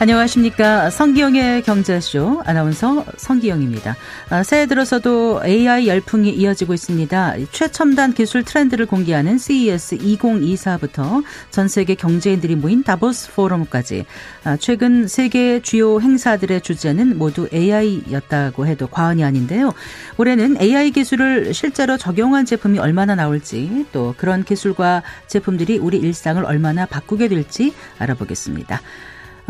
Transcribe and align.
안녕하십니까. 0.00 0.88
성기영의 0.88 1.60
경제쇼 1.60 2.40
아나운서 2.46 3.04
성기영입니다. 3.18 3.96
아, 4.30 4.42
새해 4.42 4.64
들어서도 4.64 5.42
AI 5.44 5.88
열풍이 5.88 6.30
이어지고 6.30 6.72
있습니다. 6.72 7.34
최첨단 7.52 8.14
기술 8.14 8.42
트렌드를 8.42 8.86
공개하는 8.86 9.36
CES 9.36 9.98
2024부터 9.98 11.22
전 11.50 11.68
세계 11.68 11.96
경제인들이 11.96 12.56
모인 12.56 12.82
다보스 12.82 13.30
포럼까지 13.34 14.06
아, 14.44 14.56
최근 14.56 15.06
세계 15.06 15.60
주요 15.60 16.00
행사들의 16.00 16.62
주제는 16.62 17.18
모두 17.18 17.46
AI였다고 17.52 18.66
해도 18.66 18.86
과언이 18.86 19.22
아닌데요. 19.22 19.74
올해는 20.16 20.62
AI 20.62 20.92
기술을 20.92 21.52
실제로 21.52 21.98
적용한 21.98 22.46
제품이 22.46 22.78
얼마나 22.78 23.14
나올지 23.14 23.84
또 23.92 24.14
그런 24.16 24.44
기술과 24.44 25.02
제품들이 25.26 25.76
우리 25.76 25.98
일상을 25.98 26.42
얼마나 26.42 26.86
바꾸게 26.86 27.28
될지 27.28 27.74
알아보겠습니다. 27.98 28.80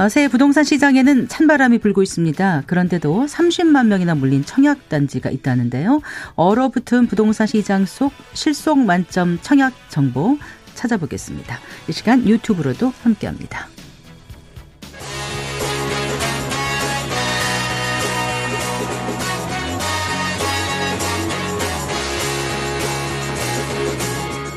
어, 0.00 0.08
새해 0.08 0.28
부동산 0.28 0.64
시장에는 0.64 1.28
찬바람이 1.28 1.76
불고 1.76 2.02
있습니다. 2.02 2.62
그런데도 2.66 3.26
30만 3.26 3.88
명이나 3.88 4.14
몰린 4.14 4.42
청약 4.46 4.88
단지가 4.88 5.28
있다는데요. 5.28 6.00
얼어붙은 6.36 7.06
부동산 7.06 7.46
시장 7.46 7.84
속 7.84 8.10
실속 8.32 8.78
만점 8.78 9.38
청약 9.42 9.74
정보 9.90 10.38
찾아보겠습니다. 10.74 11.58
이 11.86 11.92
시간 11.92 12.26
유튜브로도 12.26 12.94
함께합니다. 13.02 13.68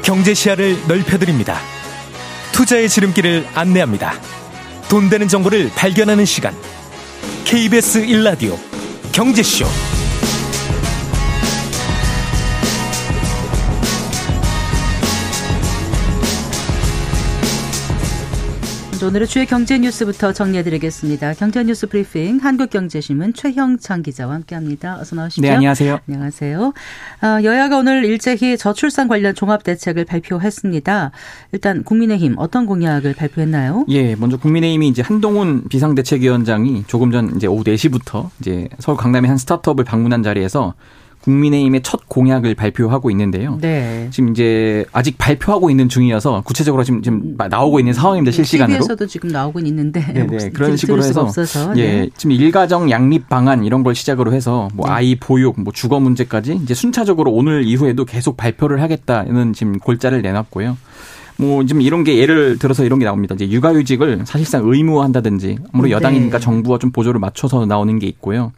경제 0.05 0.33
시야를 0.33 0.77
넓혀드립니다. 0.87 1.57
투자의 2.53 2.87
지름길을 2.87 3.45
안내합니다. 3.53 4.13
돈 4.93 5.09
되는 5.09 5.27
정보를 5.27 5.71
발견하는 5.75 6.23
시간. 6.23 6.53
KBS 7.45 8.05
1라디오 8.05 8.55
경제쇼. 9.11 9.92
오늘의 19.05 19.27
주요 19.27 19.45
경제 19.45 19.77
뉴스부터 19.77 20.31
정리해드리겠습니다. 20.31 21.33
경제 21.33 21.61
뉴스 21.63 21.87
브리핑 21.87 22.37
한국경제신문 22.37 23.33
최형창 23.33 24.01
기자와 24.01 24.35
함께합니다. 24.35 24.97
어서 24.99 25.15
나오십시오. 25.17 25.41
네, 25.41 25.51
안녕하세요. 25.51 25.99
안녕하세요. 26.07 26.61
어, 26.61 27.43
여야가 27.43 27.77
오늘 27.77 28.05
일제히 28.05 28.57
저출산 28.57 29.09
관련 29.09 29.35
종합 29.35 29.63
대책을 29.63 30.05
발표했습니다. 30.05 31.11
일단 31.51 31.83
국민의힘 31.83 32.35
어떤 32.37 32.65
공약을 32.65 33.13
발표했나요? 33.13 33.85
예, 33.89 34.15
먼저 34.15 34.37
국민의힘이 34.37 34.87
이제 34.87 35.01
한동훈 35.01 35.67
비상대책위원장이 35.67 36.85
조금 36.87 37.11
전 37.11 37.35
이제 37.35 37.45
오후 37.45 37.63
4시부터 37.63 38.29
이제 38.39 38.69
서울 38.79 38.97
강남의 38.97 39.27
한 39.27 39.37
스타트업을 39.37 39.83
방문한 39.83 40.23
자리에서 40.23 40.75
국민의힘의 41.23 41.81
첫 41.83 42.09
공약을 42.09 42.53
발표하고 42.55 43.09
있는데요. 43.11 43.57
네. 43.61 44.09
지금 44.11 44.29
이제 44.29 44.85
아직 44.91 45.17
발표하고 45.17 45.69
있는 45.69 45.87
중이어서 45.87 46.41
구체적으로 46.45 46.83
지금 46.83 47.01
지금 47.01 47.35
나오고 47.37 47.79
있는 47.79 47.93
상황입니다. 47.93 48.31
네, 48.31 48.35
실시간으로. 48.35 48.79
TV에서도 48.79 49.07
지금 49.07 49.29
나오고 49.29 49.59
있는데. 49.59 50.01
네네. 50.13 50.49
그런 50.49 50.75
식으로 50.75 51.01
해서 51.01 51.21
없어서. 51.21 51.73
예. 51.77 52.01
네. 52.01 52.09
지금 52.17 52.31
일가정 52.31 52.91
양립 52.91 53.29
방안 53.29 53.63
이런 53.63 53.83
걸 53.83 53.95
시작으로 53.95 54.33
해서 54.33 54.67
뭐 54.73 54.87
네. 54.87 54.93
아이 54.93 55.15
보육, 55.15 55.61
뭐 55.61 55.71
주거 55.71 55.99
문제까지 56.01 56.59
이제 56.61 56.73
순차적으로 56.73 57.31
오늘 57.31 57.63
이후에도 57.63 58.03
계속 58.03 58.35
발표를 58.35 58.81
하겠다는 58.81 59.53
지금 59.53 59.79
골자를 59.79 60.21
내놨고요. 60.21 60.77
뭐 61.37 61.65
지금 61.65 61.81
이런 61.81 62.03
게 62.03 62.17
예를 62.17 62.59
들어서 62.59 62.83
이런 62.83 62.99
게 62.99 63.05
나옵니다. 63.05 63.33
이제 63.35 63.49
육아휴직을 63.49 64.23
사실상 64.25 64.63
의무화한다든지 64.65 65.57
아무래도 65.71 65.87
네. 65.87 65.91
여당이니까 65.91 66.39
정부와 66.39 66.79
좀 66.79 66.91
보조를 66.91 67.19
맞춰서 67.21 67.65
나오는 67.65 67.97
게 67.97 68.07
있고요. 68.07 68.51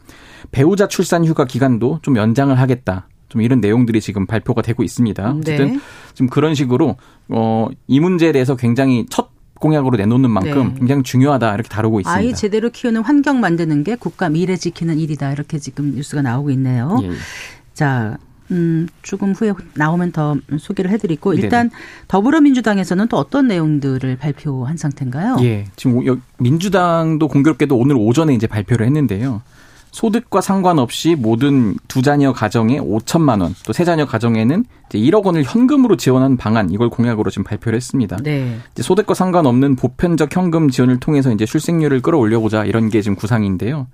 배우자 0.50 0.88
출산 0.88 1.24
휴가 1.24 1.44
기간도 1.44 2.00
좀 2.02 2.16
연장을 2.16 2.58
하겠다. 2.58 3.08
좀 3.28 3.42
이런 3.42 3.60
내용들이 3.60 4.00
지금 4.00 4.26
발표가 4.26 4.62
되고 4.62 4.82
있습니다. 4.82 5.22
네. 5.32 5.38
어쨌든 5.38 5.72
네. 5.74 5.80
지금 6.14 6.28
그런 6.28 6.54
식으로 6.54 6.96
어 7.28 7.68
이 7.88 8.00
문제에 8.00 8.32
대해서 8.32 8.56
굉장히 8.56 9.04
첫 9.10 9.30
공약으로 9.58 9.96
내놓는 9.96 10.30
만큼 10.30 10.68
네. 10.74 10.78
굉장히 10.80 11.02
중요하다 11.02 11.54
이렇게 11.54 11.68
다루고 11.68 12.00
있습니다. 12.00 12.18
아이 12.18 12.34
제대로 12.34 12.70
키우는 12.70 13.02
환경 13.02 13.40
만드는 13.40 13.84
게 13.84 13.96
국가 13.96 14.28
미래 14.28 14.54
지키는 14.56 14.98
일이다 14.98 15.32
이렇게 15.32 15.58
지금 15.58 15.94
뉴스가 15.94 16.22
나오고 16.22 16.50
있네요. 16.50 16.98
예. 17.02 17.10
자, 17.74 18.18
음, 18.50 18.86
조금 19.02 19.32
후에 19.32 19.52
나오면 19.74 20.12
더 20.12 20.36
소개를 20.58 20.90
해드리고 20.92 21.34
일단 21.34 21.70
네네. 21.70 21.82
더불어민주당에서는 22.08 23.08
또 23.08 23.16
어떤 23.16 23.48
내용들을 23.48 24.16
발표한 24.18 24.76
상태인가요? 24.76 25.38
예, 25.40 25.64
지금 25.74 26.20
민주당도 26.38 27.26
공교롭게도 27.26 27.76
오늘 27.76 27.96
오전에 27.96 28.34
이제 28.34 28.46
발표를 28.46 28.86
했는데요. 28.86 29.42
소득과 29.96 30.42
상관없이 30.42 31.14
모든 31.14 31.74
두 31.88 32.02
자녀 32.02 32.34
가정에 32.34 32.78
5천만 32.78 33.40
원, 33.40 33.54
또 33.64 33.72
세 33.72 33.82
자녀 33.82 34.04
가정에는 34.04 34.64
이제 34.90 34.98
1억 34.98 35.24
원을 35.24 35.42
현금으로 35.42 35.96
지원하는 35.96 36.36
방안 36.36 36.68
이걸 36.70 36.90
공약으로 36.90 37.30
지금 37.30 37.44
발표를 37.44 37.78
했습니다. 37.78 38.18
네. 38.22 38.58
이제 38.72 38.82
소득과 38.82 39.14
상관없는 39.14 39.76
보편적 39.76 40.36
현금 40.36 40.68
지원을 40.68 41.00
통해서 41.00 41.32
이제 41.32 41.46
출생률을 41.46 42.02
끌어올려보자 42.02 42.66
이런 42.66 42.90
게 42.90 43.00
지금 43.00 43.16
구상인데요. 43.16 43.86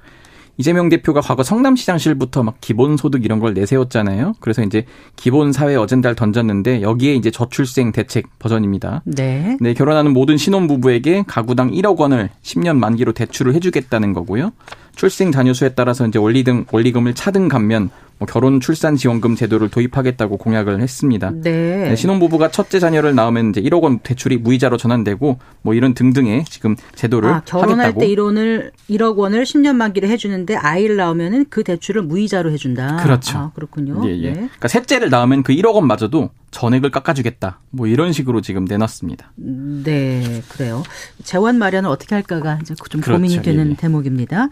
이재명 0.58 0.88
대표가 0.88 1.20
과거 1.20 1.42
성남시장실부터 1.42 2.42
막 2.42 2.60
기본소득 2.60 3.24
이런 3.24 3.38
걸 3.40 3.54
내세웠잖아요. 3.54 4.34
그래서 4.40 4.62
이제 4.62 4.84
기본사회 5.16 5.76
어젠다를 5.76 6.14
던졌는데 6.14 6.82
여기에 6.82 7.14
이제 7.14 7.30
저출생 7.30 7.92
대책 7.92 8.38
버전입니다. 8.38 9.02
네. 9.04 9.56
네, 9.60 9.74
결혼하는 9.74 10.12
모든 10.12 10.36
신혼부부에게 10.36 11.24
가구당 11.26 11.70
1억 11.70 11.98
원을 11.98 12.30
10년 12.42 12.76
만기로 12.76 13.12
대출을 13.12 13.54
해주겠다는 13.54 14.12
거고요. 14.12 14.52
출생 14.94 15.32
자녀 15.32 15.54
수에 15.54 15.70
따라서 15.70 16.06
이제 16.06 16.18
원리등 16.18 16.66
원리금을 16.70 17.14
차등 17.14 17.48
감면 17.48 17.90
뭐 18.18 18.26
결혼 18.26 18.60
출산 18.60 18.96
지원금 18.96 19.34
제도를 19.34 19.68
도입하겠다고 19.68 20.36
공약을 20.36 20.80
했습니다. 20.80 21.30
네. 21.30 21.88
네. 21.88 21.96
신혼부부가 21.96 22.50
첫째 22.50 22.78
자녀를 22.78 23.14
낳으면 23.14 23.50
이제 23.50 23.60
1억 23.60 23.82
원 23.82 23.98
대출이 23.98 24.38
무이자로 24.38 24.76
전환되고 24.76 25.38
뭐 25.62 25.74
이런 25.74 25.94
등등의 25.94 26.44
지금 26.44 26.76
제도를 26.94 27.30
아, 27.30 27.42
결혼할 27.44 27.86
하겠다고. 27.86 28.00
때 28.00 28.06
1원을 28.08 28.70
1억 28.90 29.16
원을 29.16 29.44
10년 29.44 29.74
만기를 29.74 30.08
해주는데 30.08 30.56
아이를 30.56 30.96
낳으면은 30.96 31.46
그 31.50 31.64
대출을 31.64 32.02
무이자로 32.02 32.50
해준다. 32.52 32.96
그렇죠. 33.02 33.38
아, 33.38 33.50
그렇군요. 33.54 34.02
예, 34.08 34.16
예. 34.18 34.28
네. 34.28 34.32
그러니까 34.34 34.68
셋째를 34.68 35.10
낳으면 35.10 35.42
그 35.42 35.52
1억 35.52 35.74
원마저도 35.74 36.30
전액을 36.52 36.90
깎아주겠다. 36.90 37.58
뭐 37.70 37.88
이런 37.88 38.12
식으로 38.12 38.40
지금 38.40 38.64
내놨습니다. 38.66 39.32
네, 39.36 40.42
그래요. 40.48 40.84
재원 41.24 41.58
마련을 41.58 41.90
어떻게 41.90 42.14
할까가 42.14 42.58
이제 42.62 42.74
좀 42.90 43.00
그렇죠. 43.00 43.18
고민이 43.18 43.42
되는 43.42 43.66
예. 43.66 43.70
예. 43.70 43.74
대목입니다. 43.74 44.48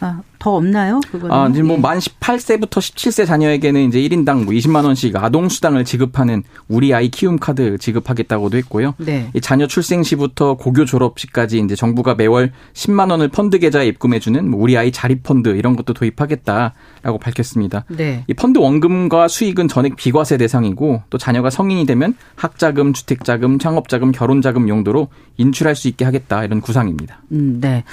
아, 0.00 0.20
더 0.38 0.56
없나요? 0.56 1.00
그거는? 1.12 1.34
아, 1.34 1.52
지금 1.52 1.68
뭐만 1.68 1.96
예. 1.96 2.00
18세부터 2.00 2.78
17세 2.78 3.26
자녀에게는 3.26 3.82
이제 3.88 4.00
1인당 4.00 4.44
뭐 4.44 4.54
20만 4.54 4.84
원씩 4.84 5.14
아동 5.16 5.48
수당을 5.48 5.84
지급하는 5.84 6.42
우리 6.68 6.94
아이 6.94 7.08
키움 7.08 7.38
카드 7.38 7.76
지급하겠다고도 7.78 8.56
했고요. 8.58 8.94
네. 8.98 9.30
이 9.34 9.40
자녀 9.40 9.66
출생 9.66 10.02
시부터 10.02 10.54
고교 10.56 10.86
졸업 10.86 11.18
시까지 11.18 11.58
이제 11.58 11.76
정부가 11.76 12.14
매월 12.14 12.52
10만 12.72 13.10
원을 13.10 13.28
펀드 13.28 13.58
계좌에 13.58 13.86
입금해 13.86 14.18
주는 14.18 14.48
뭐 14.48 14.60
우리 14.60 14.76
아이 14.76 14.90
자립 14.90 15.22
펀드 15.22 15.50
이런 15.50 15.76
것도 15.76 15.92
도입하겠다 15.92 16.74
라고 17.02 17.18
밝혔습니다. 17.18 17.84
네. 17.88 18.24
이 18.28 18.34
펀드 18.34 18.58
원금과 18.58 19.26
수익은 19.28 19.68
전액 19.68 19.96
비과세 19.96 20.36
대상이고 20.36 21.02
또 21.10 21.18
자녀가 21.18 21.50
성인이 21.50 21.84
되면 21.84 22.14
학자금, 22.36 22.92
주택자금, 22.92 23.58
창업자금, 23.58 24.12
결혼자금 24.12 24.68
용도로 24.68 25.08
인출할 25.36 25.74
수 25.74 25.88
있게 25.88 26.04
하겠다 26.04 26.44
이런 26.44 26.60
구상입니다. 26.60 27.22
음, 27.32 27.58
네. 27.60 27.84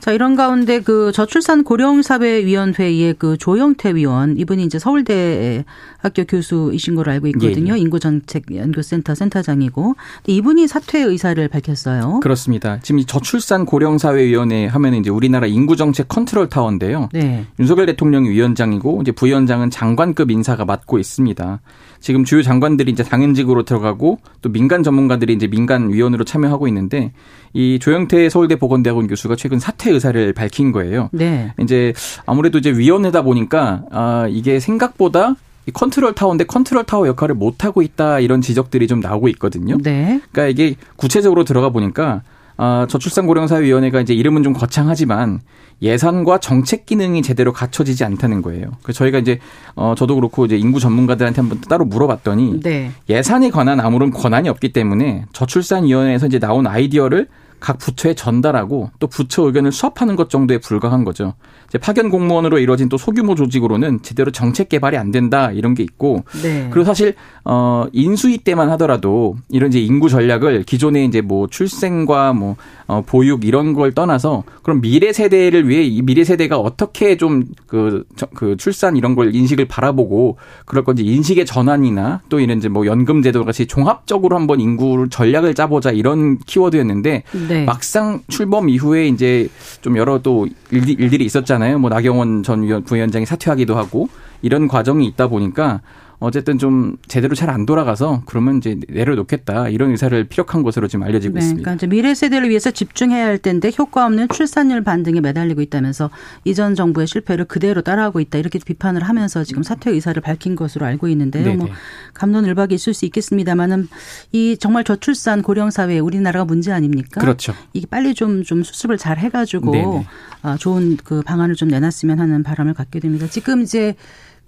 자, 0.00 0.12
이런 0.12 0.36
가운데 0.36 0.80
그 0.80 1.12
저출산 1.12 1.64
고령사회위원회의 1.64 3.14
그 3.18 3.38
조영태 3.38 3.94
위원 3.94 4.36
이분이 4.38 4.64
이제 4.64 4.78
서울대 4.78 5.64
학교 5.98 6.24
교수이신 6.24 6.94
걸로 6.94 7.10
알고 7.12 7.26
있거든요. 7.28 7.72
예, 7.72 7.78
예. 7.78 7.80
인구정책연구센터 7.80 9.14
센터장이고 9.14 9.94
이분이 10.26 10.68
사퇴 10.68 11.00
의사를 11.00 11.48
밝혔어요. 11.48 12.20
그렇습니다. 12.20 12.80
지금 12.80 12.98
이 12.98 13.06
저출산 13.06 13.64
고령사회위원회 13.64 14.66
하면 14.66 14.94
이제 14.94 15.08
우리나라 15.08 15.46
인구정책 15.46 16.08
컨트롤 16.08 16.50
타워인데요. 16.50 17.08
네. 17.14 17.46
윤석열 17.58 17.86
대통령이 17.86 18.28
위원 18.28 18.53
장이고 18.54 19.00
이제 19.02 19.12
부위원장은 19.12 19.70
장관급 19.70 20.30
인사가 20.30 20.64
맡고 20.64 20.98
있습니다. 20.98 21.60
지금 22.00 22.24
주요 22.24 22.42
장관들이 22.42 22.92
이제 22.92 23.02
당연직으로 23.02 23.62
들어가고 23.62 24.18
또 24.42 24.52
민간 24.52 24.82
전문가들이 24.82 25.32
이제 25.32 25.46
민간 25.46 25.90
위원으로 25.90 26.24
참여하고 26.24 26.68
있는데 26.68 27.12
이 27.52 27.78
조영태 27.80 28.28
서울대 28.28 28.56
보건대학원 28.56 29.06
교수가 29.06 29.36
최근 29.36 29.58
사퇴 29.58 29.90
의사를 29.90 30.32
밝힌 30.34 30.72
거예요. 30.72 31.08
네. 31.12 31.52
이제 31.60 31.94
아무래도 32.26 32.58
이제 32.58 32.70
위원회다 32.70 33.22
보니까 33.22 33.84
아 33.90 34.26
이게 34.28 34.60
생각보다 34.60 35.36
이 35.66 35.70
컨트롤 35.70 36.14
타워인데 36.14 36.44
컨트롤 36.44 36.84
타워 36.84 37.06
역할을 37.08 37.34
못 37.34 37.64
하고 37.64 37.80
있다 37.80 38.20
이런 38.20 38.40
지적들이 38.40 38.86
좀 38.86 39.00
나오고 39.00 39.28
있거든요. 39.28 39.78
네. 39.82 40.20
그러니까 40.30 40.48
이게 40.48 40.76
구체적으로 40.96 41.44
들어가 41.44 41.70
보니까 41.70 42.22
아, 42.56 42.86
저출산고령사회위원회가 42.88 44.00
이제 44.00 44.14
이름은 44.14 44.42
좀 44.42 44.52
거창하지만 44.52 45.40
예산과 45.82 46.38
정책 46.38 46.86
기능이 46.86 47.22
제대로 47.22 47.52
갖춰지지 47.52 48.04
않다는 48.04 48.42
거예요. 48.42 48.70
그래서 48.82 48.98
저희가 48.98 49.18
이제 49.18 49.40
어 49.74 49.94
저도 49.96 50.14
그렇고 50.14 50.44
이제 50.46 50.56
인구 50.56 50.78
전문가들한테 50.78 51.40
한번 51.40 51.60
따로 51.62 51.84
물어봤더니 51.84 52.60
네. 52.60 52.92
예산에 53.08 53.50
관한 53.50 53.80
아무런 53.80 54.10
권한이 54.10 54.48
없기 54.48 54.72
때문에 54.72 55.26
저출산위원회에서 55.32 56.26
이제 56.26 56.38
나온 56.38 56.66
아이디어를 56.66 57.28
각 57.58 57.78
부처에 57.78 58.14
전달하고 58.14 58.90
또 58.98 59.06
부처 59.06 59.42
의견을 59.42 59.72
수합하는 59.72 60.16
것 60.16 60.30
정도에 60.30 60.58
불과한 60.58 61.04
거죠. 61.04 61.34
파견 61.78 62.10
공무원으로 62.10 62.58
이루어진 62.58 62.88
또 62.88 62.96
소규모 62.96 63.34
조직으로는 63.34 64.00
제대로 64.02 64.30
정책 64.30 64.68
개발이 64.68 64.96
안 64.96 65.10
된다 65.10 65.50
이런 65.50 65.74
게 65.74 65.82
있고 65.82 66.24
네. 66.42 66.68
그리고 66.70 66.84
사실 66.84 67.14
어 67.44 67.86
인수위 67.92 68.38
때만 68.38 68.70
하더라도 68.70 69.36
이런 69.48 69.70
이제 69.70 69.80
인구 69.80 70.08
전략을 70.08 70.64
기존에 70.64 71.04
이제 71.04 71.20
뭐 71.20 71.46
출생과 71.46 72.32
뭐 72.32 72.56
어, 72.86 73.02
보육 73.04 73.44
이런 73.44 73.72
걸 73.72 73.92
떠나서 73.92 74.44
그럼 74.62 74.80
미래 74.80 75.12
세대를 75.12 75.68
위해 75.68 75.82
이 75.82 76.02
미래 76.02 76.24
세대가 76.24 76.58
어떻게 76.58 77.16
좀그그 77.16 78.56
출산 78.58 78.96
이런 78.96 79.14
걸 79.14 79.34
인식을 79.34 79.66
바라보고 79.66 80.36
그럴 80.66 80.84
건지 80.84 81.02
인식의 81.04 81.46
전환이나 81.46 82.20
또 82.28 82.40
이런 82.40 82.58
이제 82.58 82.68
뭐 82.68 82.86
연금 82.86 83.22
제도 83.22 83.44
같이 83.44 83.66
종합적으로 83.66 84.36
한번 84.36 84.60
인구 84.60 85.06
전략을 85.08 85.54
짜보자 85.54 85.90
이런 85.92 86.38
키워드였는데 86.38 87.22
네. 87.48 87.64
막상 87.64 88.20
출범 88.28 88.68
이후에 88.68 89.08
이제 89.08 89.48
좀 89.80 89.96
여러 89.96 90.18
또 90.18 90.46
일들이 90.70 91.24
있었잖아요. 91.24 91.63
뭐 91.72 91.90
나경원 91.90 92.42
전 92.42 92.84
부위원장이 92.84 93.26
사퇴하기도 93.26 93.76
하고 93.76 94.08
이런 94.42 94.68
과정이 94.68 95.06
있다 95.06 95.28
보니까 95.28 95.80
어쨌든 96.18 96.58
좀 96.58 96.96
제대로 97.08 97.34
잘 97.34 97.54
안 97.54 97.66
돌아가서 97.66 98.22
그러면 98.26 98.58
이제 98.58 98.78
내려놓겠다 98.88 99.68
이런 99.68 99.90
의사를 99.90 100.24
피력한 100.24 100.62
것으로 100.62 100.88
지금 100.88 101.04
알려지고 101.04 101.34
네, 101.34 101.40
있습니다. 101.40 101.62
그러니까 101.62 101.86
미래 101.86 102.14
세대를 102.14 102.48
위해서 102.48 102.70
집중해야 102.70 103.26
할 103.26 103.38
텐데 103.38 103.70
효과 103.78 104.06
없는 104.06 104.28
출산율 104.28 104.82
반등에 104.82 105.20
매달리고 105.20 105.60
있다면서 105.60 106.10
이전 106.44 106.74
정부의 106.74 107.06
실패를 107.06 107.44
그대로 107.44 107.82
따라하고 107.82 108.20
있다 108.20 108.38
이렇게 108.38 108.58
비판을 108.58 109.02
하면서 109.04 109.44
지금 109.44 109.62
사퇴 109.62 109.90
의사를 109.90 110.20
밝힌 110.20 110.56
것으로 110.56 110.84
알고 110.86 111.06
있는데요. 111.08 111.44
네네. 111.44 111.56
뭐 111.56 111.68
감론을박이 112.14 112.74
있을 112.74 112.92
수 112.92 113.04
있겠습니다만은 113.04 113.88
이 114.32 114.56
정말 114.58 114.82
저출산 114.82 115.42
고령 115.42 115.70
사회 115.70 115.98
우리나라가 116.00 116.44
문제 116.44 116.72
아닙니까? 116.72 117.20
그렇죠. 117.20 117.54
이게 117.72 117.86
빨리 117.86 118.14
좀좀 118.14 118.42
좀 118.42 118.62
수습을 118.64 118.98
잘 118.98 119.18
해가지고 119.18 120.04
아, 120.42 120.56
좋은 120.56 120.96
그 121.04 121.22
방안을 121.22 121.54
좀 121.54 121.68
내놨으면 121.68 122.18
하는 122.18 122.42
바람을 122.42 122.74
갖게 122.74 123.00
됩니다. 123.00 123.26
지금 123.30 123.62
이제 123.62 123.94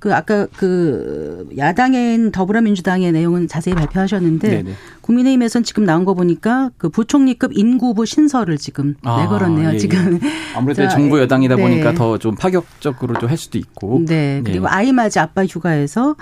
그 0.06 0.14
아까 0.14 0.46
그 0.56 1.48
야당인 1.58 2.30
더불어민주당의 2.30 3.10
내용은 3.10 3.48
자세히 3.48 3.74
발표하셨는데 3.74 4.48
네네. 4.48 4.70
국민의힘에선 5.00 5.64
지금 5.64 5.84
나온 5.84 6.04
거 6.04 6.14
보니까 6.14 6.70
그 6.78 6.88
부총리급 6.90 7.50
인구부 7.58 8.06
신설을 8.06 8.56
지금 8.56 8.94
아, 9.02 9.20
내걸었네요. 9.22 9.74
예, 9.74 9.78
지금 9.78 10.20
예. 10.22 10.28
아무래도 10.54 10.82
자, 10.84 10.88
정부 10.90 11.18
여당이다 11.20 11.56
네. 11.56 11.62
보니까 11.62 11.92
더 11.94 12.18
좀 12.18 12.36
파격적으로 12.36 13.18
좀 13.18 13.28
할 13.28 13.36
수도 13.36 13.58
있고. 13.58 14.04
네. 14.06 14.42
그리고 14.44 14.66
네. 14.66 14.70
아이 14.72 14.92
맞이 14.92 15.18
아빠 15.18 15.44
휴가에서 15.44 16.14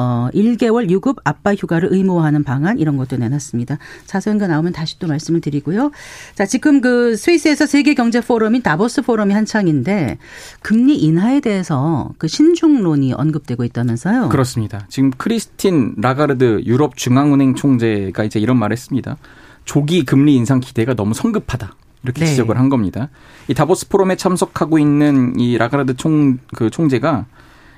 어 0.00 0.28
1개월 0.32 0.88
유급 0.90 1.16
아빠 1.24 1.56
휴가를 1.56 1.88
의무화하는 1.92 2.44
방안 2.44 2.78
이런 2.78 2.96
것도 2.96 3.16
내놨습니다. 3.16 3.78
자세한 4.06 4.38
거 4.38 4.46
나오면 4.46 4.72
다시 4.72 4.96
또 5.00 5.08
말씀을 5.08 5.40
드리고요. 5.40 5.90
자, 6.36 6.46
지금 6.46 6.80
그 6.80 7.16
스위스에서 7.16 7.66
세계 7.66 7.94
경제 7.94 8.20
포럼인 8.20 8.62
다보스 8.62 9.02
포럼이 9.02 9.34
한창인데 9.34 10.18
금리 10.62 10.96
인하에 10.98 11.40
대해서 11.40 12.10
그 12.18 12.28
신중론이 12.28 13.12
언급되고 13.14 13.64
있다면서요. 13.64 14.28
그렇습니다. 14.28 14.86
지금 14.88 15.10
크리스틴 15.10 15.96
라가르드 15.98 16.62
유럽 16.64 16.96
중앙은행 16.96 17.56
총재가 17.56 18.22
이제 18.22 18.38
이런 18.38 18.56
말을 18.56 18.74
했습니다. 18.76 19.16
조기 19.64 20.04
금리 20.04 20.36
인상 20.36 20.60
기대가 20.60 20.94
너무 20.94 21.12
성급하다. 21.12 21.74
이렇게 22.04 22.20
네. 22.20 22.26
지적을 22.26 22.56
한 22.56 22.68
겁니다. 22.68 23.08
이 23.48 23.54
다보스 23.54 23.88
포럼에 23.88 24.14
참석하고 24.14 24.78
있는 24.78 25.38
이 25.40 25.58
라가르드 25.58 25.96
총 25.96 26.38
그 26.54 26.70
총재가 26.70 27.26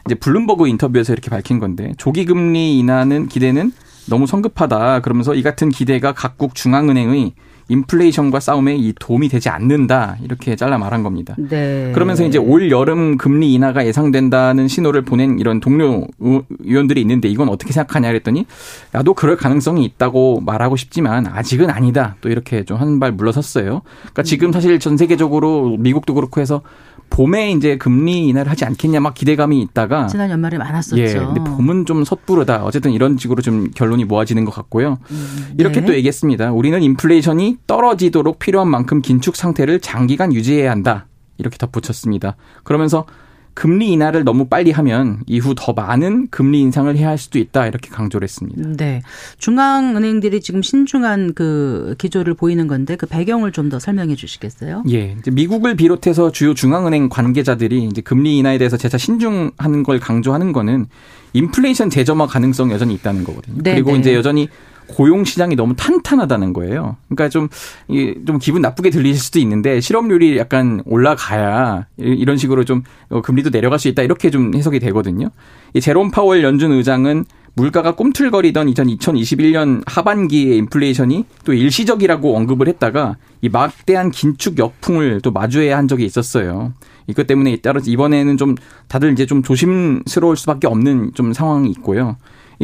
이제 0.07 0.15
블룸버그 0.15 0.67
인터뷰에서 0.69 1.13
이렇게 1.13 1.31
밝힌 1.31 1.59
건데 1.59 1.93
조기 1.99 2.25
금리 2.25 2.79
인하는 2.79 3.29
기대는 3.29 3.73
너무 4.09 4.27
성급하다. 4.27 5.01
그러면서 5.01 5.35
이 5.35 5.43
같은 5.43 5.69
기대가 5.69 6.13
각국 6.13 6.55
중앙은행의 6.55 7.33
인플레이션과 7.69 8.41
싸움에 8.41 8.75
이 8.75 8.93
도움이 8.99 9.29
되지 9.29 9.49
않는다 9.49 10.17
이렇게 10.25 10.57
잘라 10.57 10.77
말한 10.79 11.05
겁니다. 11.05 11.37
네. 11.39 11.93
그러면서 11.95 12.25
이제 12.27 12.37
올 12.37 12.69
여름 12.73 13.17
금리 13.17 13.55
인하가 13.55 13.87
예상된다는 13.87 14.67
신호를 14.67 15.03
보낸 15.03 15.39
이런 15.39 15.61
동료 15.61 16.09
의원들이 16.19 17.01
있는데 17.03 17.29
이건 17.29 17.49
어떻게 17.49 17.73
생각하냐 17.73 18.09
그랬더니 18.09 18.47
야도 18.93 19.15
그럴 19.15 19.37
가능성이 19.37 19.85
있다고 19.85 20.41
말하고 20.41 20.75
싶지만 20.75 21.29
아직은 21.29 21.71
아니다 21.71 22.17
또 22.21 22.29
이렇게 22.29 22.65
좀 22.65 22.81
한 22.81 22.99
발 22.99 23.13
물러섰어요. 23.13 23.83
그러니까 24.01 24.23
지금 24.25 24.51
사실 24.51 24.81
전 24.81 24.97
세계적으로 24.97 25.77
미국도 25.79 26.15
그렇고 26.15 26.41
해서 26.41 26.63
봄에 27.11 27.51
이제 27.51 27.77
금리 27.77 28.29
인하를 28.29 28.51
하지 28.51 28.65
않겠냐 28.65 29.01
막 29.01 29.15
기대감이 29.15 29.61
있다가 29.61 30.07
지난 30.07 30.31
연말에 30.31 30.57
많았었죠. 30.59 31.01
예, 31.01 31.13
근데 31.15 31.41
봄은 31.43 31.85
좀 31.85 32.05
섣부르다. 32.05 32.65
어쨌든 32.65 32.93
이런 32.93 33.19
식으로 33.19 33.43
좀 33.43 33.71
결론이 33.75 34.05
모아지는 34.05 34.45
것 34.45 34.53
같고요. 34.53 34.99
음, 35.11 35.47
네. 35.49 35.55
이렇게 35.59 35.85
또 35.85 35.95
얘기했습니다. 35.95 36.53
우리는 36.53 36.83
인플레이션이 36.83 37.59
떨어지도록 37.67 38.39
필요한 38.39 38.69
만큼 38.69 39.03
긴축 39.03 39.37
상태를 39.37 39.81
장기간 39.81 40.33
유지해야 40.33 40.71
한다. 40.71 41.07
이렇게 41.37 41.59
덧붙였습니다. 41.59 42.37
그러면서 42.65 43.07
금리 43.61 43.93
인하를 43.93 44.25
너무 44.25 44.47
빨리 44.47 44.71
하면 44.71 45.19
이후 45.27 45.55
더 45.55 45.75
많은 45.75 46.29
금리 46.31 46.61
인상을 46.61 46.97
해야 46.97 47.11
할 47.11 47.19
수도 47.19 47.39
있다 47.39 47.67
이렇게 47.67 47.91
강조를 47.91 48.25
했습니다. 48.25 48.63
네. 48.79 49.03
중앙은행들이 49.37 50.41
지금 50.41 50.63
신중한 50.63 51.35
그 51.35 51.95
기조를 51.99 52.33
보이는 52.33 52.67
건데 52.67 52.97
그 52.97 53.05
배경을 53.07 53.53
좀 53.53 53.69
더 53.71 53.79
설명해 53.79 54.17
주시겠어요? 54.17 54.83
예. 54.91 55.15
이제 55.19 55.31
미국을 55.31 55.77
비롯해서 55.77 56.33
주요 56.33 56.55
중앙은행 56.55 57.11
관계자들이 57.11 57.85
이제 57.85 58.01
금리 58.01 58.39
인하에 58.39 58.57
대해서 58.57 58.77
재차 58.79 58.97
신중한 58.97 59.83
걸 59.85 60.01
강조하는 60.01 60.53
거는 60.53 60.87
인플레이션 61.35 61.91
재점화 61.91 62.27
가능성 62.27 62.73
여전히 62.73 62.95
있다는 62.95 63.25
거거든요. 63.25 63.63
네 63.63 63.75
그리고 63.75 63.93
네. 63.93 63.99
이제 63.99 64.15
여전히 64.15 64.49
고용 64.95 65.25
시장이 65.25 65.57
너무 65.57 65.75
탄탄하다는 65.77 66.53
거예요. 66.53 66.97
그러니까 67.09 67.29
좀, 67.29 67.49
좀 68.27 68.39
기분 68.39 68.63
나쁘게 68.63 68.91
들리실 68.91 69.21
수도 69.21 69.39
있는데 69.39 69.81
실업률이 69.81 70.37
약간 70.39 70.83
올라가야 70.87 71.87
이런 71.99 72.37
식으로 72.37 72.65
좀 72.65 72.83
어, 73.09 73.21
금리도 73.23 73.51
내려갈 73.51 73.79
수 73.79 73.89
있다 73.89 74.03
이렇게 74.03 74.31
좀 74.31 74.55
해석이 74.55 74.81
되거든요. 74.81 75.31
이 75.75 75.81
제롬 75.81 76.11
파월 76.11 76.43
연준 76.43 76.73
의장은 76.73 77.25
물가가 77.55 77.93
꿈틀거리던 77.93 78.69
2021년 78.69 79.83
하반기의 79.87 80.57
인플레이션이 80.59 81.25
또 81.45 81.53
일시적이라고 81.53 82.37
언급을 82.37 82.69
했다가 82.69 83.17
이 83.43 83.49
막대한 83.49 84.11
긴축 84.11 84.59
역풍을 84.59 85.21
또 85.23 85.31
마주해야 85.33 85.77
한 85.77 85.89
적이 85.89 86.05
있었어요. 86.05 86.73
이것 87.07 87.27
때문에 87.27 87.57
따라서 87.57 87.91
이번에는 87.91 88.37
좀 88.37 88.55
다들 88.89 89.13
이제 89.13 89.27
좀 89.27 89.43
조심스러울 89.43 90.37
수밖에 90.37 90.67
없는 90.69 91.13
좀 91.15 91.33
상황이 91.33 91.71
있고요. 91.71 92.17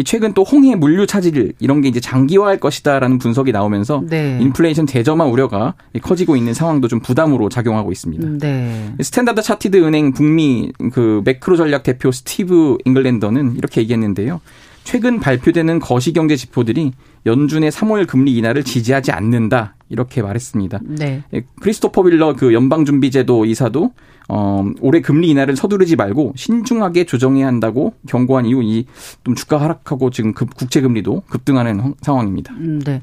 최근 0.04 0.34
또 0.34 0.42
홍해 0.44 0.74
물류 0.74 1.06
차질 1.06 1.54
이런 1.58 1.80
게 1.80 1.88
이제 1.88 2.00
장기화할 2.00 2.58
것이다라는 2.58 3.18
분석이 3.18 3.52
나오면서 3.52 4.02
네. 4.06 4.38
인플레이션 4.40 4.86
재점화 4.86 5.24
우려가 5.24 5.74
커지고 6.02 6.36
있는 6.36 6.52
상황도 6.54 6.88
좀 6.88 7.00
부담으로 7.00 7.48
작용하고 7.48 7.92
있습니다. 7.92 8.28
네. 8.38 8.94
스탠다드 9.00 9.42
차티드 9.42 9.76
은행 9.78 10.12
북미 10.12 10.72
그 10.92 11.22
매크로 11.24 11.56
전략 11.56 11.82
대표 11.82 12.12
스티브 12.12 12.78
잉글랜더는 12.84 13.56
이렇게 13.56 13.80
얘기했는데요. 13.80 14.40
최근 14.84 15.18
발표되는 15.18 15.80
거시경제 15.80 16.36
지표들이 16.36 16.92
연준의 17.26 17.70
3월 17.70 18.06
금리 18.06 18.36
인하를 18.36 18.62
지지하지 18.64 19.12
않는다 19.12 19.74
이렇게 19.88 20.22
말했습니다. 20.22 20.80
네. 20.84 21.22
예, 21.34 21.42
크리스토퍼 21.60 22.02
월러 22.04 22.34
그 22.34 22.54
연방준비제도 22.54 23.44
이사도 23.44 23.92
어, 24.28 24.64
올해 24.80 25.00
금리 25.00 25.28
인하를 25.30 25.54
서두르지 25.56 25.94
말고 25.96 26.32
신중하게 26.36 27.04
조정해야 27.04 27.46
한다고 27.46 27.94
경고한 28.08 28.46
이후 28.46 28.62
이 28.62 28.86
좀 29.24 29.34
주가 29.34 29.60
하락하고 29.60 30.10
지금 30.10 30.32
급 30.34 30.54
국채 30.54 30.80
금리도 30.80 31.22
급등하는 31.28 31.94
상황입니다. 32.02 32.54
음, 32.54 32.80
네. 32.80 33.02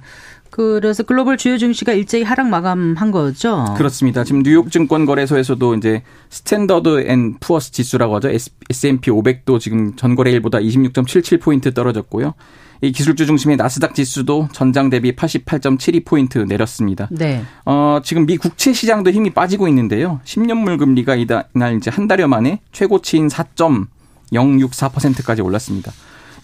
그래서 0.49 1.01
글로벌 1.03 1.35
주요 1.37 1.57
증시가 1.57 1.93
일제히 1.93 2.23
하락 2.23 2.47
마감한 2.47 3.11
거죠. 3.11 3.65
그렇습니다. 3.75 4.23
지금 4.23 4.43
뉴욕 4.43 4.69
증권 4.71 5.05
거래소에서도 5.05 5.75
이제 5.75 6.03
스탠더드 6.29 7.05
앤 7.07 7.35
푸어스 7.39 7.71
지수라고 7.71 8.15
하죠. 8.15 8.29
S&P 8.29 9.09
500도 9.11 9.59
지금 9.59 9.95
전거래일보다 9.95 10.59
26.77 10.59 11.41
포인트 11.41 11.73
떨어졌고요. 11.73 12.35
이 12.83 12.91
기술주 12.91 13.25
중심의 13.25 13.55
나스닥 13.55 13.95
지수도 13.95 14.49
전장 14.51 14.89
대비 14.89 15.13
88.72포인트 15.13 16.45
내렸습니다. 16.45 17.07
네. 17.11 17.41
어, 17.63 18.01
지금 18.03 18.25
미 18.25 18.35
국채 18.35 18.73
시장도 18.73 19.11
힘이 19.11 19.29
빠지고 19.29 19.69
있는데요. 19.69 20.19
10년물 20.25 20.77
금리가 20.77 21.15
이날 21.15 21.77
이제 21.77 21.89
한 21.89 22.09
달여 22.09 22.27
만에 22.27 22.59
최고치인 22.73 23.29
4.064%까지 23.29 25.41
올랐습니다. 25.41 25.93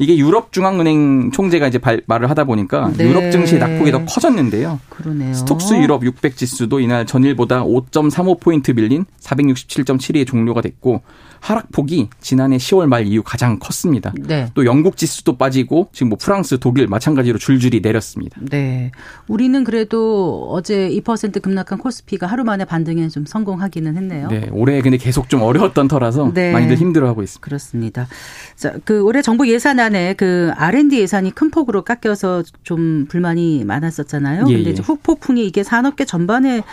이게 0.01 0.17
유럽 0.17 0.53
중앙은행 0.53 1.31
총재가 1.31 1.67
이제 1.67 1.77
발, 1.77 2.01
말을 2.07 2.29
하다 2.29 2.45
보니까 2.45 2.89
네. 2.95 3.09
유럽 3.09 3.29
증시의 3.31 3.59
낙폭이 3.59 3.91
더 3.91 4.05
커졌는데요. 4.05 4.79
그러네요. 4.87 5.33
스톡스 5.33 5.73
유럽 5.73 6.05
600 6.05 6.37
지수도 6.37 6.79
이날 6.79 7.05
전일보다 7.05 7.65
5.35 7.65 8.39
포인트 8.39 8.71
밀린 8.71 9.03
467.72에 9.19 10.25
종료가 10.25 10.61
됐고 10.61 11.01
하락폭이 11.41 12.09
지난해 12.21 12.57
10월 12.57 12.87
말 12.87 13.05
이후 13.07 13.21
가장 13.23 13.59
컸습니다. 13.59 14.13
네. 14.17 14.49
또 14.53 14.65
영국 14.65 14.95
지수도 14.95 15.37
빠지고 15.37 15.89
지금 15.91 16.09
뭐 16.09 16.17
프랑스, 16.19 16.59
독일 16.59 16.87
마찬가지로 16.87 17.37
줄줄이 17.37 17.81
내렸습니다. 17.81 18.39
네. 18.41 18.91
우리는 19.27 19.63
그래도 19.63 20.47
어제 20.49 20.89
2% 20.89 21.41
급락한 21.41 21.77
코스피가 21.77 22.25
하루 22.27 22.43
만에 22.45 22.63
반등에 22.63 23.09
좀 23.09 23.25
성공하기는 23.25 23.97
했네요. 23.97 24.27
네. 24.29 24.47
올해 24.51 24.81
근데 24.81 24.97
계속 24.97 25.29
좀 25.29 25.41
어려웠던 25.41 25.89
터라서 25.89 26.31
네. 26.33 26.51
많이들 26.53 26.77
힘들어하고 26.77 27.21
있습니다. 27.21 27.45
그렇습니다. 27.45 28.07
자, 28.55 28.73
그 28.85 29.01
올해 29.01 29.21
정부 29.21 29.47
예산안 29.51 29.89
중간에 29.89 30.13
그 30.13 30.51
R&D 30.55 30.99
예산이 30.99 31.31
큰 31.31 31.49
폭으로 31.49 31.83
깎여서 31.83 32.43
좀 32.63 33.05
불만이 33.09 33.65
많았었잖아요. 33.65 34.45
예, 34.47 34.53
근데 34.53 34.69
예. 34.69 34.73
이제 34.73 34.83
후폭풍이 34.83 35.45
이게 35.45 35.63
산업계 35.63 36.05
전반에 36.05 36.63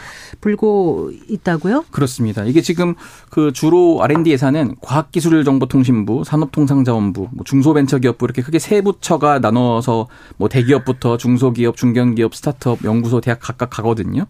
불고 0.41 1.11
있다고요? 1.29 1.87
그렇습니다. 1.91 2.45
이게 2.45 2.61
지금 2.61 2.95
그 3.31 3.53
주로 3.53 4.03
R&D 4.03 4.31
예산은 4.31 4.56
과학기술정보통신부, 4.81 6.25
산업통상자원부, 6.25 7.29
뭐 7.33 7.45
중소벤처기업부 7.45 8.27
이렇게 8.27 8.43
크게 8.43 8.59
세 8.59 8.81
부처가 8.81 9.39
나눠서 9.39 10.09
뭐 10.37 10.49
대기업부터 10.49 11.17
중소기업, 11.17 11.77
중견기업, 11.77 12.35
스타트업, 12.35 12.85
연구소, 12.85 13.21
대학 13.21 13.39
각각 13.41 13.71
가거든요. 13.71 14.27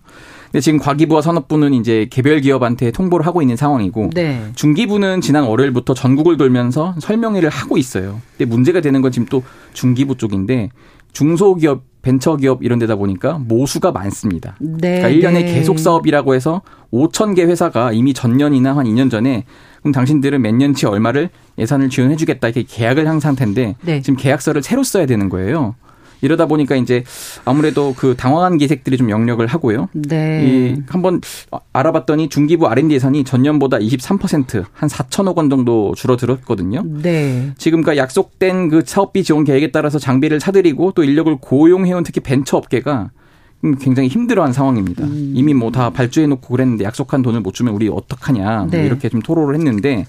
근데 0.47 0.61
지금 0.61 0.79
과기부와 0.79 1.23
산업부는 1.23 1.75
이제 1.75 2.07
개별 2.11 2.41
기업한테 2.41 2.91
통보를 2.91 3.27
하고 3.27 3.43
있는 3.43 3.57
상황이고 3.57 4.11
네. 4.15 4.51
중기부는 4.55 5.21
지난 5.21 5.45
월요일부터 5.45 5.95
전국을 5.95 6.37
돌면서 6.37 6.95
설명회를 7.01 7.49
하고 7.49 7.77
있어요. 7.79 8.21
근데 8.37 8.49
문제가 8.49 8.81
되는 8.81 9.03
건 9.03 9.13
지금 9.13 9.27
또 9.27 9.43
중기부 9.73 10.17
쪽인데 10.17 10.71
중소기업, 11.13 11.83
벤처기업 12.03 12.63
이런 12.63 12.79
데다 12.79 12.95
보니까 12.95 13.39
모수가 13.39 13.91
많습니다. 13.91 14.57
네. 14.61 15.01
그러니까 15.01 15.09
1년에 15.09 15.45
네. 15.45 15.55
계속 15.55 15.79
사업이라고 15.79 16.35
해서 16.35 16.63
5천 16.93 17.35
개 17.37 17.45
회사가 17.45 17.93
이미 17.93 18.15
전년이나 18.15 18.77
한 18.77 18.87
2년 18.87 19.11
전에 19.11 19.45
그럼 19.81 19.93
당신들은 19.93 20.43
몇 20.43 20.55
년치 20.55 20.87
얼마를 20.87 21.31
예산을 21.59 21.89
지원해 21.89 22.17
주겠다 22.17 22.49
이렇게 22.49 22.65
계약을 22.69 23.09
한 23.09 23.21
상태인데 23.21 23.77
네. 23.83 24.03
지금 24.03 24.17
계약서를 24.17 24.63
새로 24.63 24.83
써야 24.83 25.07
되는 25.07 25.29
거예요. 25.29 25.75
이러다 26.23 26.47
보니까 26.47 26.77
이제 26.77 27.05
아무래도 27.45 27.95
그 27.97 28.15
당황한 28.17 28.59
기색들이 28.59 28.97
좀 28.97 29.11
역력을 29.11 29.47
하고요. 29.47 29.89
네. 29.93 30.45
이 30.47 30.83
한번 30.89 31.21
알아봤더니 31.73 32.29
중기부 32.29 32.67
R&D 32.67 32.95
예산이 32.95 33.25
전년보다 33.25 33.79
23%한 33.79 34.89
4천억 34.89 35.37
원 35.37 35.51
정도 35.51 35.95
줄어들었거든요. 35.95 36.83
네. 36.87 37.53
지금 37.59 37.83
그 37.83 37.97
약속된 37.97 38.71
그 38.71 38.83
사업비 38.85 39.25
지원 39.25 39.45
계획에 39.45 39.71
따라서 39.71 39.99
장비를 39.99 40.41
사들이고 40.41 40.93
또 40.93 41.05
인력을 41.05 41.37
고용해온 41.41 42.03
특히 42.03 42.21
벤처 42.21 42.57
업계가 42.57 43.11
굉장히 43.75 44.09
힘들어한 44.09 44.53
상황입니다. 44.53 45.05
음. 45.05 45.33
이미 45.35 45.53
뭐 45.53 45.71
다 45.71 45.91
발주해놓고 45.91 46.49
그랬는데 46.49 46.85
약속한 46.85 47.21
돈을 47.23 47.41
못 47.41 47.53
주면 47.53 47.75
우리 47.75 47.89
어떡하냐 47.89 48.59
뭐 48.61 48.69
네. 48.71 48.87
이렇게 48.87 49.09
좀 49.09 49.21
토로를 49.21 49.57
했는데 49.57 50.07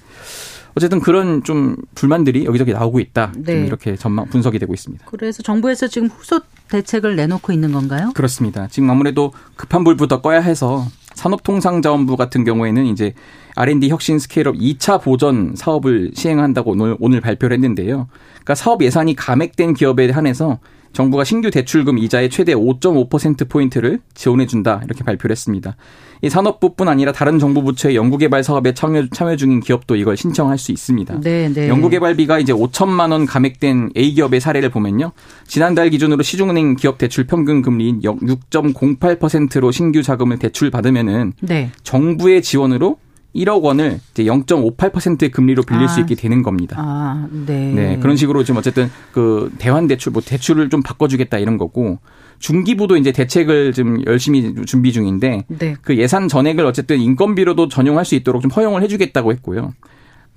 어쨌든 0.75 0.99
그런 0.99 1.43
좀 1.43 1.75
불만들이 1.95 2.45
여기저기 2.45 2.71
나오고 2.71 2.99
있다. 2.99 3.33
네. 3.35 3.53
좀 3.53 3.65
이렇게 3.65 3.95
전망 3.95 4.27
분석이 4.29 4.59
되고 4.59 4.73
있습니다. 4.73 5.05
그래서 5.07 5.41
정부에서 5.41 5.87
지금 5.87 6.07
후속 6.07 6.45
대책을 6.69 7.15
내놓고 7.15 7.51
있는 7.51 7.71
건가요? 7.71 8.11
그렇습니다. 8.13 8.67
지금 8.67 8.89
아무래도 8.91 9.33
급한 9.55 9.83
불부터 9.83 10.21
꺼야 10.21 10.39
해서 10.39 10.85
산업통상자원부 11.15 12.15
같은 12.15 12.43
경우에는 12.43 12.85
이제 12.85 13.13
R&D 13.55 13.89
혁신 13.89 14.19
스케일업 14.19 14.55
2차 14.55 15.01
보전 15.01 15.53
사업을 15.55 16.11
시행한다고 16.13 16.71
오늘, 16.73 16.95
오늘 16.99 17.21
발표를 17.21 17.55
했는데요. 17.55 18.07
그러니까 18.33 18.53
사업 18.55 18.83
예산이 18.83 19.15
감액된 19.15 19.73
기업에 19.73 20.11
한해서 20.11 20.59
정부가 20.93 21.23
신규 21.23 21.51
대출금 21.51 21.97
이자의 21.97 22.29
최대 22.29 22.53
5.5%포인트를 22.53 23.99
지원해준다. 24.13 24.81
이렇게 24.85 25.03
발표를 25.03 25.33
했습니다. 25.33 25.75
이 26.21 26.29
산업부뿐 26.29 26.87
아니라 26.87 27.11
다른 27.11 27.37
정부 27.37 27.61
부처의 27.63 27.95
연구개발 27.95 28.43
사업에 28.43 28.73
참여, 28.73 29.07
참여 29.13 29.35
중인 29.35 29.59
기업도 29.59 29.95
이걸 29.95 30.17
신청할 30.17 30.57
수 30.57 30.71
있습니다. 30.71 31.21
네, 31.21 31.49
네. 31.53 31.69
연구개발비가 31.69 32.39
이제 32.39 32.53
5천만 32.53 33.11
원 33.11 33.25
감액된 33.25 33.91
A 33.95 34.13
기업의 34.15 34.39
사례를 34.39 34.69
보면요. 34.69 35.11
지난달 35.45 35.89
기준으로 35.89 36.23
시중은행 36.23 36.75
기업 36.75 36.97
대출 36.97 37.27
평균 37.27 37.61
금리인 37.61 38.01
6.08%로 38.01 39.71
신규 39.71 40.01
자금을 40.01 40.39
대출 40.39 40.71
받으면은 40.71 41.33
네. 41.41 41.69
정부의 41.83 42.41
지원으로 42.41 42.97
1억 43.35 43.61
원을 43.61 43.99
이제 44.11 44.23
0.58%의 44.23 45.29
금리로 45.31 45.63
빌릴 45.63 45.83
아. 45.83 45.87
수 45.87 45.99
있게 45.99 46.15
되는 46.15 46.41
겁니다. 46.41 46.75
아, 46.79 47.27
네. 47.31 47.71
네, 47.73 47.99
그런 47.99 48.15
식으로 48.15 48.43
지금 48.43 48.57
어쨌든 48.57 48.89
그 49.11 49.51
대환 49.57 49.87
대출 49.87 50.11
뭐 50.11 50.21
대출을 50.21 50.69
좀 50.69 50.81
바꿔 50.81 51.07
주겠다 51.07 51.37
이런 51.37 51.57
거고 51.57 51.99
중기부도 52.39 52.97
이제 52.97 53.11
대책을 53.11 53.73
좀 53.73 54.03
열심히 54.05 54.53
준비 54.65 54.91
중인데 54.91 55.45
네. 55.47 55.75
그 55.81 55.97
예산 55.97 56.27
전액을 56.27 56.65
어쨌든 56.65 56.99
인건비로도 56.99 57.67
전용할 57.67 58.05
수 58.05 58.15
있도록 58.15 58.41
좀 58.41 58.51
허용을 58.51 58.81
해 58.83 58.87
주겠다고 58.87 59.31
했고요. 59.33 59.73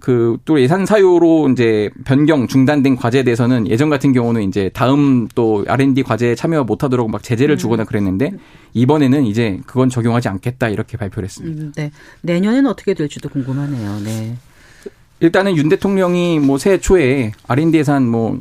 그 0.01 0.31
또 0.45 0.61
예산 0.61 0.85
사유로 0.85 1.49
이제 1.51 1.91
변경 2.05 2.47
중단된 2.47 2.97
과제에 2.97 3.23
대해서는 3.23 3.69
예전 3.69 3.89
같은 3.89 4.13
경우는 4.13 4.43
이제 4.43 4.71
다음 4.73 5.29
또 5.35 5.65
R&D 5.69 6.03
과제에 6.03 6.35
참여 6.35 6.65
못하도록 6.65 7.11
막 7.11 7.23
제재를 7.23 7.57
주거나 7.57 7.85
그랬는데 7.85 8.33
이번에는 8.75 9.25
이제 9.27 9.61
그건 9.67 9.89
적용하지 9.89 10.29
않겠다 10.29 10.69
이렇게 10.69 10.97
발표를 10.97 11.29
했습니다. 11.29 11.63
음, 11.63 11.73
네. 11.77 11.91
내년에는 12.23 12.69
어떻게 12.69 12.95
될지도 12.95 13.29
궁금하네요. 13.29 14.01
네. 14.01 14.37
일단은 15.21 15.57
윤 15.57 15.69
대통령이 15.69 16.39
뭐 16.41 16.59
새해 16.59 16.79
초에 16.79 17.33
R&D 17.47 17.79
예산 17.79 18.07
뭐 18.07 18.39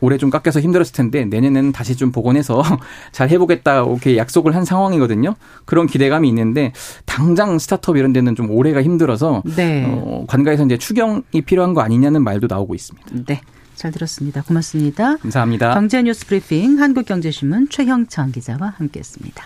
올해 0.00 0.18
좀 0.18 0.30
깎여서 0.30 0.60
힘들었을 0.60 0.92
텐데 0.92 1.24
내년에는 1.24 1.72
다시 1.72 1.96
좀 1.96 2.12
복원해서 2.12 2.62
잘 3.12 3.28
해보겠다 3.30 3.84
이렇게 3.84 4.16
약속을 4.16 4.54
한 4.54 4.64
상황이거든요. 4.64 5.34
그런 5.64 5.86
기대감이 5.86 6.28
있는데 6.28 6.72
당장 7.04 7.58
스타트업 7.58 7.96
이런 7.96 8.12
데는 8.12 8.34
좀 8.34 8.50
올해가 8.50 8.82
힘들어서 8.82 9.42
네. 9.56 9.84
어, 9.86 10.24
관가에서 10.26 10.64
이제 10.64 10.76
추경이 10.78 11.42
필요한 11.46 11.74
거 11.74 11.80
아니냐는 11.80 12.22
말도 12.22 12.46
나오고 12.48 12.74
있습니다. 12.74 13.08
네. 13.26 13.40
잘 13.74 13.90
들었습니다. 13.90 14.42
고맙습니다. 14.42 15.16
감사합니다. 15.16 15.74
경제 15.74 16.00
뉴스 16.02 16.26
브리핑 16.26 16.80
한국경제신문 16.80 17.68
최형창 17.70 18.30
기자와 18.32 18.74
함께했습니다. 18.78 19.44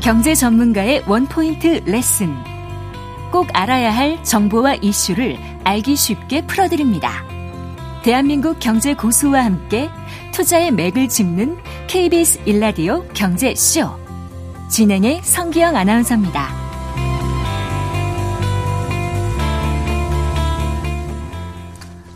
경제 0.00 0.34
전문가의 0.34 1.02
원포인트 1.08 1.82
레슨. 1.84 2.32
꼭 3.32 3.48
알아야 3.52 3.94
할 3.94 4.22
정보와 4.22 4.76
이슈를 4.76 5.36
알기 5.64 5.96
쉽게 5.96 6.46
풀어드립니다. 6.46 7.24
대한민국 8.04 8.58
경제 8.60 8.94
고수와 8.94 9.44
함께 9.44 9.90
투자의 10.32 10.70
맥을 10.70 11.08
짚는 11.08 11.58
KBS 11.88 12.42
일라디오 12.46 13.04
경제쇼. 13.08 13.90
진행의 14.70 15.20
성기영 15.24 15.74
아나운서입니다. 15.76 16.48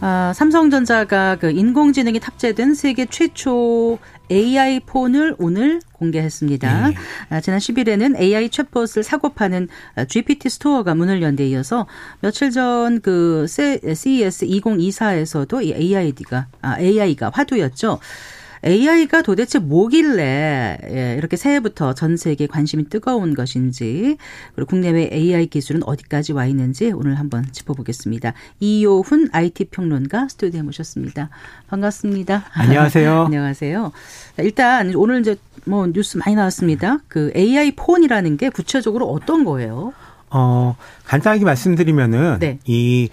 아, 0.05 0.33
삼성전자가 0.35 1.37
그 1.37 1.51
인공지능이 1.51 2.21
탑재된 2.21 2.75
세계 2.75 3.07
최초 3.07 3.99
AI 4.33 4.81
폰을 4.81 5.37
오늘 5.39 5.81
공개했습니다. 5.93 6.89
네. 6.89 6.95
아, 7.29 7.41
지난 7.41 7.59
10일에는 7.61 8.19
AI 8.19 8.49
챗봇을 8.49 9.03
사고 9.03 9.29
파는 9.29 9.69
GPT 10.09 10.49
스토어가 10.49 10.95
문을 10.95 11.21
연 11.23 11.37
데 11.37 11.47
이어서 11.49 11.87
며칠 12.21 12.51
전 12.51 13.01
그 13.03 13.47
CES 13.49 14.47
2024에서도 14.47 15.63
이 15.65 15.73
AI가 15.75 16.47
아, 16.63 16.81
AI가 16.81 17.31
화두였죠. 17.35 17.99
AI가 18.65 19.23
도대체 19.23 19.59
뭐길래 19.59 20.79
예, 20.91 21.15
이렇게 21.19 21.37
새해부터 21.37 21.95
전 21.95 22.17
세계 22.17 22.47
관심이 22.47 22.89
뜨거운 22.89 23.35
것인지 23.35 24.17
그리고 24.55 24.69
국내외 24.69 25.11
AI 25.13 25.47
기술은 25.47 25.83
어디까지 25.85 26.33
와 26.33 26.47
있는지 26.47 26.93
오늘 26.93 27.19
한번 27.19 27.45
짚어보겠습니다. 27.51 28.35
이효훈 28.61 29.31
IT 29.33 29.67
평론가 29.67 30.29
스튜디오에 30.29 30.63
모셨습니다. 30.63 31.31
반갑습니다. 31.69 32.45
안녕하세요. 32.53 33.25
안녕하세요. 33.27 33.93
자, 34.37 34.43
일단 34.43 34.95
오늘 34.95 35.21
이제 35.21 35.37
뭐 35.65 35.87
뉴스 35.87 36.19
많이 36.19 36.37
나왔습니다. 36.37 36.99
그 37.09 37.33
AI 37.35 37.73
폰이라는 37.73 38.37
게 38.37 38.49
구체적으로 38.49 39.07
어떤 39.07 39.45
거예요? 39.45 39.93
어, 40.31 40.77
간단하게 41.05 41.45
말씀드리면은 41.45 42.39
네. 42.39 42.59
이 42.65 43.11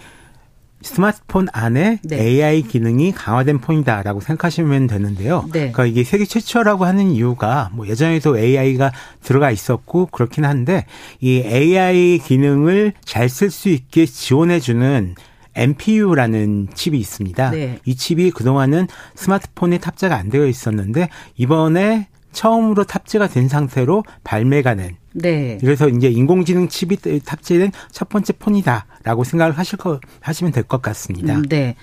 스마트폰 0.82 1.48
안에 1.52 1.98
네. 2.02 2.16
AI 2.20 2.62
기능이 2.62 3.12
강화된 3.12 3.58
폰이다라고 3.60 4.20
생각하시면 4.20 4.86
되는데요. 4.86 5.42
네. 5.52 5.72
그러니까 5.72 5.86
이게 5.86 6.04
세계 6.04 6.24
최초라고 6.24 6.84
하는 6.84 7.10
이유가 7.10 7.70
뭐 7.72 7.86
예전에도 7.86 8.38
AI가 8.38 8.92
들어가 9.22 9.50
있었고 9.50 10.06
그렇긴 10.06 10.44
한데 10.44 10.86
이 11.20 11.42
AI 11.44 12.18
기능을 12.18 12.94
잘 13.04 13.28
쓸 13.28 13.50
수 13.50 13.68
있게 13.68 14.06
지원해 14.06 14.58
주는 14.60 15.14
NPU라는 15.54 16.68
칩이 16.74 16.98
있습니다. 16.98 17.50
네. 17.50 17.78
이 17.84 17.94
칩이 17.96 18.30
그동안은 18.30 18.86
스마트폰에 19.14 19.78
탑재가 19.78 20.16
안 20.16 20.30
되어 20.30 20.46
있었는데 20.46 21.08
이번에 21.36 22.08
처음으로 22.32 22.84
탑재가 22.84 23.28
된 23.28 23.48
상태로 23.48 24.04
발매가는 24.24 24.96
네. 25.14 25.58
그래서 25.60 25.88
이제 25.88 26.08
인공지능 26.08 26.68
칩이 26.68 26.98
탑재된 27.24 27.72
첫 27.90 28.08
번째 28.08 28.32
폰이다 28.34 28.86
라고 29.02 29.24
생각을 29.24 29.56
하실 29.56 29.78
거 29.78 30.00
하시면 30.20 30.52
될 30.52 30.64
것 30.64 30.82
같습니다. 30.82 31.34
음, 31.36 31.42
네. 31.48 31.74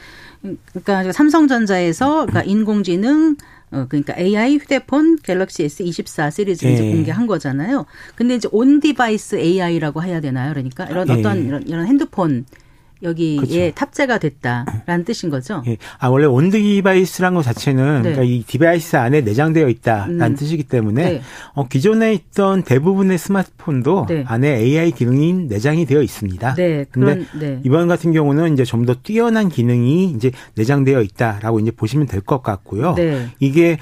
그러니까 0.71 1.11
삼성전자에서 1.11 2.27
그러니까 2.27 2.43
인공지능 2.43 3.35
어 3.71 3.85
그러니까 3.89 4.13
AI 4.17 4.57
휴대폰 4.57 5.17
갤럭시 5.17 5.65
S24 5.65 6.31
시리즈를 6.31 6.73
이제 6.73 6.85
예. 6.85 6.91
공개한 6.93 7.27
거잖아요. 7.27 7.85
근데 8.15 8.35
이제 8.35 8.47
on 8.51 8.79
device 8.79 9.35
AI라고 9.37 10.03
해야 10.03 10.21
되나요? 10.21 10.53
그러니까 10.53 10.85
이런 10.85 11.09
예. 11.09 11.13
어떤 11.13 11.45
이런 11.45 11.63
이런 11.67 11.85
핸드폰 11.87 12.45
여기에 13.03 13.35
그렇죠. 13.37 13.71
탑재가 13.75 14.17
됐다라는 14.17 15.05
뜻인 15.05 15.29
거죠. 15.29 15.61
예. 15.67 15.77
아, 15.99 16.07
원래 16.07 16.25
on 16.25 16.57
device란 16.57 17.33
것 17.35 17.43
자체는 17.43 18.01
네. 18.01 18.11
그러니까 18.13 18.23
이 18.23 18.43
device 18.47 18.95
안에 18.95 19.21
내장되어 19.21 19.69
있다라는 19.69 20.21
음. 20.21 20.35
뜻이기 20.35 20.63
때문에 20.63 21.03
네. 21.03 21.21
어, 21.53 21.67
기존에 21.67 22.13
있던 22.13 22.63
대부분의 22.63 23.17
스마트폰도 23.17 24.05
네. 24.09 24.23
안에 24.27 24.57
AI 24.57 24.91
기능이 24.91 25.33
내장이 25.47 25.85
되어 25.85 26.01
있습니다. 26.01 26.55
네, 26.55 26.85
근데 26.89 27.25
그런 27.25 27.27
네. 27.39 27.59
이번 27.63 27.87
같은 27.87 28.11
경우는 28.11 28.53
이제 28.53 28.63
좀 28.63 28.87
더 28.87 28.95
뛰어난 28.95 29.49
기능이 29.49 30.05
이제 30.11 30.31
내장되어 30.55 31.01
있다라고 31.01 31.59
이제 31.59 31.71
보시면 31.71 32.07
될 32.07 32.21
것 32.21 32.41
같고요. 32.41 32.93
네. 32.95 33.27
이게 33.39 33.77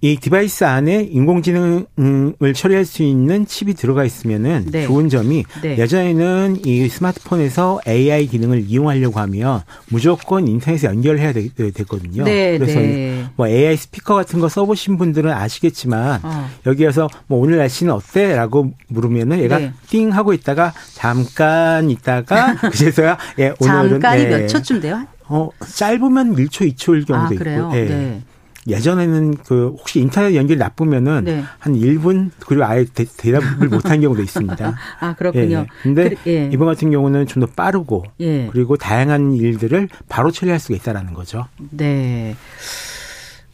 이 0.00 0.16
device 0.16 0.64
안에 0.64 1.08
인공지능을 1.10 2.54
처리할 2.54 2.84
수 2.84 3.02
있는 3.02 3.46
칩이 3.46 3.72
들어가 3.72 4.04
있으면은 4.04 4.66
네. 4.70 4.86
좋은 4.86 5.08
점이 5.08 5.44
네. 5.62 5.78
예전에는 5.78 6.58
이 6.66 6.88
스마트폰에서 6.90 7.80
AI 7.88 8.26
기능을 8.26 8.64
이용하려고 8.68 9.18
하면 9.20 9.62
무조건 9.88 10.46
인터넷에 10.46 10.88
연결해야 10.88 11.32
되, 11.32 11.48
거든요 11.88 12.24
네, 12.24 12.58
그래서 12.58 12.80
네. 12.80 13.24
뭐 13.36 13.48
AI 13.48 13.78
스피커 13.78 14.14
같은 14.14 14.40
거 14.40 14.48
써보신 14.50 14.98
분들은 14.98 15.32
아시겠지만 15.32 16.20
어. 16.22 16.50
여기에서 16.66 17.08
뭐 17.26 17.38
오늘 17.40 17.56
날씨는 17.56 17.90
어때?라고 17.92 18.72
물으면은 18.88 19.38
얘가 19.38 19.58
네. 19.58 19.72
띵 19.88 20.12
하고 20.12 20.34
있다가 20.34 20.74
잠깐 20.92 21.88
있다가 21.88 22.56
그제서야 22.70 23.16
예 23.38 23.54
오늘은 23.58 23.88
잠깐이 23.88 24.24
네. 24.24 24.28
몇 24.28 24.46
초쯤 24.48 24.80
돼요? 24.82 25.06
어 25.28 25.48
짧으면 25.74 26.36
1초 26.36 26.74
2초일 26.74 27.06
경우도 27.06 27.34
아, 27.34 27.38
그래요? 27.38 27.70
있고 27.72 27.76
예. 27.78 28.20
네. 28.66 28.74
예전에는 28.76 29.36
그 29.46 29.74
혹시 29.78 30.00
인터넷 30.00 30.34
연결이 30.34 30.58
나쁘면은 30.58 31.24
네. 31.24 31.44
한 31.58 31.74
1분 31.74 32.30
그리고 32.46 32.64
아예 32.64 32.84
대, 32.84 33.04
답을 33.04 33.68
못한 33.68 34.00
경우도 34.00 34.22
있습니다. 34.22 34.74
아, 35.00 35.14
그렇군요. 35.14 35.58
예. 35.58 35.66
근데 35.82 36.10
그, 36.10 36.30
예. 36.30 36.50
이번 36.52 36.66
같은 36.66 36.90
경우는 36.90 37.26
좀 37.26 37.44
더 37.44 37.46
빠르고 37.46 38.04
예. 38.20 38.48
그리고 38.52 38.76
다양한 38.76 39.32
일들을 39.34 39.88
바로 40.08 40.30
처리할 40.30 40.58
수가 40.58 40.76
있다라는 40.76 41.12
거죠. 41.14 41.46
네. 41.70 42.36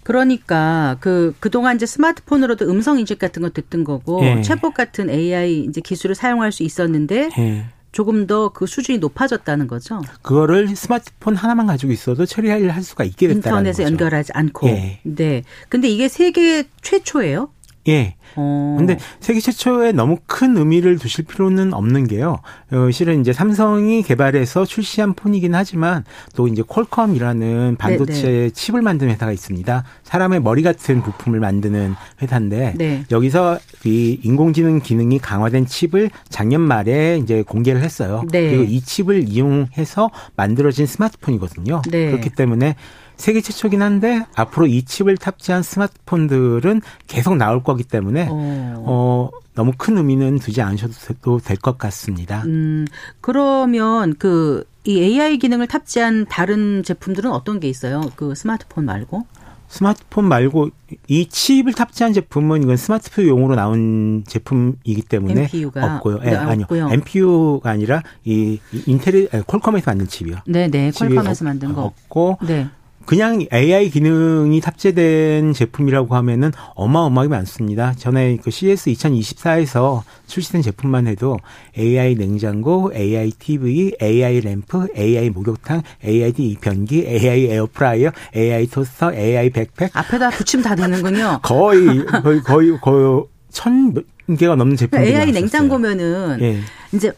그러니까 0.02 0.97
그 1.00 1.35
그동안 1.40 1.76
이제 1.76 1.87
스마트폰으로도 1.87 2.69
음성 2.71 2.99
인식 2.99 3.19
같은 3.19 3.43
거 3.43 3.50
듣던 3.50 3.85
거고 3.85 4.21
예. 4.25 4.40
챗봇 4.40 4.75
같은 4.75 5.11
AI 5.11 5.61
이제 5.61 5.81
기술을 5.81 6.14
사용할 6.14 6.52
수 6.52 6.62
있었는데 6.62 7.31
예. 7.38 7.64
조금 7.93 8.27
더 8.27 8.51
그 8.51 8.67
수준이 8.67 8.99
높아졌다는 8.99 9.67
거죠. 9.67 10.01
그거를 10.23 10.75
스마트폰 10.77 11.35
하나만 11.35 11.67
가지고 11.67 11.93
있어도 11.93 12.27
처리할 12.27 12.69
할 12.71 12.83
수가 12.83 13.05
있게 13.05 13.29
됐다는 13.29 13.59
인터넷에 13.59 13.83
거죠. 13.83 13.93
연결하지 13.93 14.33
않고. 14.35 14.69
예. 14.69 15.01
네. 15.03 15.43
근데 15.69 15.89
이게 15.89 16.09
세계 16.09 16.65
최초예요? 16.83 17.51
예. 17.91 18.15
어. 18.37 18.77
근데 18.79 18.97
세계 19.19 19.41
최초에 19.41 19.93
너무 19.93 20.19
큰 20.27 20.57
의미를 20.57 20.99
두실 20.99 21.25
필요는 21.25 21.75
없는 21.75 22.07
게요. 22.07 22.39
어, 22.73 22.91
실은 22.93 23.21
이제 23.21 23.33
삼성이 23.33 24.03
개발해서 24.03 24.65
출시한 24.65 25.15
폰이긴 25.15 25.55
하지만 25.55 26.05
또 26.37 26.47
이제 26.47 26.63
퀄컴이라는 26.67 27.77
반도체 27.77 28.23
네, 28.23 28.51
칩을 28.51 28.83
만드는 28.83 29.13
회사가 29.13 29.33
있습니다. 29.33 29.85
사람의 30.05 30.41
머리 30.43 30.63
같은 30.63 31.03
부품을 31.03 31.41
만드는 31.41 31.95
회사인데 32.23 32.75
네. 32.77 33.05
여기서 33.11 33.59
이 33.85 34.21
인공지능 34.23 34.81
기능이 34.81 35.19
강화된 35.19 35.67
칩을 35.67 36.11
작년 36.29 36.61
말에 36.61 37.19
이제 37.19 37.43
공개를 37.43 37.83
했어요. 37.83 38.25
네. 38.31 38.51
그리고 38.51 38.63
이 38.65 38.81
칩을 38.81 39.29
이용해서 39.29 40.11
만들어진 40.37 40.87
스마트폰이거든요. 40.87 41.83
네. 41.91 42.11
그렇기 42.11 42.31
때문에 42.31 42.77
세계 43.21 43.41
최초긴 43.41 43.83
한데 43.83 44.25
앞으로 44.35 44.67
이 44.67 44.83
칩을 44.83 45.17
탑재한 45.19 45.62
스마트폰들은 45.62 46.81
계속 47.07 47.37
나올 47.37 47.62
거기 47.62 47.85
때문에 47.85 48.29
어. 48.31 48.75
어, 48.87 49.31
너무 49.55 49.73
큰 49.77 49.99
의미는 49.99 50.39
두지 50.39 50.62
않으셔도 50.62 51.39
될 51.39 51.57
것 51.59 51.77
같습니다. 51.79 52.43
음, 52.47 52.87
그러면 53.21 54.15
그 54.17 54.65
이 54.85 54.99
AI 54.99 55.37
기능을 55.37 55.67
탑재한 55.67 56.25
다른 56.31 56.83
제품들은 56.83 57.31
어떤 57.31 57.61
게 57.61 57.69
있어요? 57.69 58.00
그 58.17 58.35
스마트폰 58.35 58.87
말고? 58.87 59.26
스마트폰 59.69 60.25
말고 60.26 60.71
이 61.06 61.28
칩을 61.28 61.75
탑재한 61.75 62.15
제품은 62.15 62.63
이건 62.63 62.78
스마트폰용으로 62.78 63.56
나온 63.56 64.25
제품이기 64.26 65.02
때문에 65.02 65.43
MPU 65.43 65.71
가 65.71 65.97
없고요. 65.97 66.21
예, 66.25 66.30
네, 66.30 66.35
아니요. 66.37 66.63
없고요. 66.63 66.89
MPU가 66.93 67.69
아니라 67.71 68.02
이, 68.25 68.59
이 68.73 68.83
인텔 68.87 69.28
아니, 69.33 69.47
퀄컴에서 69.47 69.91
만든 69.91 70.09
칩이요. 70.09 70.37
네, 70.47 70.69
네. 70.69 70.91
칩이 70.91 71.19
없- 71.19 71.45
만든 71.45 71.75
거. 71.75 71.83
없고 71.83 72.39
네. 72.47 72.69
그냥 73.11 73.45
AI 73.53 73.91
기능이 73.91 74.61
탑재된 74.61 75.53
제품이라고 75.53 76.15
하면은 76.15 76.53
어마어마하게 76.77 77.29
많습니다. 77.29 77.93
전에 77.95 78.37
그 78.37 78.53
CES 78.52 78.93
2024에서 78.93 80.03
출시된 80.29 80.63
제품만 80.63 81.09
해도 81.09 81.37
AI 81.77 82.15
냉장고, 82.15 82.93
AI 82.95 83.33
TV, 83.33 83.97
AI 84.01 84.39
램프, 84.43 84.87
AI 84.97 85.31
목욕탕, 85.31 85.83
AI 86.05 86.57
변기, 86.61 87.05
AI 87.05 87.47
에어프라이어, 87.47 88.13
AI 88.37 88.69
토스터, 88.69 89.13
AI 89.13 89.51
백팩 89.51 89.91
앞에다 89.93 90.31
붙이면 90.31 90.63
다 90.63 90.77
되는군요. 90.77 91.41
거의 91.43 92.07
거의 92.23 92.41
거의 92.45 92.79
거의 92.81 93.25
천 93.51 93.93
개가 94.39 94.55
넘는 94.55 94.77
제품들이 94.77 95.09
AI 95.09 95.33
나왔었어요. 95.33 95.41
냉장고면은 95.41 96.39
예. 96.43 96.61
이제 96.93 97.13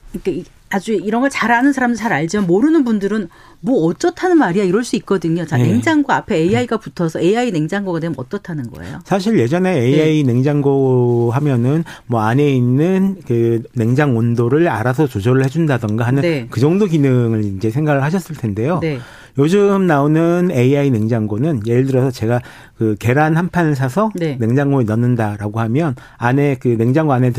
아주 0.73 0.93
이런 0.93 1.21
걸 1.21 1.33
잘 1.33 1.51
아는 1.51 1.73
사람은 1.73 1.97
잘 1.97 2.13
알지만 2.13 2.47
모르는 2.47 2.85
분들은 2.85 3.29
뭐 3.61 3.87
어쩌다는 3.87 4.37
말이야 4.39 4.65
이럴 4.65 4.85
수 4.85 4.97
있거든요. 4.97 5.47
자, 5.47 5.57
네. 5.57 5.65
냉장고 5.65 6.13
앞에 6.13 6.37
AI가 6.37 6.77
붙어서 6.77 7.21
AI 7.21 7.51
냉장고가 7.53 8.01
되면 8.01 8.15
어떻다는 8.19 8.71
거예요? 8.71 8.99
사실 9.05 9.39
예전에 9.39 9.73
네. 9.73 9.81
AI 9.81 10.23
냉장고 10.25 11.31
하면은 11.33 11.85
뭐 12.07 12.21
안에 12.21 12.51
있는 12.51 13.17
그 13.27 13.63
냉장 13.75 14.17
온도를 14.17 14.69
알아서 14.69 15.07
조절을 15.07 15.45
해준다던가 15.45 16.07
하는 16.07 16.23
네. 16.23 16.47
그 16.51 16.61
정도 16.61 16.87
기능을 16.87 17.45
이제 17.45 17.71
생각을 17.71 18.03
하셨을 18.03 18.37
텐데요. 18.37 18.81
네. 19.35 19.43
요즘 19.43 19.87
나오는 19.87 20.51
AI 20.51 20.91
냉장고는 20.91 21.63
예를 21.67 21.87
들어서 21.87 22.11
제가 22.11 22.41
그 22.77 22.97
계란 22.99 23.37
한 23.37 23.49
판을 23.49 23.75
사서 23.75 24.11
네. 24.15 24.37
냉장고에 24.39 24.85
넣는다라고 24.85 25.61
하면 25.61 25.95
안에 26.19 26.57
그 26.57 26.69
냉장고 26.69 27.13
안에 27.13 27.33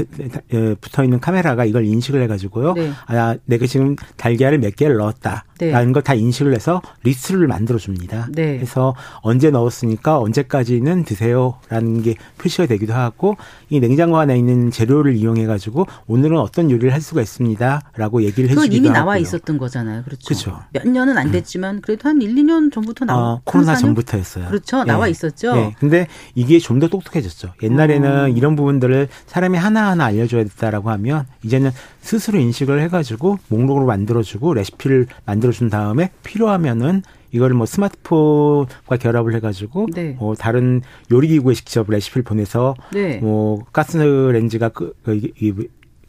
붙어 0.82 1.04
있는 1.04 1.20
카메라가 1.20 1.66
이걸 1.66 1.86
인식을 1.86 2.22
해가지고요. 2.24 2.74
네. 2.74 2.92
아, 3.08 3.36
내가 3.46 3.66
지금 3.68 3.96
달걀을 4.18 4.60
몇 4.60 4.76
개를 4.76 4.98
넣었다 4.98 5.46
라는 5.60 5.88
네. 5.88 5.94
걸다 5.94 6.14
인식을 6.14 6.54
해서 6.54 6.82
리스트를 7.04 7.48
만들어 7.48 7.78
줍니다. 7.80 8.28
네. 8.32 8.58
그래서 8.58 8.96
언제 9.22 9.50
넣었으니까 9.50 10.20
언제까지는 10.20 11.06
드세요라는 11.06 12.04
게 12.04 12.16
표시가 12.38 12.68
되기도 12.68 12.94
하고 12.94 13.38
이 13.70 13.80
냉장고 13.80 14.18
안에 14.18 14.38
있는 14.38 14.70
재료를 14.72 15.16
이용해 15.16 15.46
가지고 15.46 15.88
오늘은 16.08 16.38
어떤 16.38 16.70
요리를 16.70 16.94
할 16.94 17.02
수가 17.02 17.22
있습니다라고 17.22 18.24
얘기를 18.24 18.50
그건 18.50 18.66
해주기도 18.66 18.78
이미 18.78 18.88
하고요. 18.90 19.00
나와 19.00 19.18
있었던 19.18 19.58
거잖아요. 19.58 20.04
그렇죠. 20.04 20.26
그렇죠. 20.28 20.60
몇 20.72 20.88
년은 20.88 21.18
안 21.18 21.32
됐지만 21.32 21.82
그래도 21.82 22.08
한 22.10 22.22
1, 22.22 22.36
2년 22.36 22.72
전부터 22.72 23.06
나와. 23.06 23.34
아, 23.34 23.40
코로나? 23.44 23.76
전부터였어요. 23.76 24.48
그렇죠. 24.48 24.84
나와 24.84 25.08
있었죠. 25.08 25.56
예. 25.56 25.76
근데 25.80 26.08
이게 26.36 26.60
좀 26.60 26.84
더 26.84 26.88
똑똑해졌죠. 26.88 27.54
옛날에는 27.62 28.20
어. 28.24 28.28
이런 28.28 28.56
부분들을 28.56 29.08
사람이 29.28 29.58
하나하나 29.58 30.06
알려 30.06 30.28
줘야 30.28 30.44
됐다라고 30.44 30.90
하면 30.92 31.26
이제는 31.44 31.72
스스로 32.02 32.40
인식을 32.40 32.82
해 32.82 32.88
가지고 32.90 33.38
목록으로 33.48 33.86
만들어 33.86 34.22
주고 34.24 34.54
레시피를 34.54 35.08
만들 35.26 35.43
어준 35.48 35.70
다음에 35.70 36.12
필요하면은 36.24 37.04
이거를 37.32 37.56
뭐 37.56 37.66
스마트폰과 37.66 38.98
결합을 39.00 39.34
해가지고 39.36 39.88
네. 39.94 40.16
뭐 40.20 40.36
다른 40.36 40.82
요리기구에 41.12 41.56
직접 41.56 41.90
레시피를 41.90 42.24
보내서 42.24 42.76
네. 42.94 43.18
뭐 43.18 43.64
가스렌지가 43.74 44.70
그, 44.70 44.94
그 45.04 45.16
이, 45.16 45.32
이, 45.40 45.54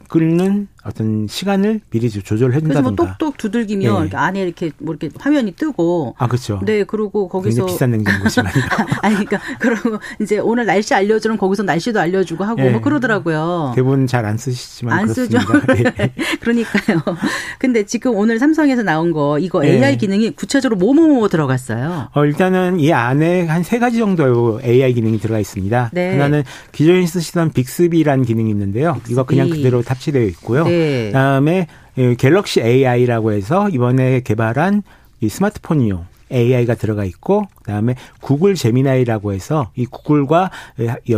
끓는 0.07 0.67
어떤 0.85 1.27
시간을 1.27 1.81
미리 1.89 2.09
조절해 2.09 2.61
그래서 2.61 2.81
뭐 2.81 2.91
준다든가. 2.91 3.17
똑똑 3.17 3.37
두들기면 3.37 4.09
예. 4.13 4.15
안에 4.15 4.41
이렇게 4.41 4.71
뭐 4.79 4.95
이렇게 4.95 5.13
화면이 5.19 5.51
뜨고 5.53 6.15
아 6.17 6.27
그렇죠. 6.27 6.61
네, 6.65 6.83
그리고 6.85 7.27
거기서 7.27 7.65
비싼 7.65 7.91
냉장고지만 7.91 8.51
아니 9.01 9.15
그러니까 9.15 9.39
그러고 9.59 9.99
이제 10.21 10.37
오늘 10.39 10.65
날씨 10.65 10.93
알려주면 10.93 11.37
거기서 11.37 11.63
날씨도 11.63 11.99
알려주고 11.99 12.43
하고 12.43 12.61
예. 12.63 12.69
뭐 12.69 12.81
그러더라고요. 12.81 13.73
대부분 13.75 14.07
잘안 14.07 14.37
쓰시지만 14.37 14.97
안 14.97 15.07
쓰죠. 15.07 15.37
그렇습니다. 15.39 15.91
예. 15.99 16.11
그러니까요. 16.39 17.01
근데 17.59 17.83
지금 17.85 18.15
오늘 18.15 18.39
삼성에서 18.39 18.83
나온 18.83 19.11
거 19.11 19.37
이거 19.39 19.61
네. 19.61 19.71
AI 19.75 19.97
기능이 19.97 20.31
구체적으로 20.31 20.77
뭐뭐뭐 20.77 21.27
들어갔어요. 21.29 22.09
어, 22.13 22.25
일단은 22.25 22.79
이 22.79 22.93
안에 22.93 23.47
한 23.47 23.65
세 23.65 23.79
가지 23.79 23.97
정도의 23.97 24.59
AI 24.63 24.93
기능이 24.93 25.17
들어가 25.19 25.39
있습니다. 25.39 25.89
네. 25.91 26.11
하나는 26.11 26.43
기존에 26.71 27.03
쓰시던 27.07 27.51
빅스비라는 27.53 28.23
기능이 28.23 28.51
있는데요. 28.51 29.01
이거 29.09 29.23
그냥 29.23 29.47
빅스비. 29.47 29.63
그대로 29.63 29.81
탑재되어 29.81 30.21
있고요. 30.25 30.65
네. 30.65 30.74
그다음에 31.07 31.67
이 31.97 32.15
갤럭시 32.17 32.61
AI라고 32.61 33.31
해서 33.31 33.69
이번에 33.69 34.21
개발한 34.21 34.83
이 35.21 35.29
스마트폰용 35.29 36.05
AI가 36.31 36.75
들어가 36.75 37.05
있고 37.05 37.45
그다음에 37.57 37.95
구글 38.21 38.55
제미나이라고 38.55 39.33
해서 39.33 39.71
이 39.75 39.85
구글과 39.85 40.51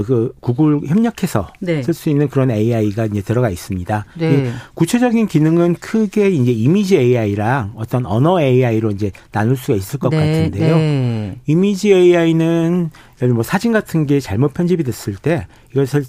그 0.06 0.34
구글 0.40 0.82
협력해서 0.86 1.48
네. 1.60 1.82
쓸수 1.84 2.10
있는 2.10 2.28
그런 2.28 2.52
AI가 2.52 3.06
이제 3.06 3.22
들어가 3.22 3.50
있습니다. 3.50 4.06
네. 4.18 4.52
구체적인 4.74 5.28
기능은 5.28 5.76
크게 5.76 6.30
이제 6.30 6.52
이미지 6.52 6.98
AI랑 6.98 7.74
어떤 7.76 8.06
언어 8.06 8.42
AI로 8.42 8.92
이제 8.92 9.12
나눌 9.32 9.56
수가 9.56 9.76
있을 9.76 10.00
것 10.00 10.10
네. 10.10 10.18
같은데요. 10.18 10.76
네. 10.78 11.38
이미지 11.46 11.94
AI는 11.94 12.92
예를 13.22 13.34
뭐 13.34 13.44
사진 13.44 13.72
같은 13.72 14.06
게 14.06 14.20
잘못 14.20 14.54
편집이 14.54 14.84
됐을 14.84 15.16
때 15.16 15.48
이것을 15.72 16.06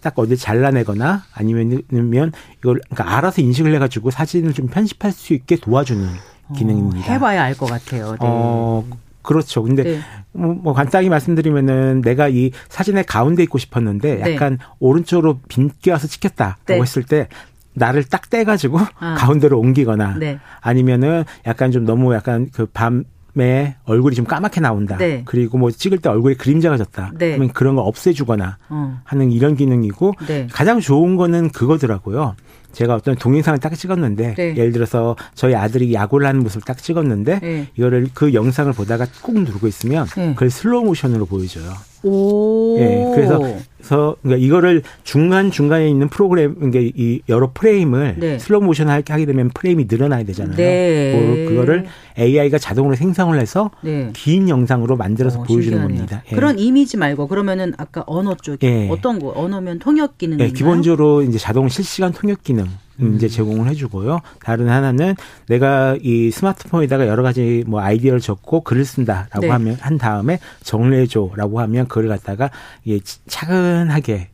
딱 0.00 0.18
어디 0.18 0.36
잘라내거나 0.36 1.24
아니면 1.32 1.82
이걸 1.90 2.32
그러니까 2.60 3.16
알아서 3.16 3.42
인식을 3.42 3.74
해가지고 3.74 4.10
사진을 4.10 4.52
좀 4.52 4.68
편집할 4.68 5.12
수 5.12 5.34
있게 5.34 5.56
도와주는 5.56 6.04
어, 6.04 6.10
기능입니다. 6.56 6.98
어, 6.98 7.02
해봐야 7.02 7.42
알 7.42 7.54
것 7.54 7.66
같아요. 7.66 8.12
네. 8.12 8.16
어, 8.20 8.84
그렇죠. 9.22 9.62
근데 9.62 9.82
네. 9.82 10.00
뭐, 10.32 10.54
뭐, 10.54 10.72
간단히 10.72 11.08
말씀드리면은 11.08 12.00
내가 12.02 12.28
이 12.28 12.50
사진의 12.68 13.04
가운데 13.04 13.42
있고 13.42 13.58
싶었는데 13.58 14.16
네. 14.22 14.34
약간 14.34 14.58
네. 14.58 14.64
오른쪽으로 14.78 15.40
빈게 15.48 15.90
와서 15.90 16.06
찍혔다라고 16.06 16.62
네. 16.66 16.80
했을 16.80 17.02
때 17.02 17.28
나를 17.74 18.04
딱 18.04 18.30
떼가지고 18.30 18.78
아. 18.98 19.14
가운데로 19.18 19.58
옮기거나 19.58 20.16
네. 20.18 20.38
아니면은 20.60 21.24
약간 21.46 21.70
좀 21.70 21.84
너무 21.84 22.14
약간 22.14 22.48
그 22.50 22.66
밤 22.66 23.04
에 23.40 23.76
얼굴이 23.84 24.16
좀 24.16 24.24
까맣게 24.24 24.60
나온다. 24.60 24.96
네. 24.96 25.22
그리고 25.24 25.58
뭐 25.58 25.70
찍을 25.70 25.98
때 25.98 26.08
얼굴에 26.08 26.34
그림자가 26.34 26.76
졌다. 26.76 27.12
네. 27.18 27.32
그러면 27.36 27.52
그런 27.52 27.76
거 27.76 27.82
없애주거나 27.82 28.58
어. 28.68 29.00
하는 29.04 29.30
이런 29.30 29.54
기능이고 29.54 30.14
가장 30.50 30.80
좋은 30.80 31.14
거는 31.14 31.50
그거더라고요. 31.50 32.34
제가 32.72 32.94
어떤 32.94 33.16
동영상을 33.16 33.58
딱 33.60 33.74
찍었는데 33.74 34.34
네. 34.34 34.54
예를 34.56 34.72
들어서 34.72 35.16
저희 35.34 35.54
아들이 35.54 35.92
야구를 35.94 36.26
하는 36.26 36.42
모습을 36.42 36.62
딱 36.62 36.78
찍었는데 36.78 37.40
네. 37.40 37.66
이거를 37.76 38.08
그 38.14 38.34
영상을 38.34 38.72
보다가 38.72 39.06
꾹 39.22 39.40
누르고 39.40 39.66
있으면 39.66 40.06
네. 40.16 40.32
그걸 40.34 40.50
슬로우 40.50 40.84
모션으로 40.84 41.26
보여줘요. 41.26 41.72
오. 42.04 42.78
예. 42.78 43.10
그래서 43.14 43.38
그래서 43.78 44.16
그러니까 44.22 44.44
이거를 44.46 44.82
중간 45.02 45.50
중간에 45.50 45.88
있는 45.88 46.08
프로그램 46.08 46.56
이게 46.68 46.92
이 46.94 47.20
여러 47.28 47.50
프레임을 47.52 48.16
네. 48.18 48.38
슬로우 48.38 48.62
모션 48.62 48.88
하게 48.88 49.12
하게 49.12 49.26
되면 49.26 49.50
프레임이 49.50 49.86
늘어나야 49.88 50.22
되잖아요. 50.24 50.56
네. 50.56 51.46
그거를 51.48 51.86
AI가 52.16 52.58
자동으로 52.58 52.94
생성을 52.94 53.38
해서 53.40 53.70
네. 53.82 54.10
긴 54.12 54.48
영상으로 54.48 54.96
만들어서 54.96 55.40
오, 55.40 55.42
보여주는 55.44 55.62
신기하네요. 55.78 55.88
겁니다. 55.96 56.22
예. 56.30 56.34
그런 56.36 56.58
이미지 56.58 56.96
말고 56.96 57.26
그러면은 57.26 57.72
아까 57.78 58.04
언어 58.06 58.36
쪽에 58.36 58.84
예. 58.84 58.88
어떤 58.90 59.18
거 59.18 59.32
언어면 59.34 59.80
통역 59.80 60.18
기능 60.18 60.38
예. 60.40 60.50
기본적으로 60.50 61.22
이제 61.22 61.38
자동 61.38 61.68
실시간 61.68 62.12
통역 62.12 62.44
기능 62.44 62.64
음. 62.64 62.67
이제 63.16 63.28
제공을 63.28 63.68
해주고요. 63.68 64.20
다른 64.42 64.68
하나는 64.68 65.14
내가 65.46 65.96
이 66.02 66.30
스마트폰에다가 66.30 67.06
여러 67.06 67.22
가지 67.22 67.64
뭐 67.66 67.80
아이디어를 67.80 68.20
적고 68.20 68.62
글을 68.62 68.84
쓴다라고 68.84 69.40
네. 69.40 69.48
하면 69.48 69.76
한 69.80 69.98
다음에 69.98 70.38
정리해줘라고 70.62 71.60
하면 71.60 71.86
그걸 71.88 72.08
갖다가 72.08 72.50
이게 72.84 73.00
차근하게 73.26 74.28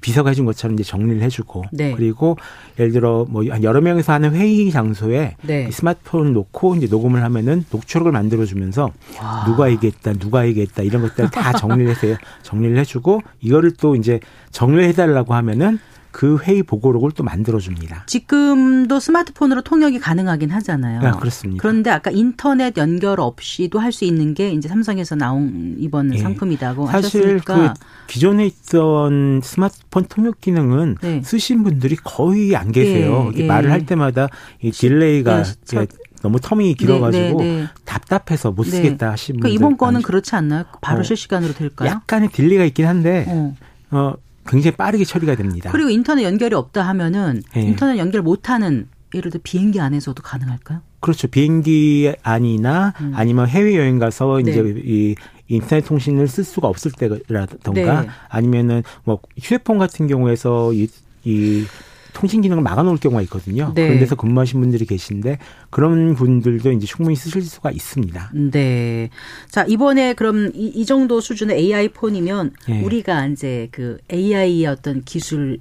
비서가 0.00 0.30
해준 0.30 0.44
것처럼 0.44 0.74
이제 0.74 0.84
정리를 0.84 1.22
해주고 1.22 1.64
네. 1.72 1.94
그리고 1.96 2.36
예를 2.78 2.92
들어 2.92 3.24
뭐한 3.28 3.62
여러 3.62 3.80
명이서 3.80 4.12
하는 4.12 4.34
회의 4.34 4.70
장소에 4.70 5.36
네. 5.42 5.70
스마트폰을 5.70 6.32
놓고 6.34 6.76
이제 6.76 6.86
녹음을 6.88 7.22
하면은 7.24 7.64
녹취록을 7.70 8.12
만들어 8.12 8.44
주면서 8.44 8.90
와. 9.18 9.44
누가 9.46 9.70
얘기했다 9.70 10.14
누가 10.14 10.46
얘기했다 10.46 10.82
이런 10.82 11.02
것들 11.02 11.30
다 11.30 11.52
정리를 11.52 11.90
해서 11.90 12.18
정리를 12.42 12.76
해주고 12.78 13.22
이거를 13.40 13.72
또 13.78 13.96
이제 13.96 14.20
정리를 14.50 14.84
해달라고 14.84 15.34
하면은 15.34 15.78
그 16.18 16.36
회의 16.42 16.64
보고록을 16.64 17.12
또 17.12 17.22
만들어줍니다. 17.22 18.02
지금도 18.06 18.98
스마트폰으로 18.98 19.62
통역이 19.62 20.00
가능하긴 20.00 20.50
하잖아요. 20.50 21.00
네, 21.00 21.12
그렇습니다. 21.12 21.62
그런데 21.62 21.90
아까 21.90 22.10
인터넷 22.10 22.76
연결 22.76 23.20
없이도 23.20 23.78
할 23.78 23.92
수 23.92 24.04
있는 24.04 24.34
게 24.34 24.50
이제 24.50 24.68
삼성에서 24.68 25.14
나온 25.14 25.76
이번 25.78 26.08
네. 26.08 26.18
상품이라고 26.18 26.88
사실 26.88 27.20
하셨으니까. 27.22 27.74
그 27.74 27.80
기존에 28.08 28.46
있던 28.46 29.42
스마트폰 29.44 30.06
통역 30.08 30.40
기능은 30.40 30.96
네. 31.00 31.22
쓰신 31.22 31.62
분들이 31.62 31.94
거의 31.94 32.56
안 32.56 32.72
계세요. 32.72 33.30
네, 33.32 33.46
말을 33.46 33.70
할 33.70 33.86
때마다 33.86 34.26
이 34.60 34.72
delay가 34.72 35.44
네, 35.44 35.86
너무 36.22 36.38
term이 36.38 36.76
길어가지고 36.76 37.40
네, 37.40 37.44
네, 37.44 37.60
네. 37.62 37.66
답답해서 37.84 38.50
못 38.50 38.64
쓰겠다 38.64 39.12
하시는 39.12 39.38
그러니까 39.38 39.48
분들. 39.48 39.54
이번 39.54 39.76
거는 39.78 40.02
그렇지 40.02 40.34
않나요? 40.34 40.64
바로 40.80 40.98
어, 40.98 41.02
실시간으로 41.04 41.54
될까요? 41.54 41.88
약간의 41.90 42.30
delay가 42.30 42.64
있긴 42.64 42.86
한데 42.86 43.24
어. 43.28 43.54
어 43.92 44.14
굉장히 44.48 44.76
빠르게 44.76 45.04
처리가 45.04 45.36
됩니다. 45.36 45.70
그리고 45.70 45.90
인터넷 45.90 46.24
연결이 46.24 46.54
없다 46.54 46.82
하면은 46.88 47.42
네. 47.54 47.62
인터넷 47.62 47.98
연결 47.98 48.22
못하는 48.22 48.88
예를 49.14 49.30
들어 49.30 49.40
비행기 49.42 49.80
안에서도 49.80 50.22
가능할까요? 50.22 50.80
그렇죠. 51.00 51.28
비행기 51.28 52.12
안이나 52.22 52.94
음. 53.00 53.12
아니면 53.14 53.46
해외 53.46 53.76
여행 53.76 53.98
가서 53.98 54.40
네. 54.42 54.50
이제 54.50 54.82
이 54.84 55.14
인터넷 55.46 55.82
통신을 55.82 56.28
쓸 56.28 56.44
수가 56.44 56.68
없을 56.68 56.90
때라던가 56.92 58.02
네. 58.02 58.08
아니면은 58.28 58.82
뭐 59.04 59.20
휴대폰 59.38 59.78
같은 59.78 60.06
경우에서 60.06 60.72
이, 60.72 60.88
이 61.24 61.64
통신 62.18 62.40
기능을 62.40 62.64
막아놓을 62.64 62.96
경우가 62.96 63.22
있거든요. 63.22 63.70
네. 63.76 63.86
그런 63.86 64.00
데서 64.00 64.16
근무하신 64.16 64.60
분들이 64.60 64.84
계신데 64.86 65.38
그런 65.70 66.16
분들도 66.16 66.72
이제 66.72 66.84
충분히 66.84 67.14
쓰실 67.14 67.42
수가 67.42 67.70
있습니다. 67.70 68.32
네. 68.50 69.10
자 69.48 69.64
이번에 69.68 70.14
그럼 70.14 70.50
이, 70.52 70.66
이 70.66 70.84
정도 70.84 71.20
수준의 71.20 71.56
AI 71.56 71.90
폰이면 71.90 72.54
네. 72.68 72.82
우리가 72.82 73.26
이제 73.26 73.68
그 73.70 73.98
AI의 74.12 74.66
어떤 74.66 75.04
기술이 75.04 75.60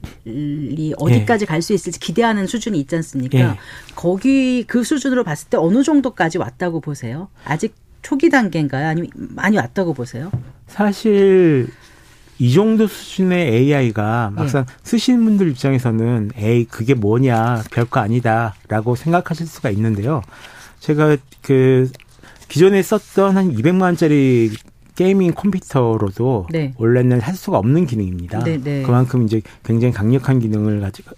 어디까지 0.97 1.45
네. 1.45 1.47
갈수 1.47 1.73
있을지 1.73 1.99
기대하는 1.99 2.47
수준이 2.47 2.79
있지 2.79 2.95
않습니까? 2.95 3.37
네. 3.37 3.59
거기 3.95 4.63
그 4.63 4.83
수준으로 4.83 5.23
봤을 5.23 5.49
때 5.49 5.57
어느 5.57 5.83
정도까지 5.83 6.39
왔다고 6.39 6.79
보세요? 6.79 7.29
아직 7.45 7.75
초기 8.01 8.31
단계인가요? 8.31 8.87
아니면 8.87 9.11
많이 9.13 9.57
왔다고 9.57 9.93
보세요? 9.93 10.31
사실 10.65 11.67
이 12.39 12.53
정도 12.53 12.87
수준의 12.87 13.53
AI가 13.53 14.31
막상 14.35 14.65
네. 14.65 14.73
쓰시는 14.83 15.23
분들 15.23 15.49
입장에서는 15.49 16.31
에이 16.35 16.65
그게 16.65 16.93
뭐냐 16.93 17.63
별거 17.71 17.99
아니다라고 17.99 18.95
생각하실 18.95 19.47
수가 19.47 19.69
있는데요. 19.71 20.21
제가 20.79 21.17
그 21.41 21.89
기존에 22.47 22.81
썼던 22.81 23.35
한 23.35 23.53
200만 23.53 23.81
원짜리 23.81 24.51
게이밍 24.95 25.33
컴퓨터로도 25.33 26.47
네. 26.49 26.73
원래는 26.77 27.21
할 27.21 27.35
수가 27.35 27.59
없는 27.59 27.85
기능입니다. 27.85 28.39
네, 28.39 28.57
네. 28.57 28.81
그만큼 28.81 29.25
이제 29.25 29.41
굉장히 29.63 29.93
강력한 29.93 30.39
기능을 30.39 30.81
가지고 30.81 31.11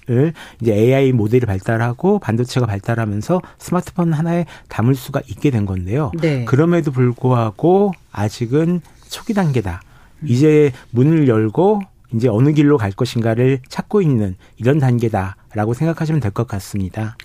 이제 0.61 0.73
AI 0.73 1.13
모델이 1.13 1.45
발달하고 1.45 2.19
반도체가 2.19 2.65
발달하면서 2.65 3.41
스마트폰 3.57 4.11
하나에 4.11 4.45
담을 4.67 4.95
수가 4.95 5.21
있게 5.27 5.49
된 5.49 5.65
건데요. 5.65 6.11
네. 6.19 6.43
그럼에도 6.43 6.91
불구하고 6.91 7.93
아직은 8.11 8.81
초기 9.07 9.33
단계다. 9.33 9.81
이제 10.23 10.71
문을 10.91 11.27
열고 11.27 11.81
이제 12.13 12.27
어느 12.27 12.51
길로 12.53 12.77
갈 12.77 12.91
것인가를 12.91 13.59
찾고 13.69 14.01
있는 14.01 14.35
이런 14.57 14.79
단계다라고 14.79 15.73
생각하시면 15.73 16.21
될 16.21 16.31
것 16.31 16.47
같습니다. 16.47 17.15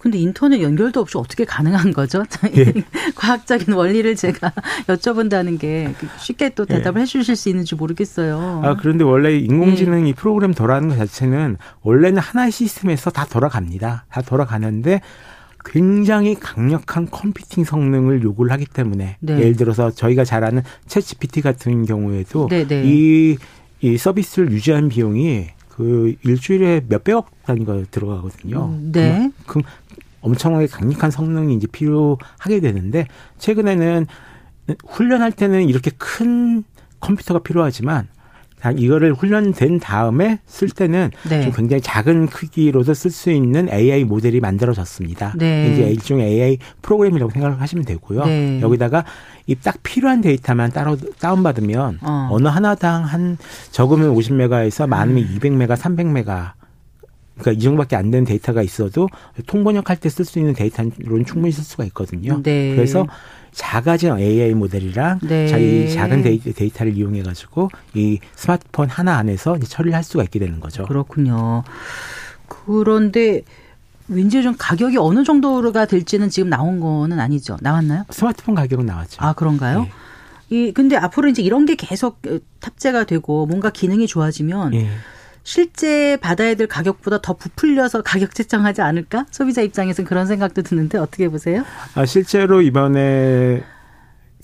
근데 0.00 0.16
인터넷 0.18 0.62
연결도 0.62 1.00
없이 1.00 1.18
어떻게 1.18 1.44
가능한 1.44 1.92
거죠? 1.92 2.22
예. 2.56 2.72
과학적인 3.16 3.74
원리를 3.74 4.14
제가 4.14 4.52
여쭤본다는 4.86 5.58
게 5.58 5.92
쉽게 6.20 6.50
또 6.50 6.64
대답을 6.66 7.00
예. 7.00 7.02
해주실 7.02 7.34
수 7.34 7.48
있는지 7.48 7.74
모르겠어요. 7.74 8.62
아 8.64 8.76
그런데 8.76 9.02
원래 9.02 9.36
인공지능 9.36 10.06
이 10.06 10.10
예. 10.10 10.12
프로그램 10.14 10.54
돌아가는 10.54 10.88
것 10.88 10.96
자체는 10.96 11.56
원래는 11.82 12.18
하나의 12.18 12.52
시스템에서 12.52 13.10
다 13.10 13.24
돌아갑니다. 13.24 14.04
다 14.08 14.22
돌아가는데 14.22 15.00
굉장히 15.70 16.34
강력한 16.34 17.06
컴퓨팅 17.10 17.64
성능을 17.64 18.22
요구를 18.22 18.50
하기 18.52 18.66
때문에 18.66 19.16
네. 19.20 19.38
예를 19.38 19.56
들어서 19.56 19.90
저희가 19.90 20.24
잘 20.24 20.44
아는 20.44 20.62
챗 20.86 21.02
GPT 21.02 21.42
같은 21.42 21.84
경우에도 21.84 22.48
네, 22.48 22.66
네. 22.66 22.82
이, 22.84 23.36
이 23.82 23.98
서비스를 23.98 24.50
유지하는 24.50 24.88
비용이 24.88 25.48
그 25.68 26.14
일주일에 26.24 26.84
몇백억 26.88 27.30
단위가 27.44 27.82
들어가거든요. 27.90 28.64
음, 28.64 28.92
네. 28.92 29.30
그, 29.46 29.60
그 29.60 29.68
엄청나게 30.22 30.66
강력한 30.66 31.10
성능이 31.10 31.54
이제 31.54 31.66
필요하게 31.66 32.60
되는데 32.60 33.06
최근에는 33.38 34.06
훈련할 34.86 35.32
때는 35.32 35.68
이렇게 35.68 35.90
큰 35.96 36.64
컴퓨터가 37.00 37.40
필요하지만 37.40 38.08
이거를 38.76 39.14
훈련된 39.14 39.78
다음에 39.80 40.40
쓸 40.46 40.68
때는 40.68 41.10
네. 41.28 41.42
좀 41.42 41.52
굉장히 41.52 41.80
작은 41.80 42.26
크기로도 42.26 42.92
쓸수 42.94 43.30
있는 43.30 43.68
AI 43.72 44.04
모델이 44.04 44.40
만들어졌습니다. 44.40 45.34
네. 45.36 45.70
이제 45.72 45.82
일종의 45.90 46.26
AI 46.26 46.58
프로그램이라고 46.82 47.30
생각을 47.30 47.60
하시면 47.60 47.84
되고요. 47.84 48.24
네. 48.24 48.60
여기다가 48.60 49.04
이 49.46 49.54
딱 49.54 49.82
필요한 49.82 50.20
데이터만 50.20 50.72
따로 50.72 50.96
다운받으면 51.20 51.98
어. 52.02 52.36
느 52.40 52.48
하나당 52.48 53.04
한 53.04 53.38
적으면 53.70 54.14
50메가에서 54.14 54.86
많으면 54.86 55.22
음. 55.24 55.38
200메가, 55.38 55.76
300메가 55.76 56.52
그러니까 57.38 57.52
이 57.52 57.60
정도밖에 57.60 57.94
안 57.96 58.10
되는 58.10 58.24
데이터가 58.24 58.62
있어도 58.62 59.08
통번역할 59.46 59.96
때 59.98 60.08
쓸 60.10 60.24
수 60.24 60.38
있는 60.38 60.52
데이터로는 60.54 61.24
충분히 61.24 61.52
쓸 61.52 61.62
수가 61.64 61.84
있거든요. 61.84 62.42
네. 62.42 62.74
그래서 62.74 63.06
작아진 63.58 64.16
AI 64.16 64.54
모델이랑 64.54 65.18
네. 65.22 65.48
자기 65.48 65.92
작은 65.92 66.22
데이터, 66.22 66.84
를 66.84 66.96
이용해 66.96 67.24
가지고 67.24 67.68
이 67.92 68.20
스마트폰 68.36 68.88
하나 68.88 69.16
안에서 69.18 69.56
이제 69.56 69.66
처리를 69.66 69.96
할 69.96 70.04
수가 70.04 70.22
있게 70.22 70.38
되는 70.38 70.60
거죠. 70.60 70.84
그렇군요. 70.86 71.64
그런데 72.46 73.42
왠지 74.06 74.44
좀 74.44 74.54
가격이 74.56 74.96
어느 74.98 75.24
정도가 75.24 75.86
될지는 75.86 76.30
지금 76.30 76.48
나온 76.48 76.78
거는 76.78 77.18
아니죠. 77.18 77.58
나왔나요? 77.60 78.04
스마트폰 78.10 78.54
가격은 78.54 78.86
나왔죠. 78.86 79.16
아 79.20 79.32
그런가요? 79.32 79.82
네. 79.82 79.90
이 80.50 80.72
근데 80.72 80.96
앞으로 80.96 81.28
이제 81.28 81.42
이런 81.42 81.66
게 81.66 81.74
계속 81.74 82.20
어, 82.28 82.38
탑재가 82.60 83.04
되고 83.04 83.44
뭔가 83.46 83.70
기능이 83.70 84.06
좋아지면 84.06 84.72
예. 84.74 84.88
실제 85.48 86.18
받아야 86.20 86.54
될 86.54 86.66
가격보다 86.66 87.22
더 87.22 87.32
부풀려서 87.32 88.02
가격 88.02 88.34
책정하지 88.34 88.82
않을까? 88.82 89.24
소비자 89.30 89.62
입장에서는 89.62 90.06
그런 90.06 90.26
생각도 90.26 90.60
드는데 90.60 90.98
어떻게 90.98 91.26
보세요? 91.30 91.64
아, 91.94 92.04
실제로 92.04 92.60
이번에 92.60 93.62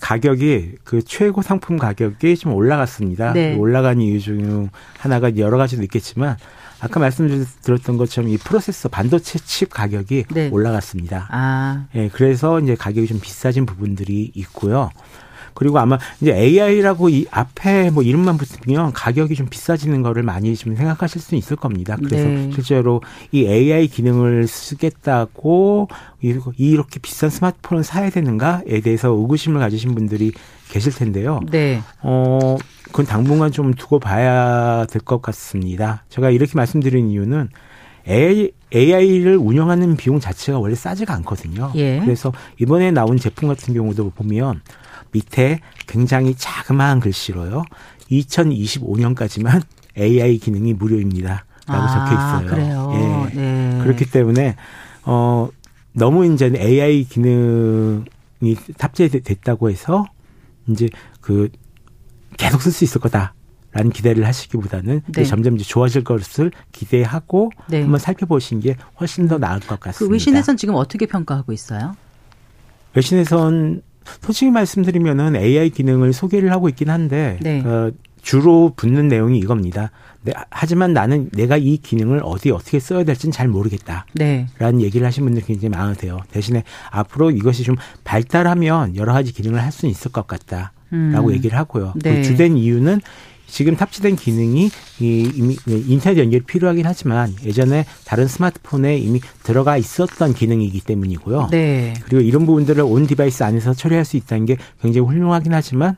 가격이 0.01 0.77
그 0.83 1.03
최고 1.03 1.43
상품 1.43 1.77
가격이 1.77 2.35
좀 2.37 2.55
올라갔습니다. 2.55 3.33
네. 3.33 3.55
올라간 3.55 4.01
이유 4.01 4.19
중 4.19 4.71
하나가 4.97 5.37
여러 5.37 5.59
가지도 5.59 5.83
있겠지만 5.83 6.37
아까 6.79 6.99
말씀드렸던 6.99 7.97
것처럼 7.97 8.31
이 8.31 8.37
프로세서 8.37 8.89
반도체 8.89 9.37
칩 9.37 9.69
가격이 9.69 10.25
네. 10.33 10.49
올라갔습니다. 10.49 11.27
아, 11.29 11.85
예, 11.93 12.09
그래서 12.09 12.59
이제 12.59 12.73
가격이 12.73 13.05
좀 13.05 13.19
비싸진 13.21 13.67
부분들이 13.67 14.31
있고요. 14.33 14.89
그리고 15.55 15.79
아마 15.79 15.97
이제 16.21 16.31
AI라고 16.35 17.09
이 17.09 17.25
앞에 17.31 17.89
뭐 17.89 18.03
이름만 18.03 18.37
붙으면 18.37 18.91
가격이 18.93 19.33
좀 19.35 19.47
비싸지는 19.49 20.03
거를 20.03 20.21
많이 20.21 20.55
좀 20.55 20.75
생각하실 20.75 21.19
수 21.21 21.35
있을 21.35 21.55
겁니다. 21.55 21.95
그래서 21.97 22.27
네. 22.27 22.51
실제로 22.53 23.01
이 23.31 23.45
AI 23.47 23.87
기능을 23.87 24.47
쓰겠다고 24.47 25.87
이- 26.21 26.37
이렇게 26.57 26.99
비싼 26.99 27.29
스마트폰을 27.29 27.83
사야 27.83 28.09
되는가에 28.09 28.81
대해서 28.83 29.09
의구심을 29.09 29.59
가지신 29.59 29.95
분들이 29.95 30.31
계실 30.69 30.91
텐데요. 30.93 31.39
네. 31.49 31.81
어, 32.01 32.57
그건 32.87 33.05
당분간 33.05 33.51
좀 33.51 33.73
두고 33.73 33.99
봐야 33.99 34.85
될 34.85 35.01
것 35.01 35.21
같습니다. 35.21 36.03
제가 36.09 36.29
이렇게 36.31 36.51
말씀드린 36.55 37.09
이유는 37.09 37.49
AI, 38.07 38.51
AI를 38.73 39.37
운영하는 39.37 39.95
비용 39.95 40.19
자체가 40.19 40.59
원래 40.59 40.75
싸지가 40.75 41.13
않거든요. 41.15 41.71
예. 41.75 41.99
그래서 42.03 42.31
이번에 42.59 42.91
나온 42.91 43.17
제품 43.17 43.47
같은 43.47 43.73
경우도 43.73 44.11
보면 44.11 44.61
밑에 45.15 45.59
굉장히 45.87 46.35
자그마한 46.35 46.99
글씨로요. 46.99 47.63
2025년까지만 48.11 49.61
AI 49.97 50.37
기능이 50.37 50.73
무료입니다. 50.73 51.45
라고 51.67 51.87
적혀 51.87 52.19
아, 52.19 52.41
있어요. 52.41 52.49
그래요. 52.49 53.29
예. 53.31 53.35
네. 53.39 53.79
그렇기 53.81 54.11
때문에 54.11 54.55
어 55.03 55.49
너무 55.93 56.25
이제 56.25 56.51
AI 56.55 57.05
기능이 57.05 58.55
탑재됐다고 58.77 59.69
해서 59.69 60.05
이제 60.67 60.89
그 61.21 61.49
계속 62.37 62.61
쓸 62.61 62.71
수 62.71 62.83
있을 62.83 62.99
거다라는 63.01 63.91
기대를 63.93 64.27
하시기보다는 64.27 65.01
이제 65.09 65.21
네. 65.21 65.25
점점 65.25 65.55
이제 65.55 65.63
좋아질 65.63 66.03
것을 66.03 66.51
기대하고 66.71 67.51
네. 67.69 67.81
한번 67.81 67.99
살펴보신 67.99 68.59
게 68.59 68.75
훨씬 68.99 69.27
더 69.27 69.37
나을 69.39 69.59
것 69.61 69.79
같습니다. 69.79 70.05
그 70.05 70.11
외신에선 70.11 70.57
지금 70.57 70.75
어떻게 70.75 71.05
평가하고 71.05 71.53
있어요? 71.53 71.95
외신에선 72.93 73.81
솔직히 74.21 74.51
말씀드리면은 74.51 75.35
AI 75.35 75.69
기능을 75.69 76.13
소개를 76.13 76.51
하고 76.51 76.69
있긴 76.69 76.89
한데 76.89 77.39
네. 77.41 77.61
어, 77.61 77.91
주로 78.21 78.73
붙는 78.75 79.07
내용이 79.07 79.37
이겁니다. 79.37 79.91
네, 80.23 80.33
하지만 80.49 80.93
나는 80.93 81.29
내가 81.31 81.57
이 81.57 81.77
기능을 81.77 82.21
어디에 82.23 82.51
어떻게 82.51 82.79
써야 82.79 83.03
될지는 83.03 83.31
잘 83.31 83.47
모르겠다. 83.47 84.07
네. 84.13 84.47
라는 84.57 84.81
얘기를 84.81 85.05
하신 85.05 85.23
분들이 85.23 85.45
굉장히 85.45 85.69
많으세요. 85.69 86.19
대신에 86.31 86.63
앞으로 86.89 87.29
이것이 87.29 87.63
좀 87.63 87.75
발달하면 88.03 88.95
여러 88.95 89.13
가지 89.13 89.31
기능을 89.31 89.61
할 89.61 89.71
수는 89.71 89.91
있을 89.91 90.11
것 90.11 90.25
같다 90.25 90.73
라고 90.89 91.29
음. 91.29 91.33
얘기를 91.33 91.57
하고요. 91.57 91.93
네. 92.01 92.15
그 92.15 92.23
주된 92.23 92.57
이유는 92.57 93.01
지금 93.47 93.75
탑재된 93.75 94.15
기능이 94.15 94.69
이 94.99 95.31
이미 95.35 95.57
인터넷 95.67 96.19
연결이 96.19 96.43
필요하긴 96.43 96.85
하지만 96.85 97.33
예전에 97.43 97.85
다른 98.05 98.27
스마트폰에 98.27 98.97
이미 98.97 99.21
들어가 99.43 99.77
있었던 99.77 100.33
기능이기 100.33 100.81
때문이고요. 100.81 101.49
네. 101.51 101.93
그리고 102.03 102.21
이런 102.21 102.45
부분들을 102.45 102.83
on 102.83 103.07
device 103.07 103.43
안에서 103.43 103.73
처리할 103.73 104.05
수 104.05 104.17
있다는 104.17 104.45
게 104.45 104.57
굉장히 104.81 105.07
훌륭하긴 105.07 105.53
하지만 105.53 105.97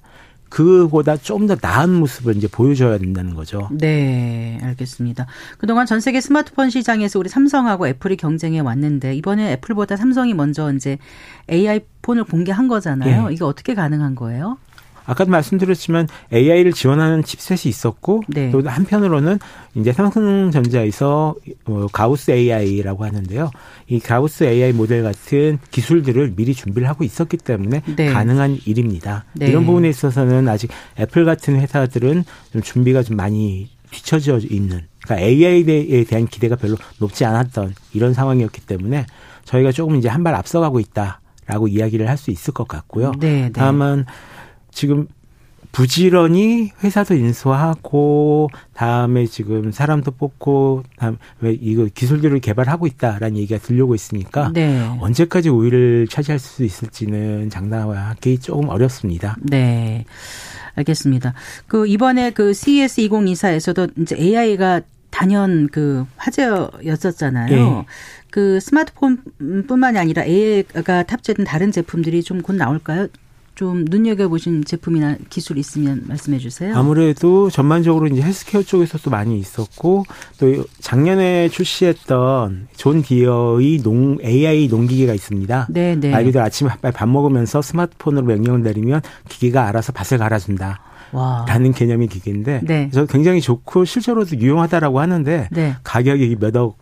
그보다 0.49 1.17
좀 1.17 1.47
더 1.47 1.57
나은 1.61 1.93
모습을 1.93 2.35
이제 2.37 2.47
보여줘야 2.47 2.97
된다는 2.97 3.35
거죠. 3.35 3.69
네, 3.71 4.57
알겠습니다. 4.61 5.27
그동안 5.57 5.85
전 5.85 5.99
세계 5.99 6.21
스마트폰 6.21 6.69
시장에서 6.69 7.19
우리 7.19 7.29
삼성하고 7.29 7.87
애플이 7.87 8.15
경쟁해 8.17 8.59
왔는데 8.59 9.15
이번에 9.15 9.53
애플보다 9.53 9.95
삼성이 9.97 10.33
먼저 10.33 10.71
이제 10.73 10.97
AI 11.51 11.81
폰을 12.01 12.23
공개한 12.23 12.67
거잖아요. 12.67 13.27
예. 13.29 13.33
이게 13.33 13.43
어떻게 13.43 13.75
가능한 13.75 14.15
거예요? 14.15 14.57
아까도 15.07 15.31
말씀드렸지만 15.31 16.07
AI를 16.33 16.73
지원하는 16.73 17.23
칩셋이 17.23 17.61
있었고 17.65 18.23
네. 18.27 18.51
또 18.51 18.61
한편으로는 18.67 19.39
이제 19.75 19.91
삼성전자에서 19.93 21.35
어, 21.65 21.87
가우스 21.91 22.31
AI라고 22.31 23.05
하는데요. 23.05 23.49
이 23.87 23.99
가우스 23.99 24.43
AI 24.43 24.73
모델 24.73 25.03
같은 25.03 25.59
기술들을 25.71 26.33
미리 26.35 26.53
준비를 26.53 26.87
하고 26.87 27.03
있었기 27.03 27.37
때문에 27.37 27.81
네. 27.95 28.11
가능한 28.11 28.59
일입니다. 28.65 29.25
네. 29.33 29.47
이런 29.47 29.65
부분에 29.65 29.89
있어서는 29.89 30.47
아직 30.49 30.69
애플 30.99 31.25
같은 31.25 31.59
회사들은 31.59 32.23
좀 32.53 32.61
준비가 32.61 33.01
좀 33.01 33.15
많이 33.17 33.69
뒤처져 33.91 34.39
있는 34.49 34.81
그러니까 35.03 35.25
AI에 35.25 36.03
대한 36.03 36.27
기대가 36.27 36.57
별로 36.57 36.75
높지 36.99 37.23
않았던 37.23 37.73
이런 37.93 38.13
상황이었기 38.13 38.61
때문에 38.61 39.05
저희가 39.45 39.71
조금 39.71 39.95
이제 39.95 40.09
한 40.09 40.23
발 40.23 40.35
앞서가고 40.35 40.81
있다라고 40.81 41.69
이야기를 41.69 42.09
할 42.09 42.17
수 42.17 42.29
있을 42.31 42.53
것 42.53 42.67
같고요. 42.67 43.13
네, 43.19 43.43
네. 43.43 43.51
다만 43.53 44.05
지금 44.77 45.07
부지런히 45.71 46.71
회사도 46.83 47.15
인수하고 47.15 48.49
다음에 48.75 49.25
지금 49.25 49.71
사람도 49.71 50.11
뽑고 50.11 50.83
다음 50.97 51.17
왜 51.39 51.51
이거 51.59 51.87
기술들을 51.91 52.39
개발하고 52.39 52.85
있다라는 52.85 53.37
얘기가 53.37 53.59
들려오고 53.59 53.95
있으니까 53.95 54.51
네. 54.53 54.79
언제까지 55.01 55.49
우위를 55.49 56.07
차지할 56.09 56.37
수 56.37 56.63
있을지는 56.63 57.49
장담하기 57.49 58.37
조금 58.39 58.69
어렵습니다. 58.69 59.35
네. 59.41 60.05
알겠습니다. 60.75 61.33
그 61.65 61.87
이번에 61.87 62.29
그 62.29 62.53
CES 62.53 63.01
2024에서도 63.09 63.99
이제 63.99 64.15
AI가 64.15 64.81
단연 65.09 65.69
그 65.71 66.05
화제였었잖아요. 66.17 67.51
예. 67.51 67.85
그 68.29 68.59
스마트폰뿐만이 68.59 69.97
아니라 69.97 70.23
AI가 70.23 71.01
탑재된 71.03 71.45
다른 71.45 71.71
제품들이 71.71 72.21
좀 72.21 72.41
곧 72.43 72.55
나올까요? 72.55 73.07
좀 73.57 73.85
눈여겨보신 73.89 74.65
제품이나 74.65 75.17
기술 75.31 75.57
있으면 75.57 76.03
말씀해 76.05 76.37
주세요. 76.37 76.75
아무래도 76.75 77.49
전반적으로 77.49 78.05
이제 78.05 78.21
헬스케어 78.21 78.61
쪽에서도 78.61 79.09
많이 79.09 79.39
있었고 79.39 80.05
또 80.39 80.63
작년에 80.79 81.49
출시했던 81.49 82.67
존 82.77 83.01
디어의 83.01 83.79
농 83.81 84.19
AI 84.23 84.67
농기계가 84.67 85.15
있습니다. 85.15 85.69
네, 85.71 85.95
네. 85.95 86.11
말 86.11 86.23
그대로 86.23 86.45
아침에 86.45 86.69
밥 86.93 87.09
먹으면서 87.09 87.63
스마트폰으로 87.63 88.27
명령을 88.27 88.61
내리면 88.61 89.01
기계가 89.27 89.67
알아서 89.67 89.91
밭을 89.91 90.19
갈아준다. 90.19 90.79
와. 91.11 91.45
라는 91.47 91.71
개념의 91.73 92.07
기계인데 92.07 92.61
네. 92.63 92.89
그래서 92.91 93.05
굉장히 93.05 93.41
좋고 93.41 93.85
실제로도 93.85 94.37
유용하다라고 94.37 94.99
하는데 94.99 95.47
네. 95.51 95.75
가격이 95.83 96.37
몇 96.39 96.55
억 96.57 96.77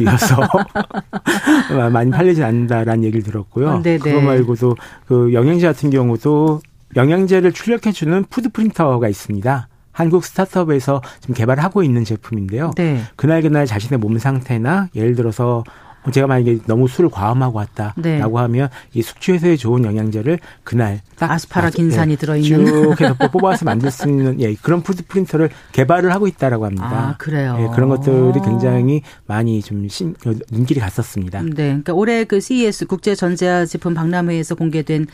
이어서 0.00 0.36
많이 1.92 2.10
팔리진 2.10 2.42
않는다라는 2.42 3.04
얘기를 3.04 3.22
들었고요. 3.22 3.68
어, 3.68 3.82
네, 3.82 3.98
그거 3.98 4.18
네. 4.18 4.22
말고도 4.22 4.76
그 5.06 5.32
영양제 5.32 5.66
같은 5.66 5.90
경우도 5.90 6.60
영양제를 6.96 7.52
출력해주는 7.52 8.24
food 8.30 8.50
프린터가 8.50 9.08
있습니다. 9.08 9.68
한국 9.92 10.24
스타트업에서 10.24 11.02
지금 11.20 11.34
개발하고 11.34 11.82
있는 11.82 12.04
제품인데요. 12.04 12.70
네. 12.76 13.02
그날 13.16 13.42
그날 13.42 13.66
자신의 13.66 13.98
몸 13.98 14.16
상태나 14.18 14.88
예를 14.94 15.14
들어서 15.14 15.64
제가 16.12 16.26
만약에 16.26 16.58
너무 16.66 16.88
술을 16.88 17.10
과음하고 17.10 17.58
왔다라고 17.58 18.00
네. 18.02 18.20
하면 18.20 18.68
이 18.94 19.02
숙취해소에 19.02 19.56
좋은 19.56 19.84
영양제를 19.84 20.38
그날 20.64 21.00
딱 21.16 21.30
아스파라긴산이 21.30 22.12
예, 22.12 22.16
들어있는. 22.16 22.66
쭉 22.66 23.00
해서 23.00 23.14
뽑아서 23.30 23.64
만들 23.64 23.90
수 23.90 24.08
있는 24.08 24.40
예, 24.40 24.54
그런 24.54 24.82
food 24.82 25.04
printer를 25.06 25.50
개발을 25.72 26.12
하고 26.12 26.26
있다라고 26.26 26.64
합니다. 26.64 26.88
아, 26.90 27.14
그래요? 27.18 27.56
예, 27.60 27.74
그런 27.74 27.88
것들이 27.88 28.40
굉장히 28.44 29.02
많이 29.26 29.62
좀 29.62 29.88
신, 29.88 30.14
어, 30.26 30.32
눈길이 30.50 30.80
갔었습니다. 30.80 31.42
네. 31.42 31.52
그러니까 31.54 31.94
올해 31.94 32.24
그 32.24 32.40
CES 32.40 32.86
국제 32.86 33.14
전자 33.14 33.66
제품 33.66 33.94
박람회에서 33.94 34.54
공개된 34.54 35.06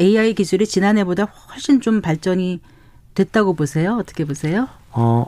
AI 0.00 0.34
기술이 0.34 0.66
지난해보다 0.66 1.24
훨씬 1.24 1.80
좀 1.80 2.00
발전이 2.00 2.60
됐다고 3.14 3.54
보세요? 3.54 3.96
어떻게 4.00 4.24
보세요? 4.24 4.68
어, 4.92 5.26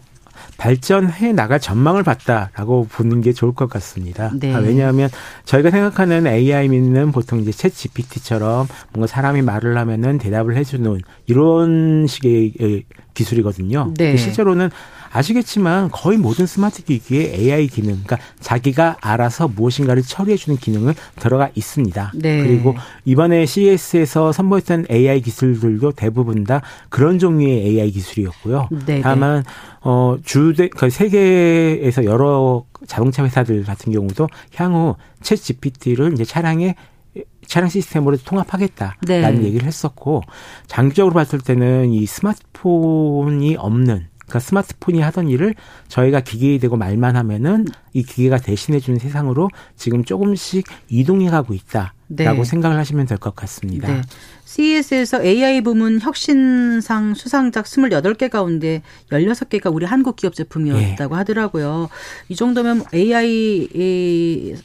발전해 0.56 1.32
나갈 1.32 1.60
전망을 1.60 2.02
봤다라고 2.02 2.86
보는 2.90 3.20
게 3.20 3.32
좋을 3.32 3.54
것 3.54 3.68
같습니다. 3.68 4.30
네. 4.34 4.54
아, 4.54 4.58
왜냐하면 4.58 5.08
저희가 5.44 5.70
생각하는 5.70 6.26
AI는 6.26 7.12
보통 7.12 7.40
이제 7.40 7.50
챗 7.50 7.74
GPT처럼 7.74 8.68
뭔가 8.92 9.06
사람이 9.06 9.42
말을 9.42 9.76
하면은 9.78 10.18
대답을 10.18 10.56
해주는 10.56 11.00
이런 11.26 12.06
식의 12.06 12.52
에, 12.60 12.82
기술이거든요. 13.14 13.94
네. 13.96 14.16
실제로는 14.16 14.70
아시겠지만 15.12 15.90
거의 15.90 16.18
모든 16.18 16.46
스마트 16.46 16.84
기기에 16.84 17.34
AI 17.34 17.66
기능, 17.66 18.02
그러니까 18.04 18.18
자기가 18.40 18.98
알아서 19.00 19.48
무엇인가를 19.48 20.02
처리해주는 20.02 20.58
기능을 20.58 20.94
들어가 21.16 21.50
있습니다. 21.54 22.12
네. 22.14 22.42
그리고 22.42 22.74
이번에 23.04 23.44
CES에서 23.46 24.32
선보였던 24.32 24.86
AI 24.90 25.20
기술들도 25.20 25.92
대부분 25.92 26.44
다 26.44 26.62
그런 26.88 27.18
종류의 27.18 27.66
AI 27.66 27.90
기술이었고요. 27.90 28.68
네, 28.86 29.00
다만 29.00 29.44
어 29.82 30.16
주대 30.24 30.68
그 30.68 30.90
세계에서 30.90 32.04
여러 32.04 32.64
자동차 32.86 33.24
회사들 33.24 33.64
같은 33.64 33.92
경우도 33.92 34.28
향후 34.54 34.96
챗 35.22 35.36
GPT를 35.36 36.12
이제 36.12 36.24
차량에 36.24 36.76
차량 37.46 37.68
시스템으로 37.68 38.16
통합하겠다라는 38.18 39.40
네. 39.40 39.42
얘기를 39.42 39.66
했었고 39.66 40.22
장기적으로 40.68 41.14
봤을 41.14 41.40
때는 41.40 41.92
이 41.92 42.06
스마트폰이 42.06 43.56
없는 43.56 44.09
그러니까 44.30 44.38
스마트폰이 44.38 45.00
하던 45.00 45.28
일을 45.28 45.54
저희가 45.88 46.20
기계이 46.20 46.58
되고 46.60 46.76
말만 46.76 47.16
하면은 47.16 47.66
이 47.92 48.02
기계가 48.04 48.38
대신해 48.38 48.78
주는 48.78 48.98
세상으로 48.98 49.50
지금 49.76 50.04
조금씩 50.04 50.66
이동해 50.88 51.28
가고 51.28 51.52
있다 51.52 51.94
라고 52.16 52.42
네. 52.42 52.44
생각을 52.44 52.76
하시면 52.76 53.06
될 53.06 53.18
것 53.18 53.36
같습니다. 53.36 53.86
네. 53.86 54.02
CES에서 54.44 55.22
AI 55.22 55.60
부문 55.60 56.00
혁신상 56.00 57.14
수상작 57.14 57.66
28개 57.66 58.28
가운데 58.28 58.82
16개가 59.10 59.72
우리 59.72 59.86
한국 59.86 60.16
기업 60.16 60.34
제품이었다고 60.34 61.14
하더라고요. 61.14 61.88
이 62.28 62.34
정도면 62.34 62.82
AI에서 62.92 64.58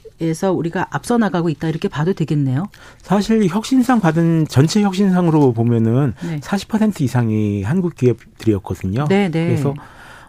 우리가 0.54 0.88
앞서 0.90 1.20
나가고 1.20 1.50
있다 1.50 1.70
이렇게 1.70 1.88
봐도 1.88 2.14
되겠네요. 2.14 2.68
사실 3.04 3.46
혁신상 3.48 4.00
받은 4.00 4.48
전체 4.50 4.82
혁신상으로 4.82 5.54
보면은 5.54 6.16
네. 6.24 6.40
40% 6.40 7.02
이상이 7.02 7.62
한국 7.62 7.96
기업들이었거든요. 7.96 9.06
네, 9.08 9.30
네. 9.30 9.48
그래서 9.48 9.76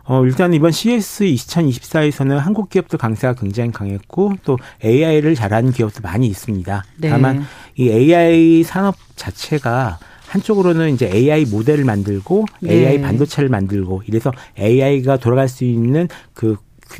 어 0.08 0.24
일단 0.24 0.54
이번 0.54 0.70
CS 0.70 1.24
2024에서는 1.24 2.36
한국 2.36 2.70
기업들 2.70 2.98
강세가 2.98 3.34
굉장히 3.34 3.72
강했고 3.72 4.34
또 4.44 4.56
AI를 4.84 5.34
잘하는 5.34 5.72
기업도 5.72 6.00
많이 6.02 6.28
있습니다. 6.28 6.84
네. 6.98 7.08
다만 7.08 7.44
이 7.74 7.90
AI 7.90 8.62
산업 8.62 8.94
자체가 9.16 9.98
한쪽으로는 10.28 10.94
이제 10.94 11.10
AI 11.12 11.44
모델을 11.46 11.84
만들고 11.84 12.46
네. 12.60 12.74
AI 12.74 13.00
반도체를 13.00 13.48
만들고 13.48 14.02
이래서 14.06 14.30
AI가 14.58 15.16
돌아갈 15.16 15.48
수 15.48 15.64
있는 15.64 16.08
그 16.34 16.56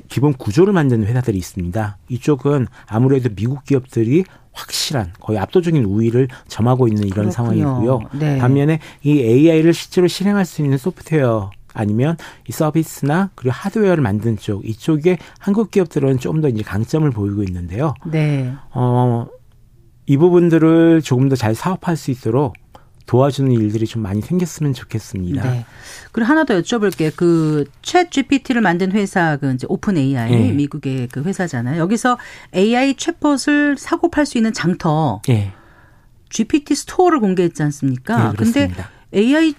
기본 0.09 0.33
구조를 0.33 0.73
만드는 0.73 1.07
회사들이 1.07 1.39
있습니다. 1.39 1.99
이쪽은 2.09 2.67
아무래도 2.87 3.29
미국 3.35 3.65
기업들이 3.65 4.25
확실한 4.53 5.13
거의 5.21 5.39
압도적인 5.39 5.85
우위를 5.85 6.29
점하고 6.49 6.89
있는 6.89 7.05
이런 7.05 7.31
그렇군요. 7.31 7.31
상황이고요. 7.31 8.01
네. 8.19 8.39
반면에 8.39 8.81
이 9.03 9.21
AI를 9.21 9.75
실제로 9.75 10.09
실행할 10.09 10.45
수 10.45 10.63
있는 10.63 10.79
소프트웨어 10.79 11.51
아니면 11.77 12.17
이 12.49 12.53
서비스나 12.53 13.31
그리고 13.35 13.53
하드웨어를 13.53 14.03
만드는 14.03 14.39
쪽 14.39 14.67
이쪽에 14.69 15.19
한국 15.39 15.71
기업들은 15.71 16.19
좀 16.19 16.41
더 16.41 16.49
이제 16.49 16.63
강점을 16.63 17.09
보이고 17.13 17.43
있는데요. 17.45 17.95
네. 18.11 18.53
어, 18.73 19.27
이 20.07 20.17
부분들을 20.17 21.03
조금 21.03 21.29
더 21.29 21.37
잘 21.37 21.55
사업할 21.55 21.97
수 21.97 22.11
있도록 22.11 22.55
도와주는 23.07 23.53
일들이 23.53 23.87
좀 23.87 24.03
많이 24.03 24.21
생겼으면 24.21 24.75
좋겠습니다. 24.75 25.49
네. 25.51 25.65
그리고 26.13 26.29
하나 26.29 26.45
더 26.45 26.61
여쭤볼게요. 26.61 27.11
그 27.13 28.11
ChatGPT를 28.11 28.61
만든 28.61 28.91
회사 28.93 29.37
그 29.37 29.53
이제 29.55 29.65
OpenAI 29.71 30.31
네. 30.31 30.53
미국의 30.53 31.09
그 31.13 31.23
회사잖아요. 31.23 31.81
여기서 31.81 32.19
AI 32.55 32.95
챗봇을 32.95 33.79
사고 33.79 34.11
팔 34.11 34.27
수 34.27 34.39
있는 34.39 34.53
장터 34.53 35.23
예. 35.29 35.53
GPT 36.31 36.75
Store를 36.75 37.21
공개했지 37.21 37.63
않습니까? 37.63 38.17
네, 38.33 38.37
근데 38.37 38.67
그렇습니다. 38.67 38.91
AI 39.15 39.55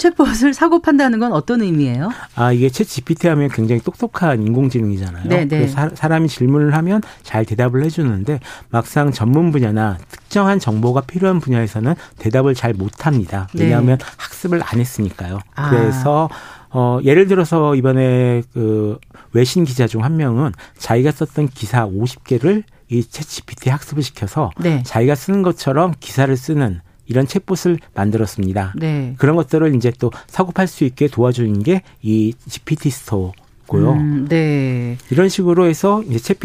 챗봇을 0.00 0.54
사고 0.54 0.80
판다는 0.80 1.18
건 1.18 1.32
어떤 1.32 1.60
의미예요? 1.60 2.10
아, 2.34 2.52
이게 2.52 2.68
ChatGPT 2.68 3.28
하면 3.28 3.50
굉장히 3.50 3.80
똑똑한 3.82 4.42
인공지능이잖아요. 4.46 5.24
네, 5.28 5.44
네. 5.44 5.58
그래서 5.58 5.74
사, 5.74 5.90
사람이 5.94 6.28
질문을 6.28 6.74
하면 6.74 7.02
잘 7.22 7.44
대답을 7.44 7.84
해주는데 7.84 8.40
막상 8.70 9.12
전문 9.12 9.52
분야나 9.52 9.98
특정한 10.10 10.58
정보가 10.58 11.02
필요한 11.02 11.38
분야에서는 11.40 11.94
대답을 12.18 12.54
잘 12.54 12.72
못합니다. 12.72 13.46
네. 13.54 13.64
왜냐하면 13.64 13.98
학습을 14.16 14.62
안 14.64 14.80
했으니까요. 14.80 15.38
아. 15.54 15.70
그래서 15.70 16.28
어, 16.70 16.98
예를 17.04 17.26
들어서 17.26 17.74
이번에 17.74 18.42
그 18.54 18.98
외신 19.32 19.64
기자 19.64 19.86
중 19.86 20.00
한 20.00 20.16
명은 20.16 20.52
자기가 20.78 21.10
썼던 21.10 21.48
기사 21.48 21.86
50개를 21.86 22.62
이 22.90 23.28
ChatGPT에 23.28 23.70
학습을 23.72 24.02
시켜서 24.02 24.50
네. 24.58 24.82
자기가 24.84 25.14
쓰는 25.14 25.42
것처럼 25.42 25.92
기사를 26.00 26.34
쓰는 26.36 26.80
이런 27.10 27.26
챗봇을 27.26 27.78
만들었습니다. 27.94 28.72
네. 28.76 29.14
그런 29.18 29.36
것들을 29.36 29.74
이제 29.74 29.92
또 29.98 30.10
사고 30.28 30.52
팔 30.52 30.66
수 30.66 30.84
있게 30.84 31.08
도와주는 31.08 31.62
게 31.64 31.82
이 32.02 32.32
GPT 32.48 32.90
Store고요. 32.90 33.92
음, 33.92 34.26
네. 34.28 34.96
이런 35.10 35.28
식으로 35.28 35.66
해서 35.66 36.02
이제 36.02 36.34
챗, 36.34 36.38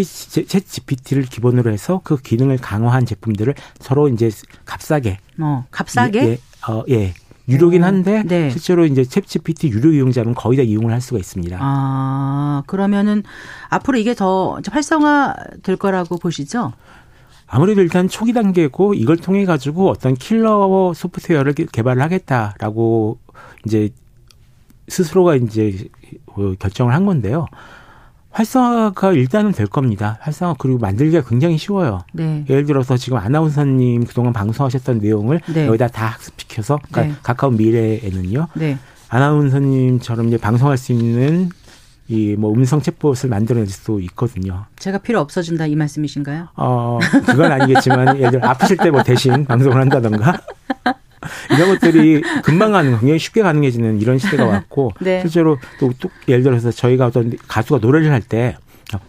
챗 0.45 0.63
GPT를 0.67 1.23
기본으로 1.23 1.71
해서 1.71 2.01
그 2.03 2.17
기능을 2.17 2.57
강화한 2.57 3.05
제품들을 3.05 3.53
서로 3.79 4.09
이제 4.09 4.29
값싸게 4.65 5.17
어, 5.39 5.65
값싸게? 5.71 6.19
예, 6.27 6.39
어, 6.71 6.83
예. 6.89 7.13
유료긴 7.47 7.83
한데 7.83 8.23
네. 8.25 8.49
실제로 8.49 8.85
이제 8.85 9.03
챗 9.03 9.25
GPT 9.25 9.69
유료 9.69 9.91
이용자면 9.91 10.33
거의 10.33 10.57
다 10.57 10.63
이용을 10.63 10.91
할 10.91 10.99
수가 11.01 11.19
있습니다. 11.19 11.57
아, 11.61 12.63
그러면은 12.65 13.23
앞으로 13.69 13.97
이게 13.99 14.15
더 14.15 14.59
활성화 14.67 15.35
될 15.63 15.75
거라고 15.77 16.17
보시죠? 16.17 16.73
아무래도 17.47 17.81
일단 17.81 18.07
초기 18.07 18.33
단계고 18.33 18.93
이걸 18.95 19.17
통해 19.17 19.45
가지고 19.45 19.89
어떤 19.89 20.15
킬러 20.15 20.93
소프트웨어를 20.95 21.53
개- 21.53 21.65
개발을 21.71 22.01
하겠다라고 22.01 23.19
이제 23.65 23.89
스스로가 24.87 25.35
이제 25.35 25.87
어, 26.27 26.53
결정을 26.59 26.93
한 26.93 27.05
건데요. 27.05 27.45
활성화가 28.31 29.13
일단은 29.13 29.53
될 29.53 29.65
겁니다. 29.67 30.17
활성화 30.21 30.55
그리고 30.59 30.77
만들기가 30.79 31.23
굉장히 31.27 31.57
쉬워요. 31.57 31.99
네. 32.13 32.43
예를 32.49 32.65
들어서 32.65 32.97
지금 32.97 33.17
아나운서님 33.17 34.03
그동안 34.05 34.33
방송하셨던 34.33 34.97
내용을 34.99 35.39
네. 35.53 35.67
여기다 35.67 35.87
다 35.87 36.07
학습시켜서 36.07 36.77
그러니까 36.91 37.13
네. 37.15 37.19
가까운 37.23 37.55
미래에는요. 37.55 38.47
네. 38.55 38.77
아나운서님처럼 39.07 40.27
이제 40.27 40.37
방송할 40.37 40.77
수 40.77 40.91
있는 40.91 41.49
이 42.07 42.35
뭐 42.37 42.53
음성 42.53 42.79
챗봇을 42.81 43.29
만들어낼 43.29 43.67
수도 43.67 43.99
있거든요. 44.01 44.65
제가 44.77 44.99
필요 44.99 45.19
없어진다 45.21 45.65
이 45.65 45.75
말씀이신가요? 45.75 46.49
어, 46.55 46.99
그건 47.25 47.51
아니겠지만, 47.51 48.17
예를 48.21 48.31
들어 48.31 48.47
아프실 48.49 48.77
때 48.77 48.91
뭐 48.91 49.01
대신 49.03 49.43
방송을 49.45 49.77
한다던가. 49.81 50.39
이런 51.51 51.69
것들이 51.69 52.21
금방 52.43 52.71
가는, 52.71 52.91
굉장히 52.99 53.17
쉽게 53.17 53.41
가능해지는 53.41 53.99
이런 54.01 54.19
시대가 54.19 54.45
왔고, 54.45 54.91
네. 55.01 55.21
실제로 55.21 55.57
또, 55.79 55.91
또 55.99 56.09
예를 56.27 56.43
들어서 56.43 56.69
저희가 56.71 57.07
어떤 57.07 57.35
가수가 57.47 57.79
노래를 57.81 58.11
할 58.11 58.21
때, 58.21 58.55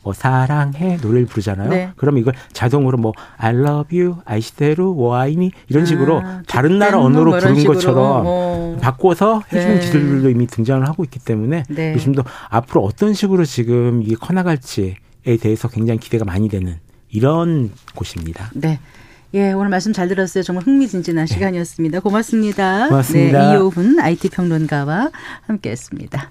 뭐 0.02 0.12
사랑해 0.12 0.98
노래를 1.02 1.26
부르잖아요. 1.26 1.68
네. 1.68 1.90
그럼 1.96 2.18
이걸 2.18 2.34
자동으로 2.52 2.98
뭐 2.98 3.12
I 3.36 3.54
love 3.54 3.98
you, 3.98 4.16
아이시대로, 4.24 4.96
와이니 4.96 5.52
이런 5.68 5.84
식으로 5.86 6.20
아, 6.24 6.42
다른 6.46 6.78
나라 6.78 6.96
뭐 6.96 7.06
언어로 7.06 7.36
이런 7.36 7.54
부른. 7.54 7.64
것처럼 7.66 8.22
어. 8.26 8.76
바꿔서 8.80 9.42
해주는 9.52 9.74
네. 9.74 9.80
기술들도 9.80 10.30
이미 10.30 10.46
등장을 10.46 10.86
하고 10.88 11.04
있기 11.04 11.18
때문에 11.18 11.64
네. 11.68 11.94
요즘도 11.94 12.22
앞으로 12.48 12.82
어떤 12.84 13.12
식으로 13.14 13.44
지금 13.44 14.02
이게 14.02 14.14
커나갈지에 14.14 14.96
대해서 15.40 15.68
굉장히 15.68 16.00
기대가 16.00 16.24
많이 16.24 16.48
되는 16.48 16.76
이런 17.10 17.70
곳입니다. 17.94 18.50
네. 18.54 18.78
예, 19.34 19.52
오늘 19.52 19.68
말씀 19.68 19.92
잘 19.92 20.08
들었어요. 20.08 20.42
정말 20.42 20.64
흥미진진한 20.64 21.26
시간이었습니다. 21.26 22.00
고맙습니다. 22.00 22.88
고맙습니다. 22.88 23.50
네, 23.50 23.54
이호훈 23.54 23.98
IT 24.00 24.30
평론가와 24.30 25.10
함께했습니다. 25.46 26.30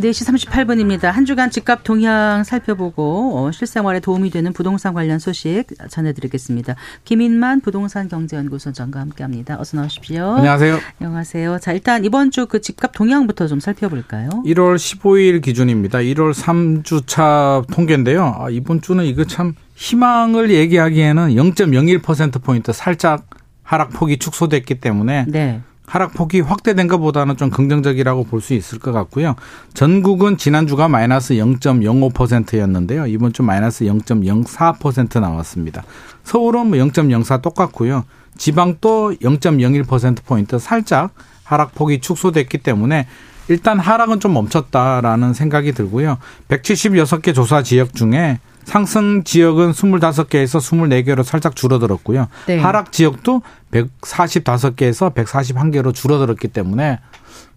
4시 0.00 0.48
38분입니다. 0.48 1.10
한 1.10 1.24
주간 1.24 1.50
집값 1.50 1.84
동향 1.84 2.44
살펴보고 2.44 3.32
어, 3.38 3.52
실생활에 3.52 4.00
도움이 4.00 4.30
되는 4.30 4.52
부동산 4.52 4.94
관련 4.94 5.18
소식 5.18 5.64
전해드리겠습니다. 5.90 6.76
김인만 7.04 7.60
부동산 7.60 8.08
경제연구소장과 8.08 9.00
함께합니다. 9.00 9.58
어서 9.60 9.76
나오십시오. 9.76 10.36
안녕하세요. 10.36 10.78
안녕하세요. 11.00 11.58
자, 11.60 11.72
일단 11.72 12.04
이번 12.04 12.30
주 12.30 12.44
그 12.46 12.60
집값 12.60 12.92
동향부터 12.92 13.46
좀 13.48 13.58
살펴볼까요? 13.58 14.28
1월 14.46 14.76
15일 14.76 15.42
기준입니다. 15.42 15.98
1월 16.00 16.32
3주차 16.32 17.66
통계인데요. 17.72 18.36
아, 18.38 18.50
이번 18.50 18.80
주는 18.80 19.04
이거 19.04 19.24
참 19.24 19.54
희망을 19.74 20.50
얘기하기에는 20.50 21.30
0.01%포인트 21.30 22.72
살짝 22.72 23.26
하락폭이 23.62 24.18
축소됐기 24.18 24.80
때문에 24.80 25.24
네. 25.28 25.62
하락폭이 25.86 26.40
확대된 26.40 26.88
것보다는 26.88 27.36
좀 27.36 27.50
긍정적이라고 27.50 28.24
볼 28.24 28.40
수 28.40 28.54
있을 28.54 28.78
것 28.78 28.92
같고요. 28.92 29.36
전국은 29.74 30.36
지난주가 30.36 30.88
마이너스 30.88 31.34
0.05%였는데요. 31.34 33.06
이번 33.06 33.32
주 33.32 33.42
마이너스 33.42 33.84
0.04% 33.84 35.20
나왔습니다. 35.20 35.84
서울은 36.24 36.66
뭐 36.66 36.78
0.04 36.78 37.40
똑같고요. 37.42 38.04
지방도 38.36 39.14
0.01%포인트 39.14 40.58
살짝 40.58 41.14
하락폭이 41.44 42.00
축소됐기 42.00 42.58
때문에 42.58 43.06
일단 43.48 43.78
하락은 43.78 44.20
좀 44.20 44.32
멈췄다라는 44.34 45.34
생각이 45.34 45.72
들고요. 45.72 46.18
176개 46.48 47.34
조사 47.34 47.62
지역 47.62 47.94
중에 47.94 48.38
상승 48.64 49.24
지역은 49.24 49.72
25개에서 49.72 50.58
24개로 50.58 51.22
살짝 51.22 51.54
줄어들었고요. 51.54 52.28
네. 52.46 52.58
하락 52.58 52.92
지역도 52.92 53.42
145개에서 53.72 55.14
141개로 55.14 55.94
줄어들었기 55.94 56.48
때문에 56.48 57.00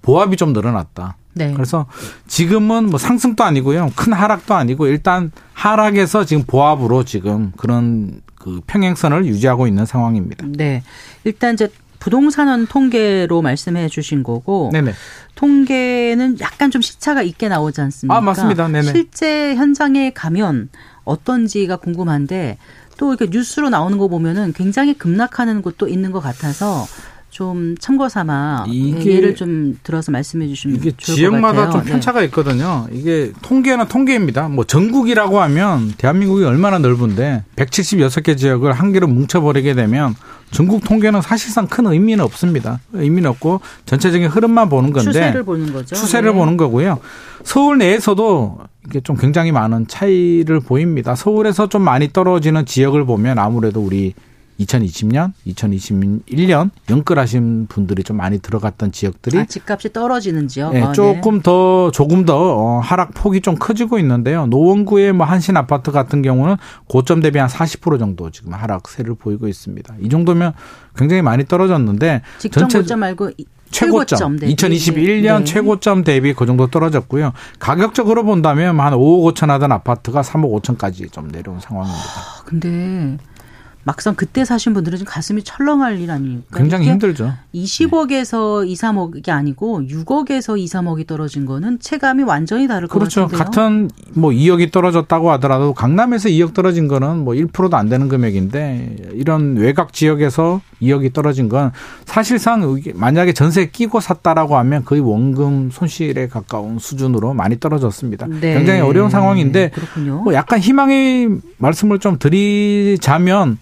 보합이 0.02 0.36
좀 0.38 0.54
늘어났다. 0.54 1.16
네. 1.34 1.54
그래서 1.54 1.86
지금은 2.28 2.90
뭐 2.90 3.00
상승도 3.00 3.44
아니고요. 3.44 3.92
큰 3.96 4.12
하락도 4.12 4.56
아니고 4.56 4.88
일단 4.88 5.32
하락에서 5.54 6.26
지금 6.26 6.44
보합으로 6.44 7.04
지금 7.04 7.52
그런 7.58 8.22
그 8.36 8.62
평행선을 8.68 9.26
유지하고 9.26 9.68
있는 9.68 9.86
상황입니다. 9.86 10.46
네. 10.50 10.84
일단 11.24 11.54
이제 11.54 11.70
부동산원 12.00 12.68
통계로 12.68 13.42
말씀해 13.42 13.88
주신 13.90 14.24
거고 14.24 14.70
네네. 14.74 14.94
통계는 15.36 16.40
약간 16.40 16.72
좀 16.72 16.82
시차가 16.82 17.22
있게 17.22 17.48
나오지 17.48 17.82
않습니까? 17.82 18.18
아, 18.18 18.22
맞습니다. 18.22 18.68
네네. 18.68 18.92
실제 18.92 19.56
현장에 19.56 20.12
가면 20.12 20.70
어떤지가 21.04 21.78
궁금한데 21.78 22.58
또 22.98 23.14
이렇게 23.14 23.28
뉴스로 23.30 23.70
나오는 23.70 23.98
거 23.98 24.08
보면은 24.08 24.54
굉장히 24.54 24.94
급락하는 24.94 25.62
곳도 25.62 25.88
있는 25.88 26.12
것 26.12 26.20
같아서 26.20 26.86
좀 27.30 27.76
참고 27.78 28.10
삼아 28.10 28.66
예를 28.70 29.36
좀 29.36 29.78
들어서 29.84 30.12
말씀해 30.12 30.48
주시면 30.48 30.78
이게 30.78 30.92
지역마다. 30.98 31.70
좀 31.70 31.84
편차가 31.84 32.24
있거든요. 32.24 32.88
이게 32.92 33.32
통계는 33.42 33.88
통계입니다. 33.88 34.48
뭐 34.50 34.64
전국이라고 34.64 35.40
하면 35.42 35.94
대한민국이 35.98 36.44
얼마나 36.46 36.80
넓은데 36.80 37.44
176개 37.56 38.38
지역을 38.38 38.74
한 38.74 38.92
개로 38.92 39.08
뭉쳐버리게 39.08 39.76
되면 39.76 40.16
전국 40.52 40.84
통계는 40.84 41.22
사실상 41.22 41.68
큰 41.68 41.86
의미는 41.88 42.24
없습니다. 42.24 42.80
의미는 42.94 43.30
없고 43.32 43.60
전체적인 43.86 44.30
흐름만 44.30 44.70
보는 44.70 44.90
네. 44.90 44.94
건데 44.94 45.12
추세를 45.12 45.44
보는 45.44 45.74
거죠. 45.74 45.96
추세를 45.96 46.32
네. 46.32 46.38
보는 46.38 46.58
거고요. 46.58 47.00
서울 47.44 47.78
내에서도 47.78 48.58
이게 48.88 49.02
좀 49.02 49.18
굉장히 49.18 49.52
많은 49.52 49.88
차이를 49.88 50.62
보입니다. 50.62 51.14
서울에서 51.16 51.68
좀 51.68 51.82
많이 51.82 52.12
떨어지는 52.12 52.66
지역을 52.66 53.06
보면 53.06 53.38
아무래도 53.38 53.82
우리 53.82 54.14
2020년, 54.60 55.34
2021년 55.48 56.70
연끌하신 56.90 57.68
분들이 57.68 58.04
좀 58.04 58.18
많이 58.18 58.40
들어갔던 58.40 58.92
지역들이 58.92 59.40
아, 59.40 59.46
집값이 59.46 59.94
떨어지는 59.94 60.48
지역. 60.48 60.70
아, 60.70 60.88
네. 60.88 60.92
조금 60.94 61.42
더 61.42 61.92
조금 61.92 62.26
더 62.26 62.36
어, 62.58 62.80
하락 62.80 63.14
폭이 63.14 63.42
좀 63.42 63.56
커지고 63.56 64.00
있는데요. 64.00 64.48
노원구의 64.48 65.14
뭐 65.14 65.26
한신 65.26 65.58
아파트 65.58 65.92
같은 65.92 66.22
경우는 66.22 66.56
고점 66.88 67.22
대비 67.22 67.40
한 67.40 67.48
40% 67.48 68.00
정도 68.00 68.32
지금 68.32 68.54
하락세를 68.54 69.16
보이고 69.16 69.48
있습니다. 69.48 69.96
이 70.02 70.10
정도면 70.10 70.54
굉장히 70.96 71.22
많이 71.22 71.46
떨어졌는데 71.46 72.22
직전 72.40 72.68
고점 72.68 73.00
말고 73.00 73.32
이- 73.38 73.46
최고점, 73.70 74.38
대비. 74.40 74.56
2021년 74.56 75.40
네. 75.40 75.44
최고점 75.44 76.06
대비 76.06 76.34
그 76.34 76.46
정도 76.46 76.68
떨어졌고요. 76.68 77.34
가격적으로 77.60 78.24
본다면 78.24 78.80
한 78.80 78.94
5억 78.94 79.34
5천 79.36 79.48
하던 79.50 79.74
아파트가 79.74 80.22
3억 80.22 80.62
5천까지 80.62 81.12
좀 81.12 81.28
내려온 81.28 81.60
상황입니다. 81.60 82.02
아, 82.02 82.44
근데 82.46 83.18
막상 83.88 84.16
그때 84.16 84.44
사신 84.44 84.74
분들은 84.74 84.98
좀 84.98 85.08
가슴이 85.08 85.44
철렁할 85.44 86.02
일 86.02 86.12
아닙니까? 86.12 86.58
굉장히 86.58 86.90
힘들죠. 86.90 87.34
20억에서 87.56 88.68
2, 88.68 88.74
3억이 88.74 89.30
아니고 89.30 89.84
6억에서 89.84 90.60
2, 90.60 90.66
3억이 90.66 91.08
떨어진 91.08 91.46
거는 91.46 91.80
체감이 91.80 92.24
완전히 92.24 92.68
다를 92.68 92.90
것 92.90 93.00
그렇죠. 93.00 93.30
같은데요. 93.30 93.46
같은 93.46 93.90
뭐 94.14 94.32
2억이 94.32 94.74
떨어졌다고 94.74 95.32
하더라도 95.32 95.74
강남에서 95.74 96.28
2억 96.28 96.54
떨어진 96.54 96.90
거는 96.90 97.24
뭐 97.24 97.34
1%도 97.34 97.78
안 97.78 97.88
되는 97.88 98.10
금액인데 98.10 99.12
이런 99.14 99.56
외곽 99.56 99.94
지역에서 99.94 100.60
2억이 100.82 101.14
떨어진 101.14 101.48
건 101.48 101.72
사실상 102.04 102.82
만약에 102.94 103.32
전세 103.32 103.68
끼고 103.68 104.02
샀다라고 104.02 104.58
하면 104.58 104.84
거의 104.84 105.00
원금 105.00 105.70
손실에 105.72 106.28
가까운 106.28 106.78
수준으로 106.78 107.34
많이 107.34 107.58
떨어졌습니다. 107.58 108.28
네. 108.28 108.54
굉장히 108.54 108.82
어려운 108.82 109.10
상황인데 109.10 109.70
그렇군요. 109.70 110.24
뭐 110.24 110.34
약간 110.34 110.60
희망의 110.60 111.30
말씀을 111.58 112.00
좀 112.00 112.20
드리자면 112.20 113.58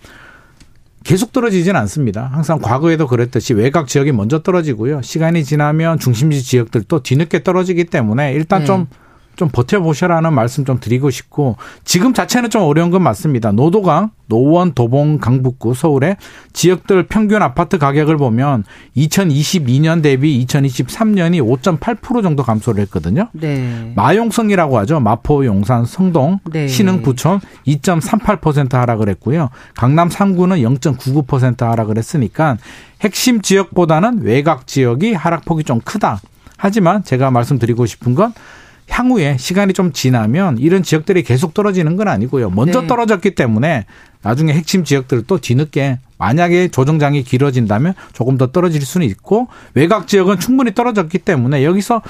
계속 1.05 1.31
떨어지진 1.31 1.75
않습니다. 1.75 2.29
항상 2.33 2.59
과거에도 2.59 3.07
그랬듯이 3.07 3.53
외곽 3.53 3.87
지역이 3.87 4.11
먼저 4.11 4.41
떨어지고요. 4.41 5.03
시간이 5.03 5.43
지나면 5.43 5.99
중심지 5.99 6.43
지역들도 6.43 7.03
뒤늦게 7.03 7.43
떨어지기 7.43 7.85
때문에 7.85 8.33
일단 8.33 8.61
네. 8.61 8.65
좀, 8.65 8.87
좀 9.35 9.49
버텨보셔라는 9.49 10.33
말씀 10.33 10.65
좀 10.65 10.79
드리고 10.79 11.09
싶고 11.09 11.57
지금 11.83 12.13
자체는 12.13 12.49
좀 12.49 12.63
어려운 12.63 12.91
건 12.91 13.03
맞습니다. 13.03 13.51
노도강, 13.51 14.11
노원, 14.27 14.73
도봉, 14.73 15.19
강북구, 15.19 15.73
서울의 15.73 16.17
지역들 16.53 17.03
평균 17.07 17.41
아파트 17.41 17.77
가격을 17.77 18.17
보면 18.17 18.63
2022년 18.97 20.01
대비 20.01 20.43
2023년이 20.45 21.41
5.8% 21.41 22.23
정도 22.23 22.43
감소를 22.43 22.81
했거든요. 22.83 23.29
네. 23.33 23.93
마용성이라고 23.95 24.77
하죠. 24.79 24.99
마포, 24.99 25.45
용산, 25.45 25.85
성동, 25.85 26.39
네. 26.51 26.67
신흥, 26.67 27.01
부천 27.01 27.39
2.38% 27.67 28.73
하락을 28.73 29.09
했고요. 29.09 29.49
강남 29.75 30.09
3구는 30.09 30.79
0.99% 30.79 31.61
하락을 31.61 31.97
했으니까 31.97 32.57
핵심 33.01 33.41
지역보다는 33.41 34.21
외곽 34.21 34.67
지역이 34.67 35.13
하락폭이 35.13 35.63
좀 35.63 35.79
크다. 35.81 36.19
하지만 36.57 37.03
제가 37.03 37.31
말씀드리고 37.31 37.85
싶은 37.85 38.15
건 38.15 38.33
향후에 38.89 39.37
시간이 39.37 39.73
좀 39.73 39.91
지나면 39.91 40.57
이런 40.59 40.83
지역들이 40.83 41.23
계속 41.23 41.53
떨어지는 41.53 41.95
건 41.95 42.07
아니고요. 42.07 42.49
먼저 42.49 42.81
네. 42.81 42.87
떨어졌기 42.87 43.35
때문에 43.35 43.85
나중에 44.21 44.53
핵심 44.53 44.83
지역들도 44.83 45.39
뒤늦게 45.39 45.99
만약에 46.17 46.69
조정장이 46.69 47.23
길어진다면 47.23 47.93
조금 48.13 48.37
더 48.37 48.51
떨어질 48.51 48.81
수는 48.85 49.05
있고 49.07 49.47
외곽 49.73 50.07
지역은 50.07 50.39
충분히 50.39 50.73
떨어졌기 50.73 51.19
때문에 51.19 51.63
여기서 51.63 52.01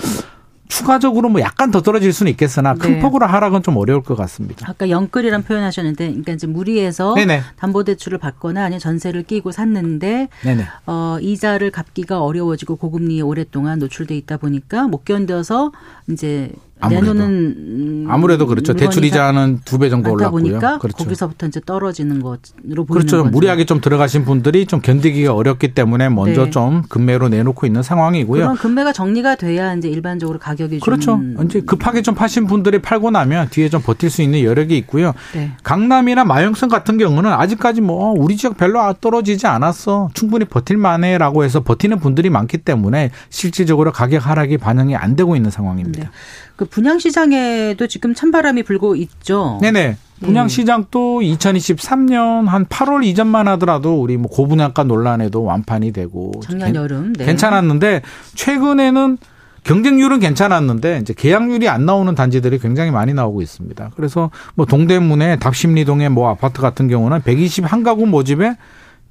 추가적으로 0.67 1.29
뭐 1.29 1.41
약간 1.41 1.71
더 1.71 1.81
떨어질 1.81 2.11
수는 2.11 2.31
있겠으나 2.31 2.73
큰 2.73 2.93
네. 2.93 2.99
폭으로 2.99 3.25
하락은 3.25 3.63
좀 3.63 3.77
어려울 3.77 4.01
것 4.03 4.15
같습니다. 4.15 4.69
아까 4.69 4.89
영끌이란 4.89 5.43
표현하셨는데, 5.43 6.07
그러니까 6.07 6.33
이제 6.33 6.47
무리해서 6.47 7.13
네네. 7.15 7.41
담보대출을 7.57 8.17
받거나 8.17 8.63
아니면 8.63 8.79
전세를 8.79 9.23
끼고 9.23 9.51
샀는데 9.51 10.29
네네. 10.43 10.65
어, 10.87 11.17
이자를 11.21 11.71
갚기가 11.71 12.21
어려워지고 12.21 12.77
고금리에 12.77 13.21
오랫동안 13.21 13.79
노출돼 13.79 14.15
있다 14.17 14.37
보니까 14.37 14.87
못 14.87 15.05
견뎌서 15.05 15.71
이제 16.09 16.51
아무래도. 16.79 17.13
음, 17.23 18.05
아무래도 18.09 18.45
그렇죠. 18.47 18.73
대출 18.73 19.05
이자는 19.05 19.61
두 19.65 19.77
배 19.79 19.89
정도 19.89 20.11
올랐고요. 20.11 20.43
보니까 20.43 20.77
그렇죠. 20.77 20.97
거기서부터 20.97 21.47
이제 21.47 21.59
떨어지는 21.65 22.21
것으로 22.21 22.85
보이는 22.85 22.85
그렇죠. 22.87 23.17
거죠. 23.23 23.29
무리하게 23.29 23.65
좀 23.65 23.81
들어가신 23.81 24.25
분들이 24.25 24.65
좀 24.65 24.81
견디기가 24.81 25.33
어렵기 25.33 25.73
때문에 25.73 26.09
먼저 26.09 26.45
네. 26.45 26.49
좀 26.51 26.83
금매로 26.89 27.29
내놓고 27.29 27.65
있는 27.65 27.81
상황이고요. 27.81 28.41
그런 28.41 28.55
금매가 28.57 28.93
정리가 28.93 29.35
돼야 29.35 29.73
이제 29.73 29.87
일반적으로 29.89 30.37
가격이 30.39 30.79
그렇죠. 30.81 31.05
좀 31.05 31.37
이제 31.45 31.61
급하게 31.61 32.01
좀 32.01 32.13
파신 32.15 32.45
분들이 32.45 32.79
팔고 32.81 33.11
나면 33.11 33.49
뒤에 33.49 33.69
좀 33.69 33.81
버틸 33.81 34.09
수 34.09 34.21
있는 34.21 34.43
여력이 34.43 34.77
있고요. 34.79 35.13
네. 35.33 35.51
강남이나 35.63 36.23
마영성 36.25 36.69
같은 36.69 36.97
경우는 36.97 37.31
아직까지 37.31 37.81
뭐 37.81 38.13
우리 38.17 38.35
지역 38.37 38.57
별로 38.57 38.93
떨어지지 39.01 39.47
않았어. 39.47 40.09
충분히 40.13 40.45
버틸 40.45 40.77
만해라고 40.77 41.43
해서 41.43 41.61
버티는 41.63 41.99
분들이 41.99 42.29
많기 42.29 42.57
때문에 42.57 43.11
실질적으로 43.29 43.91
가격 43.91 44.27
하락이 44.27 44.57
반영이 44.57 44.95
안 44.95 45.15
되고 45.15 45.35
있는 45.35 45.51
상황입니다. 45.51 46.03
네. 46.03 46.09
그 46.55 46.65
분양 46.65 46.99
시장에도 46.99 47.87
지금 47.87 48.13
찬바람이 48.13 48.63
불고 48.63 48.95
있죠. 48.95 49.59
네네. 49.61 49.97
분양 50.21 50.45
음. 50.45 50.47
시장도 50.49 51.19
2023년 51.21 52.45
한 52.45 52.65
8월 52.65 53.03
이전만 53.05 53.47
하더라도 53.49 54.01
우리 54.01 54.15
뭐 54.17 54.29
고분양가 54.31 54.83
논란에도 54.85 55.43
완판이 55.43 55.91
되고 55.91 56.31
작년 56.41 56.67
괜- 56.67 56.75
여름 56.75 57.13
네. 57.13 57.25
괜찮았는데 57.25 58.01
최근에는 58.35 59.17
경쟁률은 59.63 60.19
괜찮았는데 60.19 60.99
이제 61.01 61.13
계약률이 61.17 61.67
안 61.67 61.85
나오는 61.85 62.13
단지들이 62.13 62.59
굉장히 62.59 62.91
많이 62.91 63.13
나오고 63.13 63.41
있습니다. 63.41 63.91
그래서 63.95 64.29
뭐 64.53 64.65
동대문에 64.65 65.37
답심리동의 65.39 66.09
뭐 66.09 66.29
아파트 66.29 66.61
같은 66.61 66.87
경우는 66.87 67.21
121가구 67.21 68.05
모집에 68.05 68.55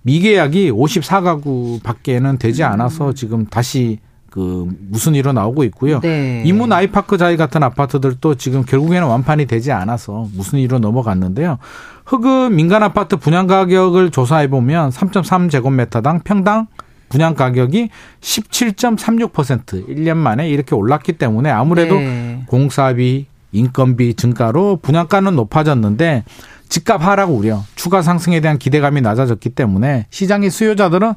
미계약이 0.02 0.70
54가구 0.70 1.82
밖에는 1.82 2.38
되지 2.38 2.62
않아서 2.62 3.12
지금 3.12 3.46
다시 3.46 3.98
그 4.34 4.66
무슨 4.90 5.14
일로 5.14 5.32
나오고 5.32 5.62
있고요. 5.62 6.00
네. 6.00 6.42
이문 6.44 6.72
아이파크 6.72 7.16
자이 7.18 7.36
같은 7.36 7.62
아파트들도 7.62 8.34
지금 8.34 8.64
결국에는 8.64 9.06
완판이 9.06 9.46
되지 9.46 9.70
않아서 9.70 10.26
무슨 10.34 10.58
일로 10.58 10.80
넘어갔는데요. 10.80 11.58
흑은 12.06 12.56
민간 12.56 12.82
아파트 12.82 13.16
분양 13.16 13.46
가격을 13.46 14.10
조사해 14.10 14.50
보면 14.50 14.90
3.3제곱미터당 14.90 16.24
평당 16.24 16.66
분양 17.08 17.36
가격이 17.36 17.90
17.36% 18.22 19.86
1년 19.88 20.16
만에 20.16 20.48
이렇게 20.48 20.74
올랐기 20.74 21.12
때문에 21.12 21.48
아무래도 21.50 21.94
네. 21.94 22.42
공사비, 22.48 23.26
인건비 23.52 24.14
증가로 24.14 24.80
분양가는 24.82 25.32
높아졌는데 25.36 26.24
집값 26.68 27.06
하락 27.06 27.30
우려, 27.30 27.62
추가 27.76 28.02
상승에 28.02 28.40
대한 28.40 28.58
기대감이 28.58 29.00
낮아졌기 29.00 29.50
때문에 29.50 30.06
시장의 30.10 30.50
수요자들은 30.50 31.12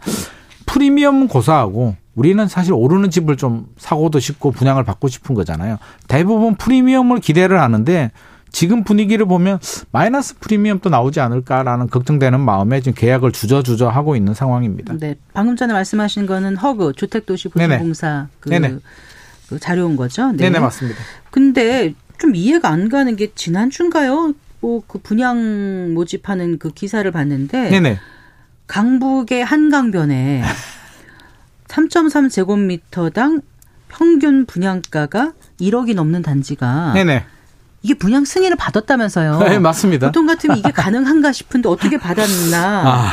프리미엄 0.67 1.27
고사하고 1.27 1.95
우리는 2.17 2.47
사실 2.47 2.73
오르는 2.73 3.11
집을 3.11 3.37
좀 3.37 3.67
사고도 3.77 4.19
싶고 4.19 4.51
분양을 4.51 4.83
받고 4.83 5.07
싶은 5.07 5.35
거잖아요. 5.35 5.77
대부분 6.07 6.55
프리미엄을 6.55 7.19
기대를 7.19 7.61
하는데 7.61 8.11
지금 8.51 8.83
분위기를 8.83 9.27
보면 9.27 9.59
마이너스 9.91 10.35
프리미엄도 10.39 10.89
나오지 10.89 11.19
않을까라는 11.19 11.89
걱정되는 11.89 12.39
마음에 12.39 12.81
지금 12.81 12.95
계약을 12.95 13.31
주저주저 13.33 13.89
하고 13.89 14.15
있는 14.15 14.33
상황입니다. 14.33 14.95
네, 14.99 15.15
방금 15.33 15.55
전에 15.55 15.73
말씀하신 15.73 16.25
거는 16.25 16.57
허그 16.57 16.83
네네. 16.83 16.93
주택도시보수공사 16.93 18.27
그 18.39 18.49
네네. 18.49 18.77
그 19.49 19.59
자료인 19.59 19.95
거죠. 19.95 20.31
네. 20.31 20.49
네 20.49 20.59
맞습니다. 20.59 20.99
근데 21.29 21.93
좀 22.17 22.35
이해가 22.35 22.67
안 22.69 22.89
가는 22.89 23.15
게 23.15 23.31
지난주인가요? 23.35 24.33
뭐 24.59 24.81
그 24.87 24.97
분양 24.97 25.93
모집하는 25.93 26.57
그 26.57 26.71
기사를 26.71 27.09
봤는데 27.11 27.69
네네. 27.69 27.99
강북의 28.65 29.45
한강변에 29.45 30.41
3.3 31.67 32.29
제곱미터당 32.31 33.41
평균 33.89 34.45
분양가가 34.45 35.33
1억이 35.59 35.95
넘는 35.95 36.21
단지가 36.21 36.93
네네. 36.93 37.25
이게 37.83 37.93
분양 37.93 38.25
승인을 38.25 38.57
받았다면서요. 38.57 39.39
네, 39.47 39.59
맞습니다. 39.59 40.07
보통 40.07 40.25
같으면 40.25 40.57
이게 40.57 40.71
가능한가 40.71 41.31
싶은데 41.31 41.69
어떻게 41.69 41.97
받았나. 41.97 42.83
아, 42.85 43.09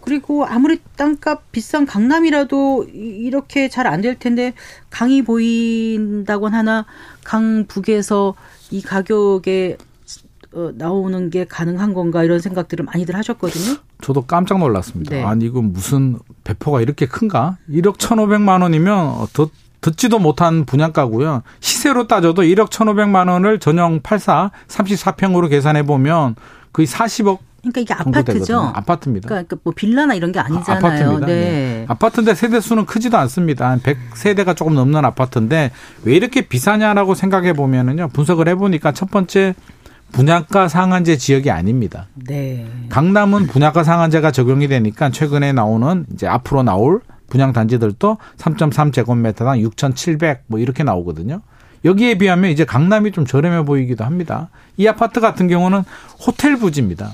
그리고 0.00 0.44
아무리 0.46 0.80
땅값 0.96 1.52
비싼 1.52 1.86
강남이라도 1.86 2.86
이- 2.92 2.96
이렇게 2.98 3.68
잘 3.68 3.86
안 3.86 4.00
될 4.00 4.18
텐데 4.18 4.54
강이 4.90 5.22
보인다곤 5.22 6.54
하나 6.54 6.86
강 7.22 7.66
북에서 7.68 8.34
이 8.70 8.82
가격에 8.82 9.76
어, 10.54 10.70
나오는 10.74 11.30
게 11.30 11.44
가능한 11.44 11.94
건가 11.94 12.24
이런 12.24 12.40
생각들을 12.40 12.84
많이들 12.84 13.14
하셨거든요. 13.16 13.76
저도 14.02 14.22
깜짝 14.22 14.58
놀랐습니다. 14.58 15.16
네. 15.16 15.24
아니 15.24 15.46
이건 15.46 15.72
무슨 15.72 16.18
배포가 16.44 16.82
이렇게 16.82 17.06
큰가? 17.06 17.56
1억 17.70 17.96
1,500만 17.96 18.60
원이면 18.62 19.28
더 19.32 19.48
듣지도 19.80 20.18
못한 20.18 20.64
분양가고요. 20.64 21.42
시세로 21.60 22.06
따져도 22.06 22.42
1억 22.42 22.70
1,500만 22.70 23.30
원을 23.30 23.58
전용 23.58 24.00
84 24.00 24.50
34평으로 24.68 25.48
계산해 25.48 25.84
보면 25.84 26.36
거의 26.72 26.86
40억 26.86 27.38
그러니까 27.62 27.80
이게 27.80 27.94
아파트죠. 27.94 28.72
아파트입니다. 28.74 29.28
그러니까 29.28 29.56
뭐 29.62 29.72
빌라나 29.74 30.14
이런 30.14 30.32
게 30.32 30.40
아니잖아요. 30.40 30.84
아 30.84 30.88
파트입니다. 30.90 31.26
네. 31.26 31.84
아파트인데 31.86 32.34
세대 32.34 32.60
수는 32.60 32.86
크지도 32.86 33.16
않습니다. 33.18 33.70
한 33.70 33.80
100세대가 33.80 34.56
조금 34.56 34.74
넘는 34.74 35.04
아파트인데 35.04 35.70
왜 36.04 36.16
이렇게 36.16 36.42
비싸냐라고 36.42 37.14
생각해 37.14 37.52
보면은요. 37.52 38.08
분석을 38.12 38.48
해 38.48 38.56
보니까 38.56 38.90
첫 38.92 39.10
번째 39.12 39.54
분양가 40.12 40.68
상한제 40.68 41.16
지역이 41.16 41.50
아닙니다. 41.50 42.06
네. 42.14 42.66
강남은 42.90 43.46
분양가 43.46 43.82
상한제가 43.82 44.30
적용이 44.30 44.68
되니까 44.68 45.10
최근에 45.10 45.52
나오는 45.52 46.06
이제 46.12 46.26
앞으로 46.26 46.62
나올 46.62 47.00
분양 47.28 47.52
단지들도 47.52 48.18
3.3제곱미터당 48.36 49.60
6,700 49.60 50.44
뭐 50.46 50.60
이렇게 50.60 50.84
나오거든요. 50.84 51.40
여기에 51.84 52.18
비하면 52.18 52.50
이제 52.50 52.64
강남이 52.64 53.10
좀 53.12 53.24
저렴해 53.24 53.64
보이기도 53.64 54.04
합니다. 54.04 54.50
이 54.76 54.86
아파트 54.86 55.20
같은 55.20 55.48
경우는 55.48 55.82
호텔 56.24 56.56
부지입니다. 56.56 57.12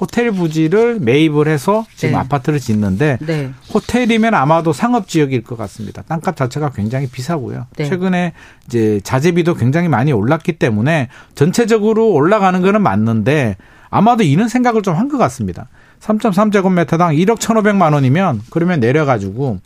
호텔 0.00 0.30
부지를 0.32 0.98
매입을 1.00 1.46
해서 1.46 1.84
지금 1.94 2.12
네. 2.14 2.18
아파트를 2.18 2.58
짓는데 2.58 3.18
네. 3.20 3.50
호텔이면 3.74 4.34
아마도 4.34 4.72
상업 4.72 5.06
지역일 5.08 5.42
것 5.44 5.58
같습니다. 5.58 6.02
땅값 6.02 6.36
자체가 6.36 6.70
굉장히 6.70 7.06
비싸고요. 7.06 7.66
네. 7.76 7.84
최근에 7.84 8.32
이제 8.66 9.00
자재비도 9.04 9.54
굉장히 9.56 9.88
많이 9.88 10.12
올랐기 10.12 10.54
때문에 10.54 11.08
전체적으로 11.34 12.10
올라가는 12.12 12.60
거는 12.62 12.80
맞는데 12.82 13.56
아마도 13.90 14.22
이런 14.22 14.48
생각을 14.48 14.82
좀 14.82 14.94
한 14.96 15.08
것 15.08 15.18
같습니다. 15.18 15.68
3.3제곱미터당 16.00 17.16
1억 17.18 17.38
1,500만 17.38 17.92
원이면 17.92 18.40
그러면 18.50 18.80
내려 18.80 19.04
가지고 19.04 19.58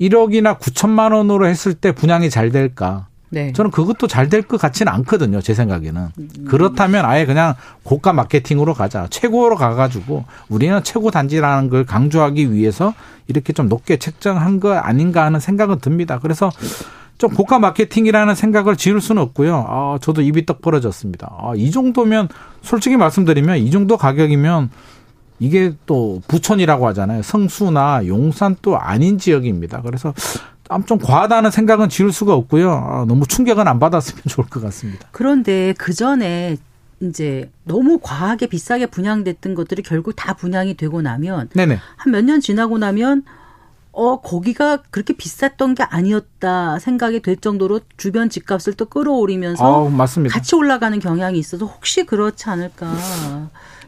1억이나 0.00 0.58
9천만 0.58 1.12
원으로 1.14 1.46
했을 1.46 1.74
때 1.74 1.92
분양이 1.92 2.28
잘 2.30 2.50
될까? 2.50 3.06
네. 3.30 3.52
저는 3.52 3.70
그것도 3.70 4.06
잘 4.08 4.28
될 4.28 4.42
것 4.42 4.60
같지는 4.60 4.92
않거든요. 4.92 5.40
제 5.40 5.54
생각에는. 5.54 6.08
그렇다면 6.46 7.04
아예 7.04 7.24
그냥 7.26 7.54
고가 7.84 8.12
마케팅으로 8.12 8.74
가자. 8.74 9.06
최고로 9.08 9.56
가가지고 9.56 10.24
우리는 10.48 10.82
최고 10.82 11.10
단지라는 11.10 11.70
걸 11.70 11.84
강조하기 11.86 12.52
위해서 12.52 12.92
이렇게 13.28 13.52
좀 13.52 13.68
높게 13.68 13.96
책정한 13.98 14.58
거 14.60 14.74
아닌가 14.74 15.24
하는 15.24 15.38
생각은 15.40 15.78
듭니다. 15.78 16.18
그래서 16.20 16.50
좀 17.18 17.30
고가 17.34 17.58
마케팅이라는 17.58 18.34
생각을 18.34 18.76
지울 18.76 19.00
수는 19.00 19.20
없고요. 19.22 19.64
아, 19.68 19.98
저도 20.00 20.22
입이 20.22 20.46
떡 20.46 20.62
벌어졌습니다. 20.62 21.30
아, 21.38 21.52
이 21.54 21.70
정도면 21.70 22.28
솔직히 22.62 22.96
말씀드리면 22.96 23.58
이 23.58 23.70
정도 23.70 23.96
가격이면 23.96 24.70
이게 25.38 25.72
또 25.86 26.20
부천이라고 26.28 26.86
하잖아요. 26.88 27.22
성수나 27.22 28.06
용산 28.06 28.56
또 28.62 28.78
아닌 28.78 29.18
지역입니다. 29.18 29.82
그래서 29.82 30.12
좀 30.86 30.98
과하다는 30.98 31.50
생각은 31.50 31.88
지울 31.88 32.12
수가 32.12 32.34
없고요. 32.34 32.70
아, 32.72 33.04
너무 33.06 33.26
충격은 33.26 33.66
안 33.66 33.78
받았으면 33.78 34.22
좋을 34.28 34.46
것 34.48 34.62
같습니다. 34.62 35.08
그런데 35.12 35.74
그 35.78 35.92
전에 35.92 36.56
이제 37.00 37.50
너무 37.64 37.98
과하게 38.02 38.46
비싸게 38.46 38.86
분양됐던 38.86 39.54
것들이 39.54 39.82
결국 39.82 40.12
다 40.14 40.34
분양이 40.34 40.74
되고 40.74 41.00
나면. 41.02 41.48
한 41.96 42.12
몇 42.12 42.22
년 42.24 42.40
지나고 42.40 42.78
나면 42.78 43.22
어 43.92 44.20
거기가 44.20 44.78
그렇게 44.90 45.14
비쌌던 45.14 45.74
게 45.74 45.82
아니었다 45.82 46.78
생각이 46.78 47.20
될 47.20 47.36
정도로 47.36 47.80
주변 47.96 48.28
집값을 48.30 48.74
또 48.74 48.84
끌어올리면서 48.84 49.88
아. 49.88 50.28
같이 50.30 50.54
올라가는 50.54 50.96
경향이 51.00 51.38
있어서 51.38 51.66
혹시 51.66 52.04
그렇지 52.04 52.48
않을까 52.48 52.86